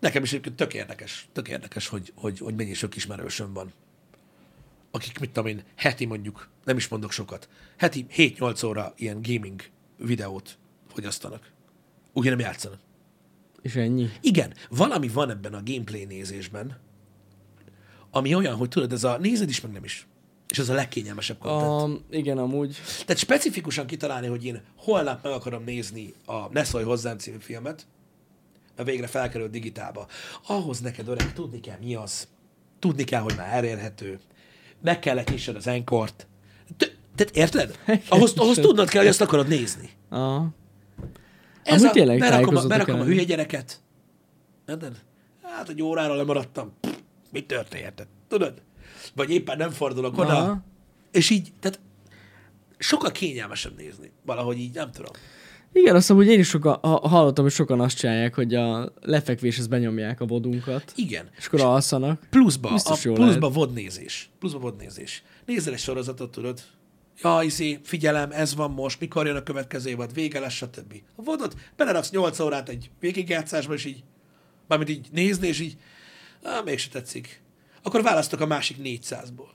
Nekem 0.00 0.22
is 0.22 0.28
egyébként 0.30 0.56
tök 0.56 0.74
érdekes, 0.74 1.28
tök 1.32 1.48
érdekes, 1.48 1.88
hogy, 1.88 2.12
hogy, 2.14 2.38
hogy 2.38 2.54
mennyi 2.54 2.74
sok 2.74 2.96
ismerősöm 2.96 3.52
van. 3.52 3.72
Akik, 4.90 5.18
mit 5.18 5.30
tudom 5.30 5.48
én, 5.48 5.62
heti 5.76 6.04
mondjuk, 6.04 6.48
nem 6.64 6.76
is 6.76 6.88
mondok 6.88 7.12
sokat, 7.12 7.48
heti 7.76 8.06
7-8 8.16 8.66
óra 8.66 8.92
ilyen 8.96 9.22
gaming 9.22 9.62
videót 9.96 10.58
fogyasztanak. 10.92 11.50
Úgy 12.12 12.24
nem 12.24 12.38
játszanak. 12.38 12.78
És 13.62 13.74
ennyi. 13.74 14.10
Igen, 14.20 14.54
valami 14.68 15.08
van 15.08 15.30
ebben 15.30 15.54
a 15.54 15.62
gameplay 15.64 16.04
nézésben, 16.04 16.78
ami 18.10 18.34
olyan, 18.34 18.54
hogy 18.54 18.68
tudod, 18.68 18.92
ez 18.92 19.04
a 19.04 19.18
nézed 19.18 19.48
is, 19.48 19.60
meg 19.60 19.72
nem 19.72 19.84
is. 19.84 20.06
És 20.48 20.58
ez 20.58 20.68
a 20.68 20.74
legkényelmesebb 20.74 21.38
content. 21.38 22.00
A, 22.10 22.16
igen, 22.16 22.38
amúgy. 22.38 22.76
Tehát 23.06 23.22
specifikusan 23.22 23.86
kitalálni, 23.86 24.26
hogy 24.26 24.44
én 24.44 24.62
holnap 24.76 25.22
meg 25.22 25.32
akarom 25.32 25.64
nézni 25.64 26.14
a 26.26 26.48
Ne 26.52 26.64
szólj 26.64 26.84
hozzám 26.84 27.18
című 27.18 27.36
filmet, 27.38 27.86
mert 28.76 28.88
végre 28.88 29.06
felkerült 29.06 29.50
digitálba. 29.50 30.06
Ahhoz 30.46 30.80
neked 30.80 31.08
öreg, 31.08 31.32
tudni 31.32 31.60
kell 31.60 31.78
mi 31.80 31.94
az, 31.94 32.28
tudni 32.78 33.04
kell, 33.04 33.20
hogy 33.20 33.34
már 33.36 33.54
elérhető, 33.54 34.20
meg 34.82 34.98
kell 34.98 35.22
nyissad 35.30 35.56
az 35.56 35.66
enkort. 35.66 36.26
Tehát 37.14 37.36
érted? 37.36 37.78
Ahhoz, 38.08 38.32
ahhoz 38.36 38.56
tudnod 38.56 38.88
kell, 38.88 39.00
hogy 39.00 39.10
azt 39.10 39.20
akarod 39.20 39.48
nézni. 39.48 39.90
A, 40.10 40.42
Ez 41.70 41.82
Amúgy 41.82 41.88
a, 41.88 41.92
tényleg 41.92 42.18
berakom, 42.18 42.56
a, 42.56 42.66
berakom 42.66 43.00
a 43.00 43.04
hülye 43.04 43.24
gyereket. 43.24 43.80
Érted? 44.68 44.96
Hát 45.42 45.68
egy 45.68 45.82
órára 45.82 46.14
lemaradtam. 46.14 46.72
Pff, 46.80 46.94
mi 47.30 47.42
történt? 47.46 48.06
Tudod? 48.28 48.62
Vagy 49.14 49.30
éppen 49.30 49.56
nem 49.56 49.70
fordulok 49.70 50.18
oda. 50.18 50.36
Aha. 50.36 50.64
És 51.10 51.30
így, 51.30 51.52
tehát 51.60 51.80
sokkal 52.78 53.10
kényelmesebb 53.10 53.76
nézni. 53.76 54.10
Valahogy 54.24 54.58
így, 54.58 54.74
nem 54.74 54.90
tudom. 54.90 55.12
Igen, 55.72 55.94
azt 55.94 56.08
mondom, 56.08 56.26
hogy 56.26 56.34
én 56.36 56.40
is 56.40 56.48
soka, 56.48 56.78
ha- 56.82 57.08
hallottam, 57.08 57.44
hogy 57.44 57.52
sokan 57.52 57.80
azt 57.80 57.96
csinálják, 57.96 58.34
hogy 58.34 58.54
a 58.54 58.92
lefekvéshez 59.00 59.66
benyomják 59.66 60.20
a 60.20 60.26
vodunkat, 60.26 60.92
Igen. 60.96 61.30
és 61.38 61.46
akkor 61.46 61.60
alszanak. 61.60 62.26
Pluszba, 62.30 62.68
a 62.68 62.72
Biztos 62.72 63.00
pluszba 63.02 63.48
vodnézés. 63.50 64.30
Pluszba 64.38 64.58
vodnézés. 64.58 65.22
Nézzel 65.46 65.72
egy 65.72 65.78
sorozatot, 65.78 66.30
tudod, 66.30 66.60
ja, 67.22 67.40
izé, 67.42 67.80
figyelem, 67.82 68.30
ez 68.30 68.54
van 68.54 68.70
most, 68.70 69.00
mikor 69.00 69.26
jön 69.26 69.36
a 69.36 69.42
következő 69.42 69.90
évad, 69.90 70.14
vége 70.14 70.40
lesz, 70.40 70.52
stb. 70.52 70.94
A 71.16 71.22
vodot 71.22 71.56
beleraksz 71.76 72.10
8 72.10 72.40
órát 72.40 72.68
egy 72.68 72.90
végigjátszásba, 73.00 73.74
és 73.74 73.84
így, 73.84 74.02
mármint 74.68 74.90
így 74.90 75.08
nézni, 75.12 75.46
és 75.46 75.60
így, 75.60 75.76
á, 76.42 76.60
mégse 76.64 76.88
tetszik. 76.88 77.40
Akkor 77.82 78.02
választok 78.02 78.40
a 78.40 78.46
másik 78.46 78.76
400-ból. 78.82 79.48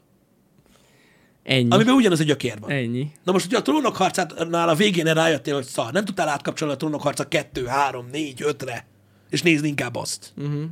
Ennyi. 1.43 1.68
Amiben 1.70 1.93
ugyanaz 1.95 2.20
a 2.20 2.24
gyökér 2.24 2.59
van. 2.59 2.70
Ennyi. 2.70 3.11
Na 3.24 3.32
most, 3.32 3.45
hogyha 3.45 3.59
a 3.59 3.63
trónok 3.63 3.95
harcánál 3.95 4.70
a 4.70 4.76
végén 4.76 5.13
rájöttél, 5.13 5.53
hogy 5.53 5.66
szar, 5.66 5.91
nem 5.91 6.05
tudtál 6.05 6.28
átkapcsolni 6.28 6.74
a 6.74 6.78
trónok 6.78 7.01
harca 7.01 7.28
2, 7.28 7.66
3, 7.66 8.07
4, 8.11 8.43
5-re, 8.45 8.86
és 9.30 9.41
nézni 9.41 9.68
inkább 9.68 9.95
azt. 9.95 10.34
Uh-huh. 10.38 10.63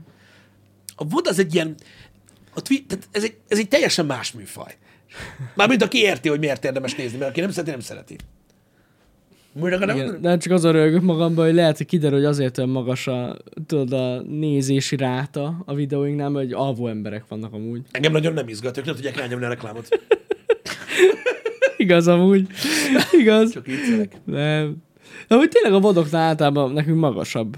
A 0.95 1.07
VOD 1.07 1.27
az 1.27 1.39
egy 1.39 1.53
ilyen, 1.53 1.75
a 2.53 2.61
twi- 2.61 2.85
tehát 2.87 3.07
ez, 3.11 3.23
egy, 3.23 3.37
ez 3.47 3.57
egy 3.57 3.67
teljesen 3.67 4.05
más 4.05 4.31
műfaj. 4.31 4.77
Mármint 5.55 5.84
aki 5.84 5.97
érti, 5.97 6.30
hogy 6.30 6.39
miért 6.39 6.66
érdemes 6.66 6.95
nézni, 6.95 7.18
mert 7.18 7.30
aki 7.30 7.39
nem 7.39 7.51
szereti, 7.51 7.72
nem 7.72 7.80
szereti. 7.80 8.16
Igen, 9.55 10.18
de 10.22 10.38
csak 10.38 10.51
azon 10.51 10.72
rögök 10.72 11.01
magamban, 11.01 11.45
hogy 11.45 11.53
lehet, 11.53 11.78
hogy 11.78 11.86
kiderül, 11.86 12.18
hogy 12.18 12.28
azért 12.28 12.57
olyan 12.57 12.70
magas 12.70 13.07
a, 13.07 13.38
tudod, 13.66 13.93
a 13.93 14.22
nézési 14.22 14.95
ráta 14.95 15.64
a 15.66 15.74
videóinknál, 15.74 16.30
mert 16.30 16.45
hogy 16.45 16.53
alvó 16.53 16.88
emberek 16.88 17.24
vannak 17.28 17.53
amúgy. 17.53 17.82
Engem 17.91 18.11
nagyon 18.11 18.34
nem 18.34 18.47
izgat, 18.47 18.78
ők 18.78 18.86
nem 18.86 18.95
tudják 18.95 19.18
rányomni 19.18 19.45
a 19.45 19.47
reklámot. 19.47 19.88
Igaz 21.78 22.07
amúgy. 22.07 22.47
Igaz. 23.11 23.51
Csak 23.51 23.66
viccelek. 23.66 24.11
Nem. 24.26 24.76
De 25.28 25.36
hogy 25.36 25.49
tényleg 25.49 25.74
a 25.74 25.80
vodoknál 25.80 26.22
általában 26.22 26.72
nekünk 26.72 26.99
magasabb. 26.99 27.57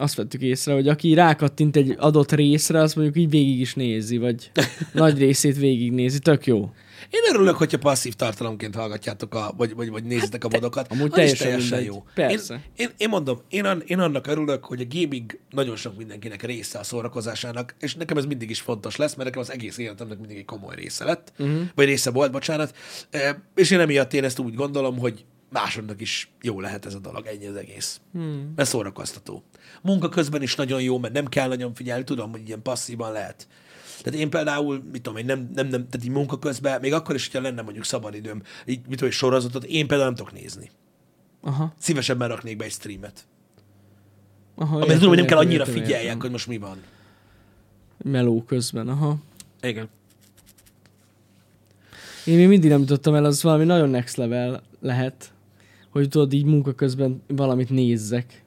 Azt 0.00 0.14
vettük 0.14 0.40
észre, 0.40 0.72
hogy 0.72 0.88
aki 0.88 1.14
rákattint 1.14 1.76
egy 1.76 1.94
adott 1.98 2.32
részre, 2.32 2.80
azt 2.80 2.96
mondjuk 2.96 3.16
így 3.16 3.30
végig 3.30 3.60
is 3.60 3.74
nézi, 3.74 4.18
vagy 4.18 4.50
nagy 4.92 5.18
részét 5.18 5.56
végignézi. 5.56 6.18
Tök 6.18 6.46
jó. 6.46 6.70
Én 7.10 7.34
örülök, 7.34 7.56
hogyha 7.56 7.78
passzív 7.78 8.14
tartalomként 8.14 8.74
hallgatjátok, 8.74 9.34
a, 9.34 9.54
vagy, 9.56 9.74
vagy, 9.74 9.90
vagy 9.90 10.04
nézitek 10.04 10.44
a 10.44 10.48
vodokat. 10.48 10.86
Hát 10.88 10.92
amúgy 10.98 11.10
Az 11.10 11.14
teljesen 11.14 11.46
teljesen 11.46 11.78
mindegy. 11.78 11.94
jó. 11.94 12.04
Persze. 12.14 12.54
Én, 12.54 12.60
én, 12.76 12.88
én, 12.96 13.08
mondom, 13.08 13.40
én, 13.48 13.64
an, 13.64 13.82
én 13.86 13.98
annak 13.98 14.26
örülök, 14.26 14.64
hogy 14.64 14.80
a 14.80 14.84
gaming 14.90 15.38
nagyon 15.50 15.76
sok 15.76 15.96
mindenkinek 15.96 16.42
része 16.42 16.78
a 16.78 16.82
szórakozásának, 16.82 17.74
és 17.80 17.94
nekem 17.94 18.16
ez 18.16 18.24
mindig 18.24 18.50
is 18.50 18.60
fontos 18.60 18.96
lesz, 18.96 19.14
mert 19.14 19.24
nekem 19.28 19.40
az 19.40 19.52
egész 19.52 19.78
életemnek 19.78 20.18
mindig 20.18 20.36
egy 20.36 20.44
komoly 20.44 20.74
része 20.74 21.04
lett, 21.04 21.32
uh-huh. 21.38 21.60
vagy 21.74 21.86
része 21.86 22.10
volt, 22.10 22.32
bocsánat. 22.32 22.74
És 23.54 23.70
én 23.70 23.80
emiatt 23.80 24.12
én 24.12 24.24
ezt 24.24 24.38
úgy 24.38 24.54
gondolom, 24.54 24.98
hogy 24.98 25.24
másodnak 25.50 26.00
is 26.00 26.30
jó 26.42 26.60
lehet 26.60 26.86
ez 26.86 26.94
a 26.94 26.98
dolog, 26.98 27.26
ennyi 27.26 27.46
az 27.46 27.56
egész. 27.56 28.00
Hmm. 28.12 28.52
Mert 28.56 28.68
szórakoztató. 28.68 29.42
Munka 29.82 30.08
közben 30.08 30.42
is 30.42 30.54
nagyon 30.54 30.82
jó, 30.82 30.98
mert 30.98 31.12
nem 31.12 31.26
kell 31.26 31.48
nagyon 31.48 31.74
figyelni, 31.74 32.04
tudom, 32.04 32.30
hogy 32.30 32.46
ilyen 32.46 32.62
passzívan 32.62 33.12
lehet. 33.12 33.48
Tehát 34.02 34.20
én 34.20 34.30
például, 34.30 34.82
mit 34.92 35.02
tudom 35.02 35.18
én, 35.18 35.24
nem, 35.24 35.50
nem, 35.54 35.66
nem 35.66 35.88
tehát 35.88 36.04
így 36.04 36.10
munka 36.10 36.38
közben, 36.38 36.80
még 36.80 36.92
akkor 36.92 37.14
is, 37.14 37.26
hogyha 37.26 37.48
lenne 37.48 37.62
mondjuk 37.62 37.84
szabadidőm, 37.84 38.42
így, 38.64 38.78
mit 38.78 38.88
tudom, 38.88 39.08
egy 39.08 39.12
sorozatot, 39.14 39.64
én 39.64 39.86
például 39.86 40.04
nem 40.04 40.14
tudok 40.14 40.32
nézni. 40.32 40.70
Aha. 41.40 41.74
Szívesebben 41.78 42.28
raknék 42.28 42.56
be 42.56 42.64
egy 42.64 42.70
streamet. 42.70 43.26
Aha 44.54 44.76
Amit 44.76 44.92
tudom, 44.92 45.08
hogy 45.08 45.16
nem 45.16 45.26
kell 45.26 45.38
annyira 45.38 45.66
értem, 45.66 45.74
figyeljek, 45.74 46.02
értem. 46.02 46.20
hogy 46.20 46.30
most 46.30 46.46
mi 46.46 46.58
van. 46.58 46.82
Meló 48.04 48.44
közben, 48.44 48.88
aha. 48.88 49.16
Igen. 49.62 49.88
Én 52.24 52.36
még 52.36 52.48
mindig 52.48 52.70
nem 52.70 52.84
tudtam 52.84 53.14
el, 53.14 53.24
az 53.24 53.42
valami 53.42 53.64
nagyon 53.64 53.88
next 53.88 54.16
level 54.16 54.62
lehet, 54.80 55.32
hogy 55.90 56.08
tudod, 56.08 56.32
így 56.32 56.44
munka 56.44 56.72
közben 56.72 57.22
valamit 57.26 57.70
nézzek. 57.70 58.44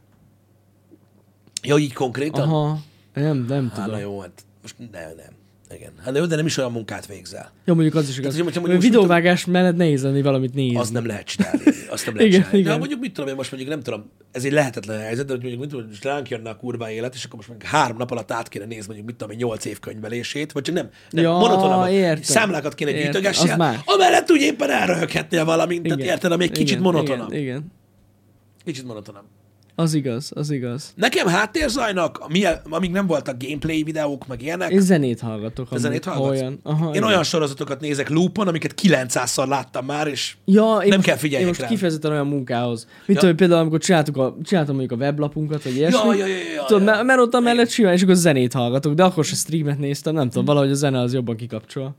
Ja, 1.64 1.78
így 1.78 1.94
konkrétan? 1.94 2.50
Aha. 2.50 2.80
Nem, 3.14 3.38
nem 3.38 3.68
Hát, 3.68 3.78
na 3.78 3.84
tudom. 3.84 4.00
jó, 4.00 4.20
hát 4.20 4.46
most 4.62 4.76
nem, 4.78 5.16
nem. 5.16 5.34
Igen. 5.76 5.92
Hát 6.04 6.18
jó, 6.18 6.26
de 6.26 6.36
nem 6.36 6.46
is 6.46 6.58
olyan 6.58 6.72
munkát 6.72 7.06
végzel. 7.08 7.52
Jó, 7.66 7.74
mondjuk 7.74 7.96
az 7.96 8.10
is 8.10 8.18
igaz. 8.18 8.34
hogyha 8.34 8.60
mondjuk 8.60 8.74
most 8.82 8.82
videóvágás 8.82 9.46
mellett 9.46 9.76
nehéz 9.76 10.04
lenni 10.04 10.22
valamit 10.22 10.54
nézni. 10.54 10.78
Azt 10.78 10.94
nem 10.94 11.06
lehet 11.06 11.26
csinálni. 11.26 11.60
Azt 11.90 12.06
nem 12.06 12.16
lehet 12.16 12.30
Igen, 12.34 12.42
csinálni. 12.42 12.50
De 12.52 12.58
igen. 12.70 12.78
mondjuk 12.80 13.00
mit 13.00 13.14
tudom 13.14 13.30
én 13.30 13.36
most 13.36 13.52
mondjuk 13.52 13.74
nem 13.74 13.82
tudom, 13.84 14.10
ez 14.32 14.46
egy 14.46 14.52
lehetetlen 14.52 15.00
helyzet, 15.00 15.26
de 15.26 15.32
hogy 15.32 15.42
mondjuk 15.42 15.62
mit 15.62 15.70
tudom, 15.70 15.86
most 15.88 16.04
ránk 16.04 16.30
jönne 16.30 16.50
a 16.50 16.56
kurva 16.56 16.92
élet, 16.92 17.14
és 17.16 17.24
akkor 17.24 17.36
most 17.36 17.48
mondjuk 17.48 17.70
három 17.72 17.98
nap 17.98 18.12
alatt 18.12 18.32
át 18.32 18.48
kéne 18.48 18.66
nézni 18.66 18.86
mondjuk 18.86 19.06
mit 19.08 19.16
tudom 19.16 19.32
én, 19.34 19.38
nyolc 19.38 19.66
év 19.66 19.80
könyvelését, 19.80 20.52
vagy 20.52 20.64
csak 20.64 20.76
nem, 20.76 20.90
nem 21.10 21.24
Ja, 21.24 21.32
monotonabban. 21.32 21.90
értem. 21.90 22.22
Számlákat 22.24 22.74
kéne 22.76 23.10
az 23.30 23.54
más. 23.58 23.80
amellett 23.86 24.32
úgy 24.32 24.42
éppen 24.42 24.70
elröhöghetnél 24.70 25.46
valamint, 25.46 25.84
tehát 25.84 26.00
érted, 26.00 26.32
ami 26.32 26.44
egy 26.44 26.52
kicsit 26.52 26.70
Igen, 26.70 26.82
monotonabb. 26.82 27.32
Igen, 27.32 27.42
igen. 27.44 27.72
Kicsit 28.66 28.86
monotonabb. 28.86 29.26
Az 29.76 29.94
igaz, 29.94 30.32
az 30.36 30.52
igaz. 30.52 30.94
Nekem 30.96 31.28
háttérzajnak, 31.28 32.30
milyen, 32.30 32.62
amíg 32.70 32.92
nem 32.92 33.08
voltak 33.08 33.36
gameplay 33.44 33.84
videók, 33.84 34.28
meg 34.28 34.42
ilyenek, 34.42 34.72
Én 34.72 34.82
zenét 34.82 35.20
hallgatok. 35.20 35.70
Te 35.70 35.78
zenét 35.78 36.06
hallgatsz? 36.06 36.30
Olyan. 36.40 36.60
Aha, 36.64 36.86
én 36.86 36.92
igen. 36.92 37.04
olyan 37.04 37.24
sorozatokat 37.24 37.80
nézek 37.80 38.10
loopon, 38.10 38.48
amiket 38.48 38.74
900-szor 38.82 39.48
láttam 39.48 39.86
már, 39.86 40.08
és 40.08 40.36
Ja, 40.46 40.78
én 40.82 40.88
Nem 40.88 40.98
most, 40.98 41.08
kell 41.08 41.16
figyeljek 41.18 41.42
Én 41.42 41.48
most 41.48 41.60
rám. 41.60 41.70
kifejezetten 41.70 42.12
olyan 42.12 42.28
munkához. 42.28 42.88
Mit 43.06 43.16
Ja. 43.16 43.22
tudom, 43.22 43.36
például 43.36 43.60
amikor 43.60 43.80
csináltuk 43.80 44.18
a, 44.18 44.36
csináltam 44.44 44.76
mondjuk 44.76 45.00
a 45.02 45.04
weblapunkat, 45.04 45.64
vagy 45.64 45.76
ilyesmi. 45.76 46.08
Ja, 46.08 46.14
ja, 46.16 46.26
ja, 46.26 46.36
ja, 46.56 46.64
tudod, 46.66 46.82
ja. 46.84 46.92
mert, 46.92 47.04
mert 47.04 47.20
ott 47.20 47.34
a 47.34 47.40
mellett 47.40 47.70
simán, 47.70 47.94
és 47.94 48.02
akkor 48.02 48.16
zenét 48.16 48.54
hallgatok, 48.54 48.94
de 48.94 49.04
akkor 49.04 49.26
se 49.26 49.36
streamet 49.36 49.80
néztem, 49.80 50.14
nem 50.14 50.30
tudom, 50.30 50.46
valahogy 50.46 50.70
a 50.72 50.74
zene 50.74 51.00
az 51.00 51.14
jobban 51.14 51.36
kikapcsol. 51.36 51.96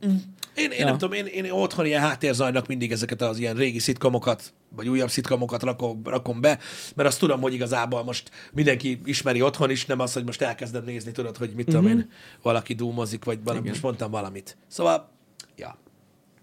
Én, 0.54 0.70
én 0.70 0.78
Ja. 0.78 0.84
nem 0.84 0.98
tudom, 0.98 1.12
én, 1.12 1.26
én 1.26 1.50
otthon 1.50 1.86
ilyen 1.86 2.00
háttérzajnak 2.00 2.66
mindig 2.66 2.92
ezeket 2.92 3.22
az 3.22 3.38
ilyen 3.38 3.54
régi 3.54 3.78
szitkomokat, 3.78 4.52
vagy 4.76 4.88
újabb 4.88 5.10
szitkomokat 5.10 5.62
rakom, 5.62 6.00
rakom 6.04 6.40
be, 6.40 6.58
mert 6.94 7.08
azt 7.08 7.18
tudom, 7.18 7.40
hogy 7.40 7.54
igazából 7.54 8.04
most 8.04 8.30
mindenki 8.52 9.00
ismeri 9.04 9.42
otthon 9.42 9.70
is, 9.70 9.86
nem 9.86 10.00
az, 10.00 10.12
hogy 10.12 10.24
most 10.24 10.42
elkezdem 10.42 10.84
nézni, 10.84 11.12
tudod, 11.12 11.36
hogy 11.36 11.50
mit 11.56 11.66
tudom 11.66 11.86
én, 11.86 12.10
valaki 12.42 12.74
dúmozik, 12.74 13.24
vagy 13.24 13.38
valami, 13.44 13.68
most 13.68 13.82
mondtam 13.82 14.10
valamit. 14.10 14.56
Szóval, 14.68 15.10
ja. 15.56 15.78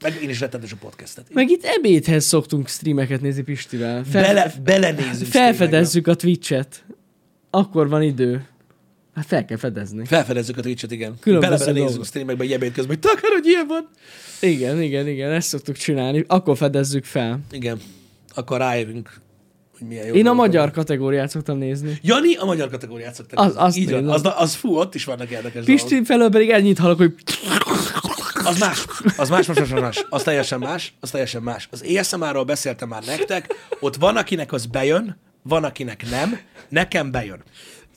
Meg 0.02 0.22
én 0.24 0.30
is 0.30 0.40
rettenetes 0.40 0.72
a 0.72 0.78
podcastet. 0.80 1.34
Meg 1.34 1.50
itt 1.50 1.64
ebédhez 1.64 2.26
szoktunk 2.26 2.68
streameket 2.68 3.22
nézni 3.22 3.42
Pistivel. 3.42 4.04
Fel, 4.04 4.22
Bele, 4.22 4.54
belenézünk. 4.64 5.32
felfedezzük 5.32 6.08
a 6.08 6.16
Twitch-et. 6.16 6.86
Akkor 7.50 7.90
van 7.90 8.02
idő. 8.02 8.46
Hát 9.16 9.26
fel 9.26 9.46
kell 9.46 9.58
fedezni. 9.58 10.06
Felfedezzük 10.06 10.58
a 10.58 10.62
Twitch-et, 10.62 10.92
igen. 10.92 11.16
Különböző 11.20 11.72
dolgok. 11.72 12.06
streamekbe 12.06 12.44
ebéd 12.44 12.74
közben, 12.74 12.88
hogy 12.88 13.00
takar, 13.12 13.32
hogy 13.32 13.46
ilyen 13.46 13.68
van. 13.68 13.90
Igen, 14.40 14.82
igen, 14.82 15.08
igen, 15.08 15.32
ezt 15.32 15.48
szoktuk 15.48 15.76
csinálni. 15.76 16.24
Akkor 16.28 16.58
fedezzük 16.58 17.06
fel. 17.06 17.40
Igen. 17.52 17.80
Akkor 18.36 18.58
rájövünk, 18.58 19.14
hogy 19.78 19.88
milyen 19.88 20.06
jó. 20.06 20.14
Én 20.14 20.20
a 20.20 20.24
dolgok 20.24 20.42
magyar 20.42 20.60
vannak. 20.60 20.74
kategóriát 20.76 21.30
szoktam 21.30 21.58
nézni. 21.58 22.00
Jani 22.02 22.36
a 22.36 22.46
magyar 22.46 22.70
kategóriát 22.70 23.14
szokta. 23.14 23.42
Az- 23.42 23.54
azt 23.56 23.78
Így 23.78 23.92
van. 23.92 24.10
Az, 24.10 24.22
az, 24.36 24.54
fú, 24.56 24.76
ott 24.76 24.96
is 24.96 25.04
vannak 25.06 25.30
érdekes 25.30 25.66
dolgok. 25.66 25.88
Pisti 25.88 26.04
felől 26.04 26.30
pedig 26.30 26.50
ennyit 26.50 26.78
hallok, 26.78 26.98
hogy 26.98 27.14
Az 28.44 28.60
más. 28.60 28.86
Az 29.18 29.30
más, 29.30 29.46
más, 29.48 29.58
más, 29.58 29.70
más. 29.70 30.06
Az 30.10 30.24
teljesen 30.24 30.60
más. 30.60 30.94
Az 31.00 31.10
teljesen 31.12 31.42
más. 31.42 31.68
Az 31.72 31.84
ASMR-ról 31.98 32.44
beszéltem 32.44 32.88
már 32.90 33.04
nektek. 33.06 33.54
Ott 33.80 33.96
van, 33.96 34.18
akinek 34.18 34.54
az 34.54 34.66
bejön, 34.66 35.18
van, 35.42 35.64
akinek 35.64 36.10
nem. 36.10 36.40
Nekem 36.70 37.12
bejön. 37.12 37.44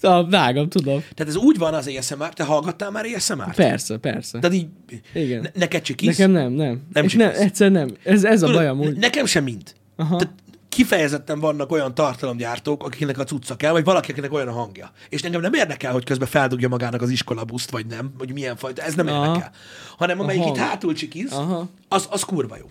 A 0.05 0.27
vágam, 0.31 0.69
tudom. 0.69 1.01
Tehát 1.15 1.33
ez 1.33 1.37
úgy 1.37 1.59
van 1.59 1.75
az 1.75 1.91
ASMR. 1.99 2.33
Te 2.33 2.45
hallgattál 2.45 2.91
már 2.91 3.05
ASMR-t? 3.17 3.55
Persze, 3.55 3.97
persze. 3.97 4.39
Tehát 4.39 4.57
így, 4.57 4.67
Igen. 5.13 5.41
ne, 5.41 5.49
neked 5.55 5.83
csikisz? 5.83 6.17
Nekem 6.17 6.31
nem, 6.31 6.53
nem. 6.53 6.83
Nem 6.93 7.05
És 7.05 7.15
nem, 7.15 7.31
egyszer 7.35 7.71
nem. 7.71 7.89
Ez, 8.03 8.25
ez 8.25 8.43
a 8.43 8.47
Tudod, 8.47 8.61
baj 8.61 8.69
amúgy. 8.71 8.97
Nekem 8.97 9.27
sem 9.27 9.45
mind. 9.45 9.75
Aha. 9.97 10.17
Tehát 10.17 10.35
kifejezetten 10.75 11.41
vannak 11.41 11.73
olyan 11.73 11.95
tartalomgyártók, 11.95 12.85
akiknek 12.85 13.19
a 13.19 13.25
cucca 13.25 13.57
kell, 13.57 13.73
vagy 13.73 13.85
valaki, 13.85 14.11
akinek 14.11 14.33
olyan 14.33 14.49
a 14.49 14.53
hangja. 14.53 14.91
És 15.09 15.23
engem 15.23 15.41
nem 15.41 15.53
érdekel, 15.53 15.93
hogy 15.93 16.05
közben 16.05 16.29
feldugja 16.29 16.69
magának 16.69 17.03
az 17.03 17.11
iskolabuszt, 17.11 17.71
vagy 17.71 17.87
nem, 17.87 18.13
vagy 18.19 18.33
milyen 18.33 18.57
fajta, 18.57 18.83
ez 18.83 18.95
nem 18.95 19.07
Aha. 19.07 19.27
érdekel. 19.27 19.51
Hanem 19.97 20.21
amelyik 20.21 20.43
Aha. 20.43 20.51
itt 20.51 20.57
hátul 20.57 20.93
csikiz, 20.93 21.33
Aha. 21.33 21.69
az, 21.89 22.07
az 22.11 22.23
kurva 22.23 22.57
jó. 22.57 22.67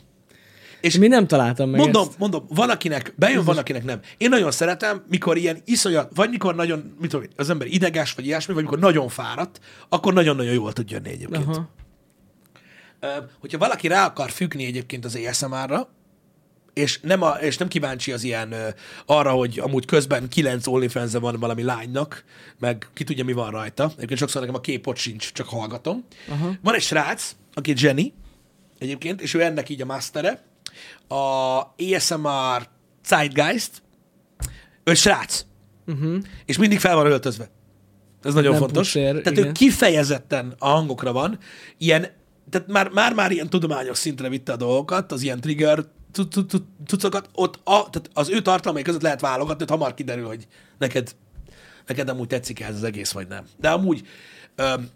És 0.83 0.97
Mi 0.97 1.07
nem 1.07 1.27
találtam 1.27 1.69
meg 1.69 1.79
mondom, 1.79 2.07
ezt. 2.07 2.17
mondom, 2.17 2.45
van 2.49 2.69
akinek 2.69 3.13
bejön, 3.15 3.43
van 3.43 3.57
akinek 3.57 3.83
nem. 3.83 3.99
Én 4.17 4.29
nagyon 4.29 4.51
szeretem, 4.51 5.03
mikor 5.09 5.37
ilyen 5.37 5.61
iszonyat, 5.65 6.11
vagy 6.15 6.29
mikor 6.29 6.55
nagyon, 6.55 6.95
mit 6.99 7.09
tudom, 7.09 7.25
én, 7.25 7.31
az 7.35 7.49
ember 7.49 7.67
ideges, 7.67 8.13
vagy 8.13 8.25
ilyesmi, 8.25 8.53
vagy 8.53 8.63
mikor 8.63 8.79
nagyon 8.79 9.09
fáradt, 9.09 9.59
akkor 9.89 10.13
nagyon-nagyon 10.13 10.53
jól 10.53 10.73
tud 10.73 10.89
jönni 10.91 11.09
egyébként. 11.09 11.47
Aha. 11.47 11.69
Hogyha 13.39 13.57
valaki 13.57 13.87
rá 13.87 14.05
akar 14.05 14.31
függni 14.31 14.65
egyébként 14.65 15.05
az 15.05 15.19
ASMR-ra, 15.29 15.89
és 16.73 16.99
nem, 17.01 17.21
a, 17.21 17.29
és 17.31 17.57
nem 17.57 17.67
kíváncsi 17.67 18.11
az 18.11 18.23
ilyen 18.23 18.51
ö, 18.51 18.67
arra, 19.05 19.31
hogy 19.31 19.59
amúgy 19.59 19.85
közben 19.85 20.29
kilenc 20.29 20.67
onlyfans 20.67 21.11
van 21.13 21.39
valami 21.39 21.63
lánynak, 21.63 22.23
meg 22.59 22.87
ki 22.93 23.03
tudja, 23.03 23.23
mi 23.23 23.33
van 23.33 23.51
rajta. 23.51 23.91
Egyébként 23.95 24.19
sokszor 24.19 24.41
nekem 24.41 24.55
a 24.55 24.61
kép 24.61 24.87
ott 24.87 24.97
sincs, 24.97 25.31
csak 25.31 25.47
hallgatom. 25.47 26.05
Aha. 26.29 26.51
Van 26.61 26.73
egy 26.75 26.81
srác, 26.81 27.35
aki 27.53 27.73
Jenny, 27.75 28.13
egyébként, 28.79 29.21
és 29.21 29.33
ő 29.33 29.41
ennek 29.41 29.69
így 29.69 29.81
a 29.81 29.85
mastere, 29.85 30.51
a 31.07 31.59
ASMR 31.95 32.67
Zeitgeist, 33.05 33.81
ő 34.83 34.93
srác, 34.93 35.45
uh-huh. 35.87 36.17
és 36.45 36.57
mindig 36.57 36.79
fel 36.79 36.95
van 36.95 37.05
öltözve. 37.05 37.49
Ez 38.23 38.33
nagyon 38.33 38.51
Nem 38.51 38.59
fontos. 38.59 38.91
pucér, 38.91 39.21
Tehát 39.21 39.37
ő 39.37 39.41
igen. 39.41 39.53
kifejezetten 39.53 40.55
a 40.57 40.67
hangokra 40.67 41.11
van, 41.11 41.37
ilyen, 41.77 42.07
tehát 42.49 42.67
már, 42.67 42.89
már, 42.89 43.13
már 43.13 43.31
ilyen 43.31 43.49
tudományos 43.49 43.97
szintre 43.97 44.29
vitte 44.29 44.51
a 44.51 44.55
dolgokat, 44.55 45.11
az 45.11 45.21
ilyen 45.21 45.41
trigger 45.41 45.85
cuccokat, 46.87 47.29
ott 47.33 47.59
a, 47.63 47.89
tehát 47.89 48.09
az 48.13 48.29
ő 48.29 48.41
tartalmai 48.41 48.81
között 48.81 49.01
lehet 49.01 49.21
válogatni, 49.21 49.65
hogy 49.67 49.69
hamar 49.69 49.93
kiderül, 49.93 50.27
hogy 50.27 50.47
neked, 50.77 51.15
neked 51.87 52.09
amúgy 52.09 52.27
tetszik 52.27 52.59
ez 52.59 52.75
az 52.75 52.83
egész, 52.83 53.11
vagy 53.11 53.27
nem. 53.27 53.45
De 53.59 53.69
amúgy 53.69 54.07
öm, 54.55 54.89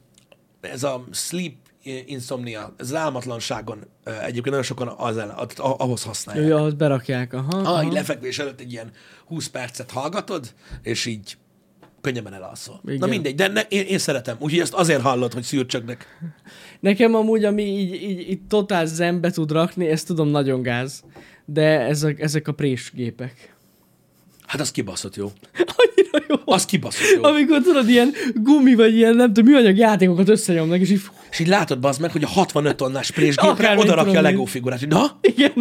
ez 0.61 0.83
a 0.83 1.03
sleep 1.11 1.53
insomnia, 2.05 2.73
ez 2.77 2.87
az 2.87 2.95
álmatlanságon 2.95 3.79
egyébként 4.03 4.45
nagyon 4.45 4.63
sokan 4.63 4.87
az 4.97 5.17
el, 5.17 5.47
ahhoz 5.57 6.03
használják. 6.03 6.47
Ő, 6.47 6.55
ahhoz 6.55 6.73
berakják, 6.73 7.33
aha. 7.33 7.57
Ah, 7.57 7.67
aha. 7.67 7.83
így 7.83 7.91
lefekvés 7.91 8.39
előtt 8.39 8.59
egy 8.59 8.71
ilyen 8.71 8.91
20 9.25 9.47
percet 9.47 9.91
hallgatod, 9.91 10.53
és 10.81 11.05
így 11.05 11.37
könnyebben 12.01 12.33
elalszol. 12.33 12.81
Igen. 12.85 12.97
Na 12.97 13.07
mindegy, 13.07 13.35
de 13.35 13.47
ne, 13.47 13.61
én, 13.61 13.85
én 13.85 13.97
szeretem. 13.97 14.35
Úgyhogy 14.39 14.59
ezt 14.59 14.73
azért 14.73 15.01
hallod, 15.01 15.33
hogy 15.33 15.43
szűrcsögnek. 15.43 16.05
Nekem 16.79 17.15
amúgy, 17.15 17.45
ami 17.45 17.63
így, 17.63 17.93
így, 17.93 18.29
így 18.29 18.41
totál 18.47 18.85
zenbe 18.85 19.31
tud 19.31 19.51
rakni, 19.51 19.87
ezt 19.87 20.07
tudom 20.07 20.27
nagyon 20.27 20.61
gáz. 20.61 21.03
De 21.45 21.79
ezek, 21.79 22.19
ezek 22.19 22.47
a 22.47 22.51
présgépek. 22.51 23.55
Hát 24.47 24.61
az 24.61 24.71
kibaszott 24.71 25.15
jó. 25.15 25.31
Annyira 25.53 26.25
jó. 26.29 26.35
Az 26.53 26.65
kibaszott 26.65 27.15
jó. 27.15 27.23
Amikor 27.23 27.61
tudod, 27.61 27.89
ilyen 27.89 28.13
gumi 28.35 28.75
vagy 28.75 28.95
ilyen, 28.95 29.15
nem 29.15 29.33
tudom, 29.33 29.51
műanyag 29.51 29.77
játékokat 29.77 30.29
összenyomnak, 30.29 30.79
és 30.79 30.89
így 30.89 31.01
És 31.31 31.39
így 31.39 31.47
látod, 31.47 31.79
bazd 31.79 32.01
meg, 32.01 32.11
hogy 32.11 32.23
a 32.23 32.27
65 32.27 32.75
tonnás 32.75 33.11
présgépre 33.11 33.77
oda 33.77 33.93
rakja 33.95 34.19
a 34.19 34.21
Lego 34.21 34.45
figurát. 34.45 34.79
hogy 34.79 34.87
Na, 34.87 35.17
igen. 35.21 35.53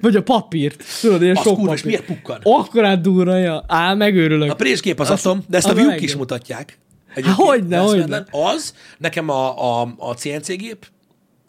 Vagy 0.00 0.16
a 0.16 0.22
papírt. 0.22 0.84
Tudod, 1.00 1.22
ilyen 1.22 1.36
az 1.36 1.42
sok 1.42 1.54
kurva, 1.56 1.72
és 1.74 1.80
papír. 1.80 1.98
miért 1.98 2.12
pukkan? 2.14 2.40
Akkorát 2.42 3.00
durra, 3.00 3.36
ja. 3.36 3.64
Á, 3.68 3.94
megőrülök. 3.94 4.50
A 4.50 4.54
présgép 4.54 5.00
az 5.00 5.10
Az- 5.10 5.26
atom, 5.26 5.44
de 5.48 5.56
ezt 5.56 5.66
a 5.66 5.70
az 5.70 5.76
a 5.78 5.80
view 5.80 6.02
is 6.02 6.16
mutatják. 6.16 6.78
Há, 7.22 7.32
hogyne, 7.32 7.78
hogyne. 7.78 8.24
Az, 8.30 8.74
nekem 8.98 9.28
a, 9.28 9.80
a, 9.82 9.94
a 9.98 10.12
CNC 10.14 10.56
gép, 10.56 10.86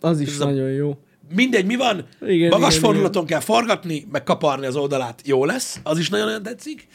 Az 0.02 0.20
is 0.20 0.28
Ez 0.34 0.39
a- 0.39 0.46
nagyon 0.46 0.70
jó. 0.70 0.98
Mindegy, 1.36 1.65
mi 1.65 1.75
van, 1.75 2.05
Igen, 2.27 2.49
magas 2.49 2.75
igen, 2.75 2.86
fordulaton 2.86 3.25
kell 3.25 3.39
forgatni, 3.39 4.07
meg 4.11 4.23
kaparni 4.23 4.65
az 4.65 4.75
oldalát, 4.75 5.21
jó 5.25 5.45
lesz, 5.45 5.79
az 5.84 5.99
is 5.99 6.09
nagyon-nagyon 6.09 6.43
tetszik. 6.43 6.88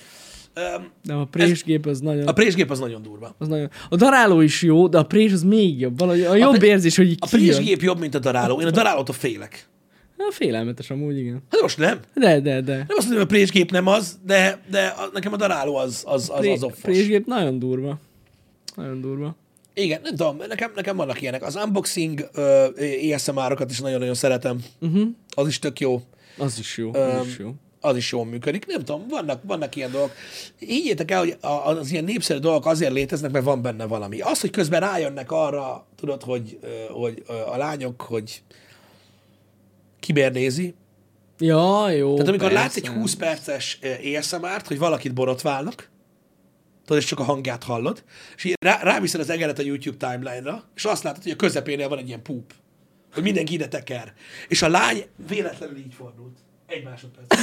De 1.04 1.12
a 1.14 1.24
présgép 1.24 1.86
az 1.86 2.00
nagyon... 2.00 2.26
A 2.26 2.32
présgép 2.32 2.70
az 2.70 2.78
nagyon 2.78 3.02
durva. 3.02 3.34
Az 3.38 3.48
nagyon... 3.48 3.70
A 3.88 3.96
daráló 3.96 4.40
is 4.40 4.62
jó, 4.62 4.88
de 4.88 4.98
a 4.98 5.02
prés 5.02 5.32
az 5.32 5.42
még 5.42 5.80
jobb. 5.80 5.98
Valahogy 5.98 6.20
a 6.22 6.34
jobb 6.34 6.56
pré- 6.56 6.68
érzés, 6.70 6.96
hogy 6.96 7.08
így 7.10 7.18
A 7.20 7.26
kijön. 7.26 7.44
présgép 7.54 7.82
jobb, 7.82 7.98
mint 8.00 8.14
a 8.14 8.18
daráló. 8.18 8.60
Én 8.60 8.66
a 8.66 8.70
darálótól 8.70 9.14
félek. 9.14 9.68
Hát 10.18 10.34
félelmetes 10.34 10.90
amúgy, 10.90 11.18
igen. 11.18 11.42
Hát 11.50 11.60
most 11.60 11.78
nem. 11.78 11.98
De, 12.14 12.40
de, 12.40 12.60
de. 12.60 12.74
Nem 12.76 12.86
azt 12.88 13.08
mondom, 13.08 13.14
hogy 13.14 13.20
a 13.20 13.26
présgép 13.26 13.70
nem 13.70 13.86
az, 13.86 14.18
de, 14.26 14.60
de 14.70 14.86
a, 14.86 15.08
nekem 15.12 15.32
a 15.32 15.36
daráló 15.36 15.76
az, 15.76 16.02
az, 16.06 16.30
az, 16.34 16.46
az 16.46 16.62
offos. 16.62 16.80
Présgép 16.80 17.26
nagyon 17.26 17.58
durva. 17.58 17.98
Nagyon 18.76 19.00
durva. 19.00 19.36
Igen, 19.78 20.00
nem 20.02 20.16
tudom, 20.16 20.36
nekem, 20.48 20.72
nekem 20.74 20.96
vannak 20.96 21.20
ilyenek. 21.20 21.42
Az 21.42 21.56
unboxing 21.56 22.30
uh, 22.36 23.14
ASMR-okat 23.14 23.70
is 23.70 23.80
nagyon-nagyon 23.80 24.14
szeretem. 24.14 24.64
Uh-huh. 24.80 25.08
Az 25.34 25.46
is 25.46 25.58
tök 25.58 25.80
jó. 25.80 26.02
Az 26.38 26.58
is 26.58 26.76
jó. 26.76 26.90
Öm, 26.94 27.18
Az 27.18 27.26
is 27.26 27.38
jó. 27.38 27.54
az 27.80 27.96
is 27.96 28.12
jól 28.12 28.24
működik. 28.24 28.66
Nem 28.66 28.78
tudom, 28.84 29.08
vannak, 29.08 29.42
vannak 29.44 29.76
ilyen 29.76 29.90
dolgok. 29.90 30.12
Higgyétek 30.58 31.10
el, 31.10 31.18
hogy 31.18 31.36
az 31.40 31.90
ilyen 31.90 32.04
népszerű 32.04 32.38
dolgok 32.38 32.66
azért 32.66 32.92
léteznek, 32.92 33.30
mert 33.30 33.44
van 33.44 33.62
benne 33.62 33.84
valami. 33.84 34.20
Az, 34.20 34.40
hogy 34.40 34.50
közben 34.50 34.80
rájönnek 34.80 35.32
arra, 35.32 35.86
tudod, 35.96 36.22
hogy, 36.22 36.58
hogy 36.90 37.22
a 37.52 37.56
lányok, 37.56 38.00
hogy 38.00 38.42
kibernézi. 40.00 40.74
Ja, 41.38 41.90
jó. 41.90 42.12
Tehát 42.12 42.28
amikor 42.28 42.48
persze. 42.48 42.62
látsz 42.62 42.76
egy 42.76 42.88
20 42.88 43.14
perces 43.14 43.78
ASMR-t, 44.18 44.66
hogy 44.66 44.78
valakit 44.78 45.14
borotválnak, 45.14 45.90
tudod, 46.86 47.02
és 47.02 47.08
csak 47.08 47.18
a 47.20 47.22
hangját 47.22 47.62
hallod, 47.64 48.04
és 48.36 48.44
így 48.44 48.54
rá, 48.60 48.82
ráviszed 48.82 49.20
az 49.20 49.30
egeret 49.30 49.58
a 49.58 49.62
YouTube 49.62 49.96
timeline-ra, 50.08 50.64
és 50.76 50.84
azt 50.84 51.02
látod, 51.02 51.22
hogy 51.22 51.32
a 51.32 51.36
közepénél 51.36 51.88
van 51.88 51.98
egy 51.98 52.08
ilyen 52.08 52.22
púp, 52.22 52.52
hogy 53.14 53.22
mindenki 53.22 53.52
ide 53.54 53.68
teker. 53.68 54.12
És 54.48 54.62
a 54.62 54.68
lány 54.68 55.04
véletlenül 55.28 55.76
így 55.76 55.94
fordult. 55.96 56.36
Egy 56.66 56.84
másodperc. 56.84 57.34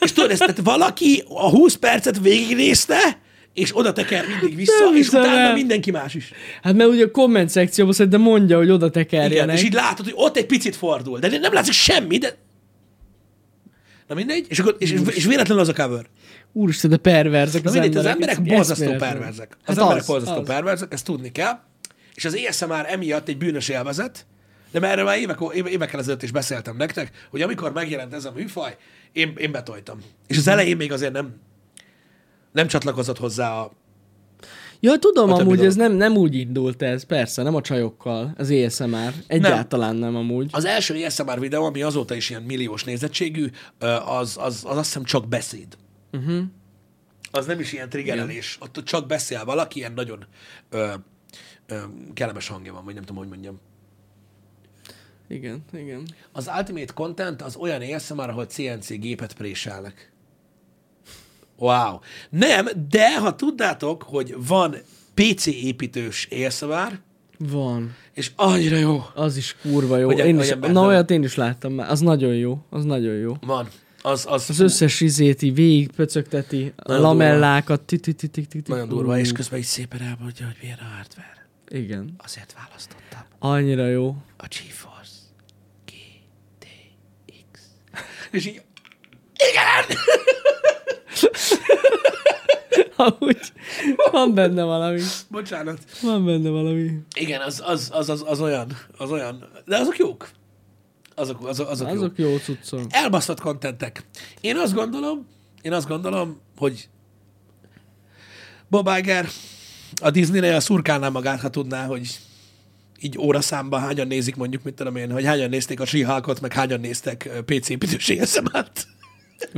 és 0.00 0.12
tudod, 0.12 0.30
ezt 0.30 0.40
tehát 0.40 0.60
valaki 0.62 1.24
a 1.28 1.48
20 1.50 1.74
percet 1.74 2.18
végignézte, 2.20 3.18
és 3.54 3.76
oda 3.76 3.92
teker 3.92 4.24
mindig 4.26 4.56
vissza, 4.56 4.84
Nem 4.84 4.96
és 4.96 5.08
utána 5.08 5.38
el. 5.38 5.52
mindenki 5.54 5.90
más 5.90 6.14
is. 6.14 6.32
Hát 6.62 6.74
mert 6.74 6.90
ugye 6.90 7.04
a 7.04 7.10
komment 7.10 7.48
szekcióban 7.48 7.94
szerintem 7.94 8.20
mondja, 8.20 8.56
hogy 8.56 8.70
oda 8.70 8.86
Igen, 8.86 8.90
tekerjenek. 9.02 9.56
és 9.56 9.64
így 9.64 9.72
látod, 9.72 10.04
hogy 10.04 10.14
ott 10.16 10.36
egy 10.36 10.46
picit 10.46 10.76
fordul, 10.76 11.18
de 11.18 11.38
nem 11.38 11.52
látszik 11.52 11.72
semmi, 11.72 12.18
de... 12.18 12.36
Na 14.08 14.14
mindegy, 14.14 14.46
és, 14.48 14.58
akkor, 14.58 14.76
és, 14.78 14.90
és 15.14 15.24
véletlenül 15.24 15.62
az 15.62 15.68
a 15.68 15.72
cover. 15.74 16.06
Úristen, 16.52 16.90
de 16.90 16.96
perverzek 16.96 17.62
Na 17.62 17.68
az 17.68 17.74
mindegy, 17.74 17.96
az 17.96 18.04
emberek. 18.04 18.36
emberek 18.36 18.52
ez 18.52 18.56
borzasztó 18.56 18.96
perverzek. 19.06 19.56
Az 19.60 19.66
Hát 19.66 19.78
emberek 19.78 20.00
az, 20.00 20.06
borzasztó 20.06 20.40
az. 20.40 20.46
perverzek, 20.46 20.92
ezt 20.92 21.04
tudni 21.04 21.32
kell. 21.32 21.58
És 22.14 22.24
az 22.24 22.36
ASMR 22.48 22.84
emiatt 22.88 23.28
egy 23.28 23.38
bűnös 23.38 23.68
élvezet, 23.68 24.26
de 24.70 24.80
mert 24.80 24.92
erről 24.92 25.04
már 25.04 25.18
évek, 25.18 25.38
éve- 25.54 25.70
évekkel 25.72 26.00
ezelőtt 26.00 26.22
is 26.22 26.30
beszéltem 26.30 26.76
nektek, 26.76 27.26
hogy 27.30 27.42
amikor 27.42 27.72
megjelent 27.72 28.14
ez 28.14 28.24
a 28.24 28.32
műfaj, 28.34 28.76
én, 29.12 29.32
én 29.36 29.52
betoltam. 29.52 29.98
És 30.26 30.36
az 30.36 30.48
elején 30.48 30.76
még 30.76 30.92
azért 30.92 31.12
nem, 31.12 31.34
nem 32.52 32.66
csatlakozott 32.66 33.18
hozzá 33.18 33.52
a... 33.52 33.72
Ja, 34.80 34.98
tudom, 34.98 35.32
amúgy 35.32 35.44
dolog. 35.44 35.64
ez 35.64 35.74
nem, 35.74 35.92
nem 35.92 36.16
úgy 36.16 36.34
indult 36.34 36.82
ez, 36.82 37.04
persze, 37.04 37.42
nem 37.42 37.54
a 37.54 37.60
csajokkal, 37.60 38.34
az 38.36 38.50
ASMR. 38.50 39.12
Egyáltalán 39.26 39.96
nem, 39.96 40.12
nem 40.12 40.20
amúgy. 40.20 40.48
Az 40.52 40.64
első 40.64 41.04
ASMR 41.04 41.40
videó, 41.40 41.64
ami 41.64 41.82
azóta 41.82 42.14
is 42.14 42.30
ilyen 42.30 42.42
milliós 42.42 42.84
nézettségű, 42.84 43.46
az, 44.06 44.36
az, 44.40 44.64
az 44.64 44.76
azt 44.76 44.84
hiszem 44.84 45.04
csak 45.04 45.28
beszéd. 45.28 45.76
Uh-huh. 46.12 46.42
Az 47.30 47.46
nem 47.46 47.60
is 47.60 47.72
ilyen 47.72 47.88
triggerelés. 47.88 48.58
Ott 48.60 48.80
csak 48.84 49.06
beszél 49.06 49.44
valaki, 49.44 49.78
ilyen 49.78 49.92
nagyon 49.92 50.26
ö, 50.70 50.92
ö, 51.66 51.76
kellemes 52.14 52.48
hangja 52.48 52.72
van, 52.72 52.84
vagy 52.84 52.94
nem 52.94 53.02
tudom, 53.02 53.22
hogy 53.22 53.28
mondjam. 53.28 53.60
Igen, 55.28 55.64
igen. 55.72 56.08
Az 56.32 56.50
Ultimate 56.58 56.92
Content 56.92 57.42
az 57.42 57.56
olyan 57.56 57.82
ASMR, 57.82 58.28
ahol 58.28 58.44
CNC 58.44 58.98
gépet 58.98 59.34
préselnek. 59.34 60.12
Wow. 61.58 61.98
Nem, 62.30 62.66
de 62.90 63.18
ha 63.18 63.34
tudnátok, 63.36 64.02
hogy 64.02 64.34
van 64.46 64.76
PC 65.14 65.46
építős 65.46 66.28
ASMR, 66.46 66.98
Van. 67.38 67.94
és 68.12 68.30
annyira 68.36 68.76
jó. 68.76 69.02
Az 69.14 69.36
is 69.36 69.56
kurva 69.62 69.96
jó. 69.98 70.06
Hogy- 70.06 70.18
én 70.18 70.36
hogy 70.36 70.44
is, 70.44 70.54
na 70.72 70.86
olyat 70.86 71.10
én 71.10 71.22
is 71.22 71.34
láttam 71.34 71.72
már. 71.72 71.90
Az 71.90 72.00
nagyon 72.00 72.34
jó. 72.34 72.58
Az 72.70 72.84
nagyon 72.84 73.14
jó. 73.14 73.32
Van. 73.40 73.68
Az, 74.02 74.24
az, 74.28 74.50
Az 74.50 74.60
összes 74.60 75.00
izét 75.00 75.42
így 75.42 75.54
végig 75.54 75.90
pöcögteti, 75.90 76.72
lamellákat. 76.76 77.80
ti- 77.80 77.98
ti- 77.98 78.12
ti- 78.14 78.28
ti- 78.28 78.46
ti- 78.46 78.62
ti- 78.62 78.70
nagyon 78.70 78.88
durva, 78.88 79.18
és 79.18 79.32
közben 79.32 79.58
így 79.58 79.64
szépen 79.64 80.00
elmondja, 80.00 80.46
hogy 80.46 80.56
milyen 80.60 80.78
a 80.80 80.94
hardware. 80.96 81.48
Igen. 81.68 82.14
Azért 82.24 82.54
választottam 82.54 83.20
Annyira 83.38 83.86
jó. 83.88 84.16
a 84.36 84.46
GeForce 84.48 85.12
GTX. 85.84 87.60
És 88.30 88.46
így, 88.46 88.62
igen! 89.50 89.98
Amúgy 92.96 93.52
van 94.10 94.34
benne 94.34 94.62
valami. 94.62 95.00
Bocsánat. 95.28 95.78
Van 96.02 96.24
benne 96.24 96.48
valami. 96.48 96.90
Igen, 97.14 97.40
az, 97.40 97.62
az, 97.66 97.90
az, 97.92 98.08
az, 98.08 98.24
az 98.26 98.40
olyan, 98.40 98.76
az 98.98 99.10
olyan, 99.10 99.48
de 99.64 99.76
azok 99.76 99.96
jók. 99.96 100.28
Azok, 101.14 101.46
azok, 101.46 101.68
azok. 101.68 101.88
Azok 101.88 102.18
jó 102.18 102.36
cuccok. 102.36 102.80
elbaszott 102.88 103.40
kontentek. 103.40 104.04
Én 104.40 104.56
azt 104.56 104.74
gondolom, 104.74 105.26
én 105.62 105.72
azt 105.72 105.88
gondolom, 105.88 106.40
hogy 106.56 106.88
Bob 108.68 108.90
Iger 108.98 109.28
a 110.02 110.10
Disney-nél 110.10 110.60
szurkálná 110.60 111.08
magát, 111.08 111.40
ha 111.40 111.48
tudná, 111.48 111.86
hogy 111.86 112.18
így 113.00 113.18
óraszámban 113.18 113.80
hányan 113.80 114.06
nézik 114.06 114.36
mondjuk, 114.36 114.62
mit 114.62 114.74
tudom 114.74 114.96
én, 114.96 115.10
hogy 115.10 115.24
hányan 115.24 115.48
nézték 115.48 115.80
a 115.80 115.86
She-Hulkot, 115.86 116.40
meg 116.40 116.52
hányan 116.52 116.80
néztek 116.80 117.30
PC 117.44 117.68
építős 117.68 118.08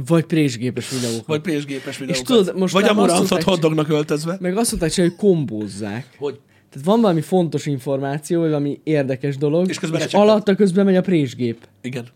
Vagy 0.06 0.24
présgépes 0.24 0.90
videókat. 0.90 1.26
vagy 1.26 1.40
PS-gépes 1.40 1.98
videókat. 1.98 2.24
tudod, 2.24 2.56
most 2.56 2.72
vagy 2.72 2.84
Amurantot 2.84 3.26
szokták 3.26 3.46
hotdognak 3.48 3.88
öltözve. 3.88 4.36
Meg 4.40 4.56
azt 4.56 4.70
mondták, 4.70 4.94
hogy 4.94 5.16
kombózzák. 5.16 6.16
Hogy 6.18 6.40
Tehát 6.70 6.86
van 6.86 7.00
valami 7.00 7.20
fontos 7.20 7.66
információ, 7.66 8.40
vagy 8.40 8.48
valami 8.48 8.80
érdekes 8.84 9.36
dolog, 9.36 9.68
És 9.68 9.78
közben 9.78 10.00
és 10.00 10.14
alatta 10.14 10.54
közben 10.54 10.84
megy 10.84 10.96
a 10.96 11.00
présgép. 11.00 11.68
igen. 11.82 12.06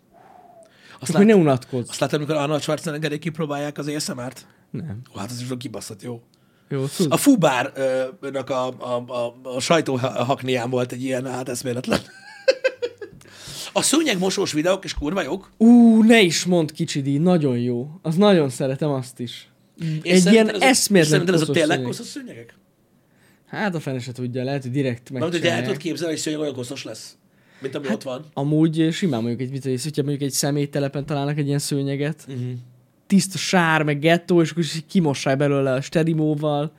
Azt, 1.00 1.10
Csak 1.10 1.20
hogy 1.20 1.26
ne 1.30 1.34
unatkozz. 1.36 1.88
azt 1.88 2.00
látod, 2.00 2.18
amikor 2.18 2.34
Arnold 2.36 2.60
Schwarzeneggerék 2.60 3.20
kipróbálják 3.20 3.78
az 3.78 3.86
ASMR-t? 3.88 4.46
Nem. 4.70 5.00
Ó, 5.16 5.18
hát 5.18 5.30
ez 5.30 5.40
is 5.40 5.46
kibaszott 5.58 6.02
jó. 6.02 6.22
Jó, 6.68 6.84
tud. 6.96 7.12
A 7.12 7.16
Fubárnak 7.16 8.50
a, 8.50 8.66
a, 8.66 9.04
a, 9.06 9.34
a 9.56 9.60
sajtóhaknián 9.60 10.70
volt 10.70 10.92
egy 10.92 11.04
ilyen, 11.04 11.26
hát 11.26 11.48
eszméletlen. 11.48 12.00
A 13.72 13.82
szőnyegmosós 13.82 14.52
videók 14.52 14.84
is 14.84 14.94
kurva 14.94 15.22
jók. 15.22 15.50
Ú, 15.56 16.02
ne 16.02 16.20
is 16.20 16.44
mond 16.44 16.72
kicsidi, 16.72 17.18
nagyon 17.18 17.58
jó. 17.58 17.90
Az 18.02 18.14
nagyon 18.16 18.48
szeretem 18.48 18.90
azt 18.90 19.20
is. 19.20 19.50
És 20.02 20.24
Egy 20.24 20.32
ilyen 20.32 20.60
eszméletlen 20.60 21.04
Szerinted 21.20 21.34
azok 21.34 21.46
koszos 21.46 21.60
tényleg 21.60 21.76
szőnyeg. 21.76 21.90
koszos 21.96 22.06
szőnyegek? 22.06 22.54
Hát 23.46 23.74
a 23.74 23.80
fene 23.80 23.98
se 23.98 24.12
tudja, 24.12 24.44
lehet, 24.44 24.62
hogy 24.62 24.70
direkt 24.70 25.10
Mert 25.10 25.24
hogy 25.32 25.44
el 25.44 25.62
tudod 25.62 25.76
képzelni, 25.76 26.12
hogy 26.12 26.22
szőnyeg 26.22 26.40
olyan 26.40 26.54
koszos 26.54 26.84
lesz, 26.84 27.16
mint 27.60 27.74
ami 27.74 27.88
ott 27.88 28.02
van. 28.02 28.24
Amúgy 28.32 28.88
simán 28.92 29.20
mondjuk 29.22 29.40
egy, 29.40 29.50
mit 29.50 29.82
hogyha 29.82 30.02
mondjuk 30.02 30.22
egy 30.22 30.30
személytelepen 30.30 31.06
találnak 31.06 31.38
egy 31.38 31.46
ilyen 31.46 31.58
szőnyeget, 31.58 32.24
Uh-huh. 32.28 32.52
tiszta 33.06 33.38
sár, 33.38 33.82
meg 33.82 33.98
gettó, 33.98 34.40
és 34.42 34.50
akkor 34.50 34.62
is 34.62 34.82
kimossák 34.88 35.36
belőle 35.36 35.72
a 35.72 35.80
sterimóval. 35.80 36.72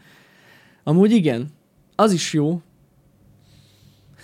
Amúgy 0.84 1.12
igen, 1.12 1.48
az 1.96 2.12
is 2.12 2.34
jó. 2.34 2.62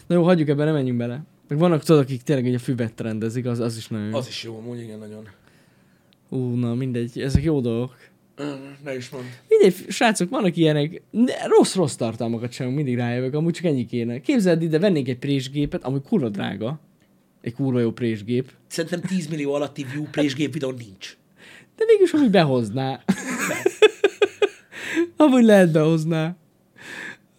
Na 0.08 0.16
jó, 0.16 0.24
hagyjuk 0.24 0.50
ebben, 0.50 0.66
nem 0.66 0.74
menjünk 0.76 0.98
bele. 0.98 1.24
Meg 1.50 1.58
vannak 1.58 1.84
tudod, 1.84 2.02
akik 2.02 2.22
tényleg 2.22 2.46
így 2.48 2.54
a 2.54 2.60
füvet 2.60 3.02
rendezik, 3.02 3.46
az, 3.46 3.60
az 3.60 3.78
is 3.78 3.88
nagyon 3.88 4.10
jó. 4.10 4.18
Az 4.18 4.28
is 4.28 4.44
jó, 4.44 4.58
amúgy 4.58 4.80
igen, 4.80 5.00
nagyon. 5.00 5.28
Ú, 6.30 6.38
na 6.56 6.74
mindegy, 6.74 7.20
ezek 7.20 7.44
jó 7.44 7.60
dolgok. 7.62 7.96
Ö, 8.36 8.54
Ne 8.84 8.96
is 8.96 9.10
mond. 9.10 9.24
Mindegy, 9.48 9.86
srácok, 9.90 10.30
vannak 10.30 10.56
ilyenek, 10.56 11.02
ne- 11.12 11.46
rossz-rossz 11.48 11.96
tartalmakat 11.96 12.52
sem 12.52 12.70
mindig 12.70 12.96
rájövök, 12.96 13.34
amúgy 13.34 13.54
csak 13.54 13.66
ennyi 13.66 13.86
kéne. 13.86 14.22
Képzeld 14.22 14.62
ide, 14.62 14.80
vennénk 14.80 15.08
egy 15.08 15.18
présgépet, 15.18 15.84
ami 15.84 16.00
kurva 16.08 16.30
drága. 16.30 16.80
Egy 17.42 17.54
kurva 17.54 17.80
jó 17.80 17.92
présgép. 17.92 18.52
Szerintem 18.68 19.02
10 19.02 19.28
millió 19.28 19.54
alatti 19.54 19.86
view 19.94 20.04
présgép 20.12 20.54
videó 20.54 20.72
nincs. 20.72 21.18
De 21.76 21.84
mégis 21.88 22.12
amúgy 22.14 22.30
behozná. 22.30 23.04
amúgy 25.18 25.44
lehet 25.44 25.72
behozná. 25.72 26.36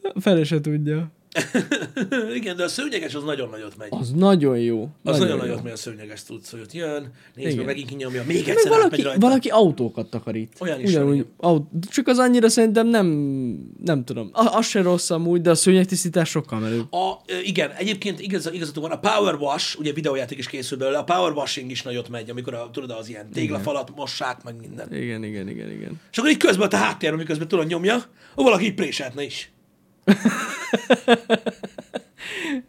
A 0.02 0.20
Fele 0.20 0.44
se 0.44 0.60
tudja. 0.60 1.10
igen, 2.34 2.56
de 2.56 2.64
a 2.64 2.68
szőnyeges 2.68 3.14
az 3.14 3.22
nagyon 3.22 3.48
nagyot 3.48 3.76
megy. 3.76 3.88
Az 3.90 4.10
nagyon 4.10 4.58
jó. 4.58 4.88
Az 5.04 5.18
nagyon, 5.18 5.36
jó. 5.36 5.42
nagyot 5.42 5.62
megy 5.62 5.72
a 5.72 5.76
szőnyeges 5.76 6.24
tudsz, 6.24 6.50
hogy 6.50 6.60
ott 6.60 6.72
jön, 6.72 7.12
nézd 7.34 7.56
meg, 7.56 7.66
megint 7.66 7.88
kinyomja, 7.88 8.22
még 8.26 8.48
egyszer 8.48 8.70
valaki, 8.70 9.02
rajta. 9.02 9.20
valaki 9.20 9.48
autókat 9.48 10.10
takarít. 10.10 10.52
Olyan 10.60 10.80
is 10.80 10.88
Ugyanúgy, 10.88 11.26
aut- 11.36 11.68
csak 11.90 12.06
az 12.06 12.18
annyira 12.18 12.48
szerintem 12.48 12.86
nem, 12.86 13.06
nem 13.84 14.04
tudom. 14.04 14.30
A, 14.32 14.56
az 14.56 14.66
se 14.66 14.82
rossz 14.82 15.10
amúgy, 15.10 15.40
de 15.40 15.50
a 15.50 15.54
szőnyegtisztítás 15.54 16.28
sokkal 16.28 16.58
menőbb. 16.58 16.92
A, 16.92 17.20
igen, 17.44 17.70
egyébként 17.70 18.20
igaz, 18.20 18.50
igazatok 18.52 18.82
van, 18.82 18.92
a 18.92 18.98
Power 18.98 19.34
Wash, 19.34 19.78
ugye 19.78 19.92
videójáték 19.92 20.38
is 20.38 20.46
készül 20.46 20.78
belőle, 20.78 20.98
a 20.98 21.04
Power 21.04 21.32
Washing 21.32 21.70
is 21.70 21.82
nagyot 21.82 22.08
megy, 22.08 22.30
amikor 22.30 22.54
a, 22.54 22.70
tudod, 22.72 22.90
az 22.90 23.08
ilyen 23.08 23.30
téglafalat 23.30 23.92
mossák, 23.96 24.42
meg 24.44 24.54
minden. 24.60 24.94
Igen, 24.94 25.24
igen, 25.24 25.48
igen, 25.48 25.70
igen. 25.70 26.00
És 26.10 26.18
akkor 26.18 26.30
így 26.30 26.36
közben 26.36 26.68
a 26.68 26.76
háttérben, 26.76 27.18
miközben 27.18 27.48
tudod 27.48 27.66
nyomja, 27.66 28.04
valaki 28.34 28.64
így 28.64 28.74
préseltne 28.74 29.22
is. 29.24 29.50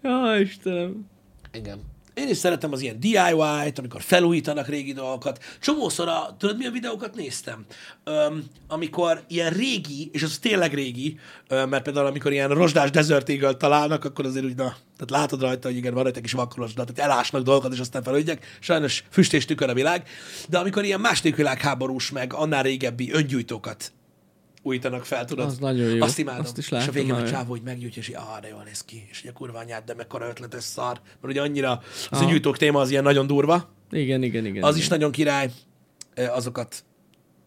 Ja, 0.01 0.39
Istenem. 0.39 1.09
Igen. 1.51 1.89
Én 2.13 2.29
is 2.29 2.37
szeretem 2.37 2.71
az 2.71 2.81
ilyen 2.81 2.99
DIY-t, 2.99 3.79
amikor 3.79 4.01
felújítanak 4.01 4.67
régi 4.67 4.93
dolgokat. 4.93 5.43
Csomószor 5.59 6.07
a, 6.07 6.35
tudod 6.37 6.57
milyen 6.57 6.71
videókat 6.71 7.15
néztem? 7.15 7.65
Öm, 8.03 8.43
amikor 8.67 9.23
ilyen 9.27 9.49
régi, 9.49 10.09
és 10.13 10.23
az 10.23 10.37
tényleg 10.37 10.73
régi, 10.73 11.19
öm, 11.47 11.69
mert 11.69 11.83
például 11.83 12.05
amikor 12.05 12.31
ilyen 12.31 12.49
rozsdás 12.49 12.89
Desert 12.89 13.57
találnak, 13.57 14.05
akkor 14.05 14.25
azért 14.25 14.45
úgy, 14.45 14.55
na, 14.55 14.75
tehát 14.95 15.09
látod 15.09 15.41
rajta, 15.41 15.67
hogy 15.67 15.77
igen, 15.77 15.93
van 15.93 16.03
rajta 16.03 16.21
kis 16.21 16.31
vakkolosda, 16.31 16.83
tehát 16.83 17.11
elásnak 17.11 17.43
dolgokat, 17.43 17.73
és 17.73 17.79
aztán 17.79 18.03
felújítják. 18.03 18.57
Sajnos 18.59 19.03
füst 19.09 19.33
és 19.33 19.45
tükör 19.45 19.69
a 19.69 19.73
világ. 19.73 20.07
De 20.49 20.57
amikor 20.57 20.83
ilyen 20.83 20.99
második 20.99 21.35
világháborús, 21.35 22.11
meg 22.11 22.33
annál 22.33 22.63
régebbi 22.63 23.11
öngyújtókat 23.11 23.91
újítanak 24.63 25.05
fel, 25.05 25.25
tudod? 25.25 25.45
Az 25.45 25.57
nagyon 25.57 25.89
jó. 25.89 26.03
Azt 26.03 26.17
imádom. 26.17 26.41
Azt 26.41 26.57
is 26.57 26.71
és 26.71 26.87
a 26.87 26.91
végén 26.91 27.13
a 27.13 27.27
csávó, 27.27 27.49
hogy 27.49 27.61
meggyújtja, 27.61 28.01
és 28.01 28.07
így, 28.07 28.15
ah, 28.15 28.39
de 28.41 28.47
jól 28.47 28.63
néz 28.63 28.81
ki, 28.81 29.07
és 29.09 29.21
ugye 29.21 29.29
a 29.29 29.33
kurva 29.33 29.59
anyád, 29.59 29.83
de 29.83 29.93
mekkora 29.93 30.27
ötletes 30.27 30.63
szar. 30.63 31.01
Mert 31.03 31.33
ugye 31.33 31.41
annyira 31.41 31.71
az 31.71 32.07
Aha. 32.09 32.23
öngyújtók 32.23 32.57
téma 32.57 32.79
az 32.79 32.89
ilyen 32.89 33.03
nagyon 33.03 33.27
durva. 33.27 33.69
Igen, 33.91 34.23
igen, 34.23 34.45
igen. 34.45 34.63
Az 34.63 34.69
igen. 34.69 34.81
is 34.81 34.87
nagyon 34.87 35.11
király. 35.11 35.51
Azokat, 36.15 36.83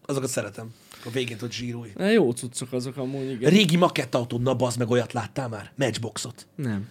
azokat 0.05 0.29
szeretem. 0.29 0.73
A 1.05 1.09
végén 1.09 1.37
tud 1.37 1.51
zsírulj. 1.51 1.91
Na, 1.95 2.09
Jó 2.09 2.31
cuccok 2.31 2.71
azok 2.73 2.97
amúgy, 2.97 3.29
igen. 3.29 3.49
Régi 3.49 3.77
makettautó, 3.77 4.37
na 4.37 4.53
bazd 4.53 4.77
meg, 4.77 4.89
olyat 4.89 5.13
láttál 5.13 5.47
már? 5.47 5.71
Matchboxot. 5.75 6.47
Nem. 6.55 6.87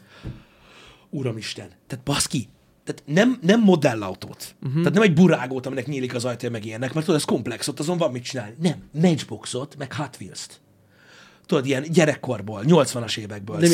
Uramisten. 1.10 1.68
Tehát 1.86 2.04
baszki. 2.04 2.48
Tehát 2.84 3.02
nem, 3.06 3.38
nem 3.42 3.60
modellautót. 3.60 4.54
Uh-huh. 4.62 4.78
Tehát 4.78 4.92
nem 4.94 5.02
egy 5.02 5.14
burágót, 5.14 5.66
aminek 5.66 5.86
nyílik 5.86 6.14
az 6.14 6.24
ajtaja, 6.24 6.50
meg 6.52 6.64
ilyenek, 6.64 6.92
mert 6.92 7.06
tudod, 7.06 7.20
ez 7.20 7.26
komplex, 7.26 7.68
ott 7.68 7.78
azon 7.80 7.98
van 7.98 8.10
mit 8.10 8.22
csinálni. 8.22 8.54
Nem. 8.60 8.82
Matchboxot, 9.02 9.76
meg 9.78 9.92
Hot 9.92 10.16
Wheels-t. 10.20 10.60
Tudod, 11.46 11.66
ilyen 11.66 11.82
gyerekkorból, 11.90 12.62
80-as 12.66 13.18
évekből. 13.18 13.56
De 13.56 13.68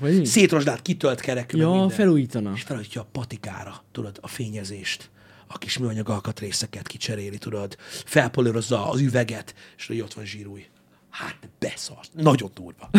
mi? 0.00 0.24
szétrosdált, 0.24 0.82
kitölt 0.82 1.20
kerekű, 1.20 1.58
Ja, 1.58 1.70
minden. 1.70 1.88
felújítana. 1.88 2.52
És 2.54 2.62
felújítja 2.62 3.00
a 3.00 3.06
patikára, 3.12 3.84
tudod, 3.92 4.18
a 4.20 4.28
fényezést, 4.28 5.10
a 5.46 5.58
kis 5.58 5.78
műanyag 5.78 6.08
alkatrészeket 6.08 6.86
kicseréli, 6.86 7.38
tudod, 7.38 7.76
felpolírozza 8.04 8.90
az 8.90 9.00
üveget, 9.00 9.54
és 9.76 9.86
hogy 9.86 10.00
ott 10.00 10.14
van 10.14 10.24
zsírúj. 10.24 10.66
Hát 11.10 11.38
beszart. 11.58 12.10
Nagyon 12.12 12.50
durva. 12.54 12.90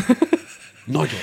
Nagyon. 0.86 1.20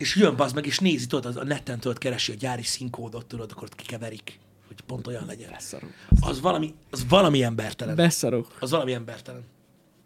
És 0.00 0.16
jön 0.16 0.36
bazd 0.36 0.54
meg, 0.54 0.66
és 0.66 0.78
nézi, 0.78 1.06
tudod, 1.06 1.24
az 1.26 1.36
a 1.36 1.44
neten 1.44 1.80
tudod 1.80 1.98
keresi 1.98 2.32
a 2.32 2.34
gyári 2.34 2.62
színkódot, 2.62 3.26
tudod, 3.26 3.50
akkor 3.52 3.68
kikeverik, 3.68 4.38
hogy 4.66 4.80
pont 4.80 5.06
olyan 5.06 5.26
legyen. 5.26 5.50
Beszarok. 5.50 5.90
Az 6.20 6.40
valami, 6.40 6.74
az 6.90 7.06
valami 7.08 7.42
embertelen. 7.42 7.96
Beszarok. 7.96 8.56
Az 8.60 8.70
valami 8.70 8.92
embertelen. 8.92 9.42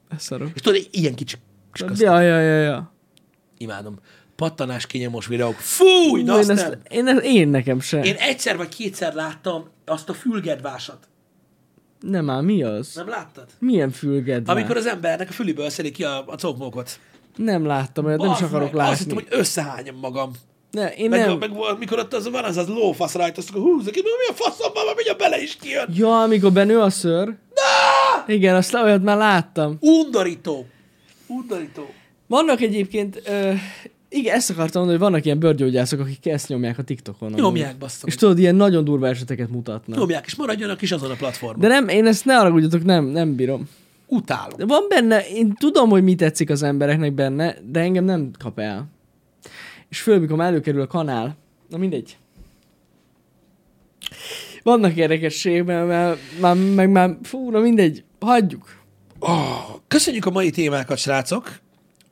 Beszarok. 0.09 0.51
És 0.55 0.61
tudod, 0.61 0.89
ilyen 0.91 1.15
kicsi, 1.15 1.37
Ja, 1.99 2.21
ja, 2.21 2.41
ja, 2.41 2.61
ja. 2.61 2.93
imádom. 3.59 3.99
Pattanás 4.37 4.87
kényelmos 4.87 5.27
videók. 5.27 5.55
Fúj, 5.55 6.29
azt 6.29 6.51
én, 6.51 6.55
nem. 6.55 6.65
ezt, 6.65 6.79
én, 6.89 7.09
ezt, 7.09 7.25
én 7.25 7.49
nekem 7.49 7.81
se. 7.81 8.01
Én 8.03 8.15
egyszer 8.15 8.57
vagy 8.57 8.69
kétszer 8.69 9.15
láttam 9.15 9.69
azt 9.85 10.09
a 10.09 10.15
fülgedvásat. 10.15 11.09
Nem 12.01 12.31
ám, 12.31 12.45
mi 12.45 12.63
az? 12.63 12.95
Nem 12.95 13.09
láttad? 13.09 13.49
Milyen 13.59 13.91
fülged 13.91 14.49
Amikor 14.49 14.77
az 14.77 14.87
embernek 14.87 15.29
a 15.29 15.33
füliből 15.33 15.71
szedik 15.71 15.93
ki 15.93 16.05
a, 16.05 16.25
a 16.27 16.35
cokmókot. 16.35 16.99
Nem 17.37 17.67
láttam, 17.67 18.05
olyat 18.05 18.21
nem 18.21 18.31
is 18.31 18.41
akarok 18.41 18.73
meg, 18.73 18.81
Azt 18.87 18.91
látni. 18.91 19.05
hittem, 19.05 19.17
hogy 19.31 19.39
összehányom 19.41 19.97
magam. 20.01 20.31
Ne, 20.71 20.89
én 20.89 21.09
Meg, 21.09 21.27
nem. 21.27 21.39
meg, 21.39 21.51
mikor 21.79 21.99
ott 21.99 22.15
az 22.15 22.31
van 22.31 22.45
az 22.45 22.57
az 22.57 22.69
lófasz 22.69 23.15
rajta, 23.15 23.41
azt 23.41 23.51
húzzak 23.51 23.93
ki, 23.93 24.01
mi 24.03 24.09
a 24.31 24.33
faszomban 24.35 24.85
van, 24.85 24.95
hogy 24.95 25.17
bele 25.19 25.43
is 25.43 25.57
kijön. 25.57 25.89
Ja, 25.95 26.21
amikor 26.23 26.53
benő 26.53 26.79
a 26.81 26.91
szőr. 26.91 27.35
Igen, 28.27 28.55
azt 28.55 28.75
olyat 28.75 29.03
már 29.03 29.17
láttam. 29.17 29.77
Undorító. 29.81 30.67
Undorító. 31.27 31.87
Vannak 32.27 32.61
egyébként, 32.61 33.23
ö, 33.27 33.53
igen, 34.09 34.35
ezt 34.35 34.51
akartam 34.51 34.81
mondani, 34.83 34.99
hogy 35.01 35.09
vannak 35.11 35.25
ilyen 35.25 35.39
bőrgyógyászok, 35.39 36.01
akik 36.01 36.27
ezt 36.27 36.49
nyomják 36.49 36.79
a 36.79 36.83
TikTokon. 36.83 37.33
Nyomják, 37.33 37.77
basszom. 37.79 38.09
És 38.09 38.15
tudod, 38.15 38.39
ilyen 38.39 38.55
nagyon 38.55 38.85
durva 38.85 39.09
eseteket 39.09 39.51
mutatnak. 39.51 39.99
Nyomják, 39.99 40.27
és 40.27 40.35
maradjanak 40.35 40.83
is 40.83 40.93
azon 40.93 41.11
a 41.11 41.15
platformon. 41.15 41.61
De 41.61 41.69
nem, 41.69 41.89
én 41.89 42.07
ezt 42.07 42.25
ne 42.25 42.35
haragudjatok, 42.35 42.85
nem, 42.85 43.05
nem 43.05 43.35
bírom. 43.35 43.69
Utálom. 44.07 44.57
De 44.57 44.67
van 44.67 44.87
benne, 44.89 45.29
én 45.29 45.55
tudom, 45.55 45.91
hogy 45.91 46.03
mi 46.03 46.15
tetszik 46.15 46.51
az 46.51 46.63
embereknek 46.63 47.13
benne, 47.13 47.57
de 47.65 47.81
engem 47.81 48.05
nem 48.05 48.31
kap 48.39 48.59
el. 48.59 48.89
És 49.89 50.01
főleg, 50.01 50.21
mikor 50.21 50.37
már 50.37 50.49
előkerül 50.49 50.81
a 50.81 50.87
kanál, 50.87 51.37
na 51.69 51.77
mindegy. 51.77 52.17
Vannak 54.63 54.97
érdekességek, 54.97 55.65
mert 55.65 55.87
már, 55.87 56.17
már, 56.41 56.57
meg 56.57 56.91
már, 56.91 57.17
fú, 57.23 57.51
na 57.51 57.59
mindegy, 57.59 58.05
hagyjuk. 58.21 58.83
Oh, 59.19 59.81
köszönjük 59.89 60.27
a 60.27 60.31
mai 60.31 60.51
témákat, 60.51 60.99
srácok. 60.99 61.61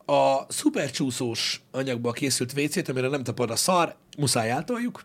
A 0.06 0.36
szupercsúszós 0.48 1.62
anyagból 1.70 2.12
készült 2.12 2.52
WC-t, 2.56 2.88
amire 2.88 3.08
nem 3.08 3.22
tapad 3.22 3.50
a 3.50 3.56
szar, 3.56 3.96
muszáj 4.18 4.50
átoljuk, 4.50 5.04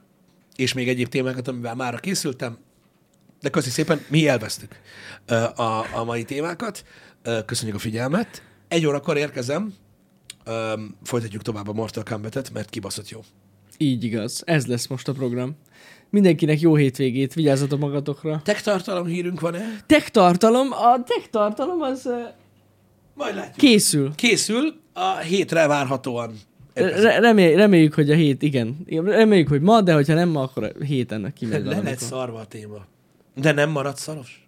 és 0.55 0.73
még 0.73 0.89
egyéb 0.89 1.07
témákat, 1.07 1.47
amivel 1.47 1.75
mára 1.75 1.97
készültem. 1.97 2.57
De 3.41 3.49
köszi 3.49 3.69
szépen, 3.69 4.01
mi 4.09 4.27
elvesztük 4.27 4.81
ö, 5.25 5.35
a, 5.35 5.85
a 5.93 6.03
mai 6.03 6.23
témákat. 6.23 6.83
Köszönjük 7.45 7.75
a 7.75 7.79
figyelmet. 7.79 8.41
Egy 8.67 8.85
órakor 8.85 9.17
érkezem, 9.17 9.73
folytatjuk 11.03 11.41
tovább 11.41 11.67
a 11.67 11.73
Mortal 11.73 12.03
Kombat-et, 12.03 12.53
mert 12.53 12.69
kibaszott 12.69 13.09
jó. 13.09 13.19
Így 13.77 14.03
igaz, 14.03 14.41
ez 14.45 14.65
lesz 14.65 14.87
most 14.87 15.07
a 15.07 15.13
program. 15.13 15.55
Mindenkinek 16.09 16.59
jó 16.59 16.75
hétvégét, 16.75 17.33
vigyázzatok 17.33 17.79
magatokra. 17.79 18.41
Tech 18.43 18.61
tartalom 18.61 19.05
hírünk 19.05 19.39
van-e? 19.39 19.81
Tech 19.85 20.09
tartalom, 20.09 20.71
a 20.71 21.03
tech 21.03 21.29
tartalom 21.29 21.81
az 21.81 22.09
Majd 23.13 23.35
látjuk. 23.35 23.55
készül. 23.57 24.15
Készül, 24.15 24.73
a 24.93 25.17
hétre 25.17 25.67
várhatóan. 25.67 26.33
Re- 26.73 27.19
remély, 27.19 27.55
reméljük, 27.55 27.93
hogy 27.93 28.11
a 28.11 28.15
hét, 28.15 28.41
igen. 28.41 28.77
Reméljük, 28.87 29.47
hogy 29.47 29.61
ma, 29.61 29.81
de 29.81 29.93
hogyha 29.93 30.13
nem 30.13 30.29
ma, 30.29 30.41
akkor 30.41 30.63
a 30.63 30.83
héten 30.83 31.33
kimegy 31.35 31.65
Le 31.65 31.81
lett 31.81 31.99
szarva 31.99 32.39
a 32.39 32.45
téma. 32.45 32.85
De 33.37 33.51
nem 33.51 33.69
marad 33.69 33.97
szaros. 33.97 34.47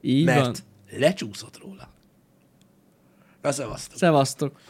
Így 0.00 0.24
Mert 0.24 0.40
van. 0.40 0.98
lecsúszott 0.98 1.58
róla. 1.58 1.88
Na, 3.42 3.52
szevasztok. 3.52 3.98
Szevasztok. 3.98 4.60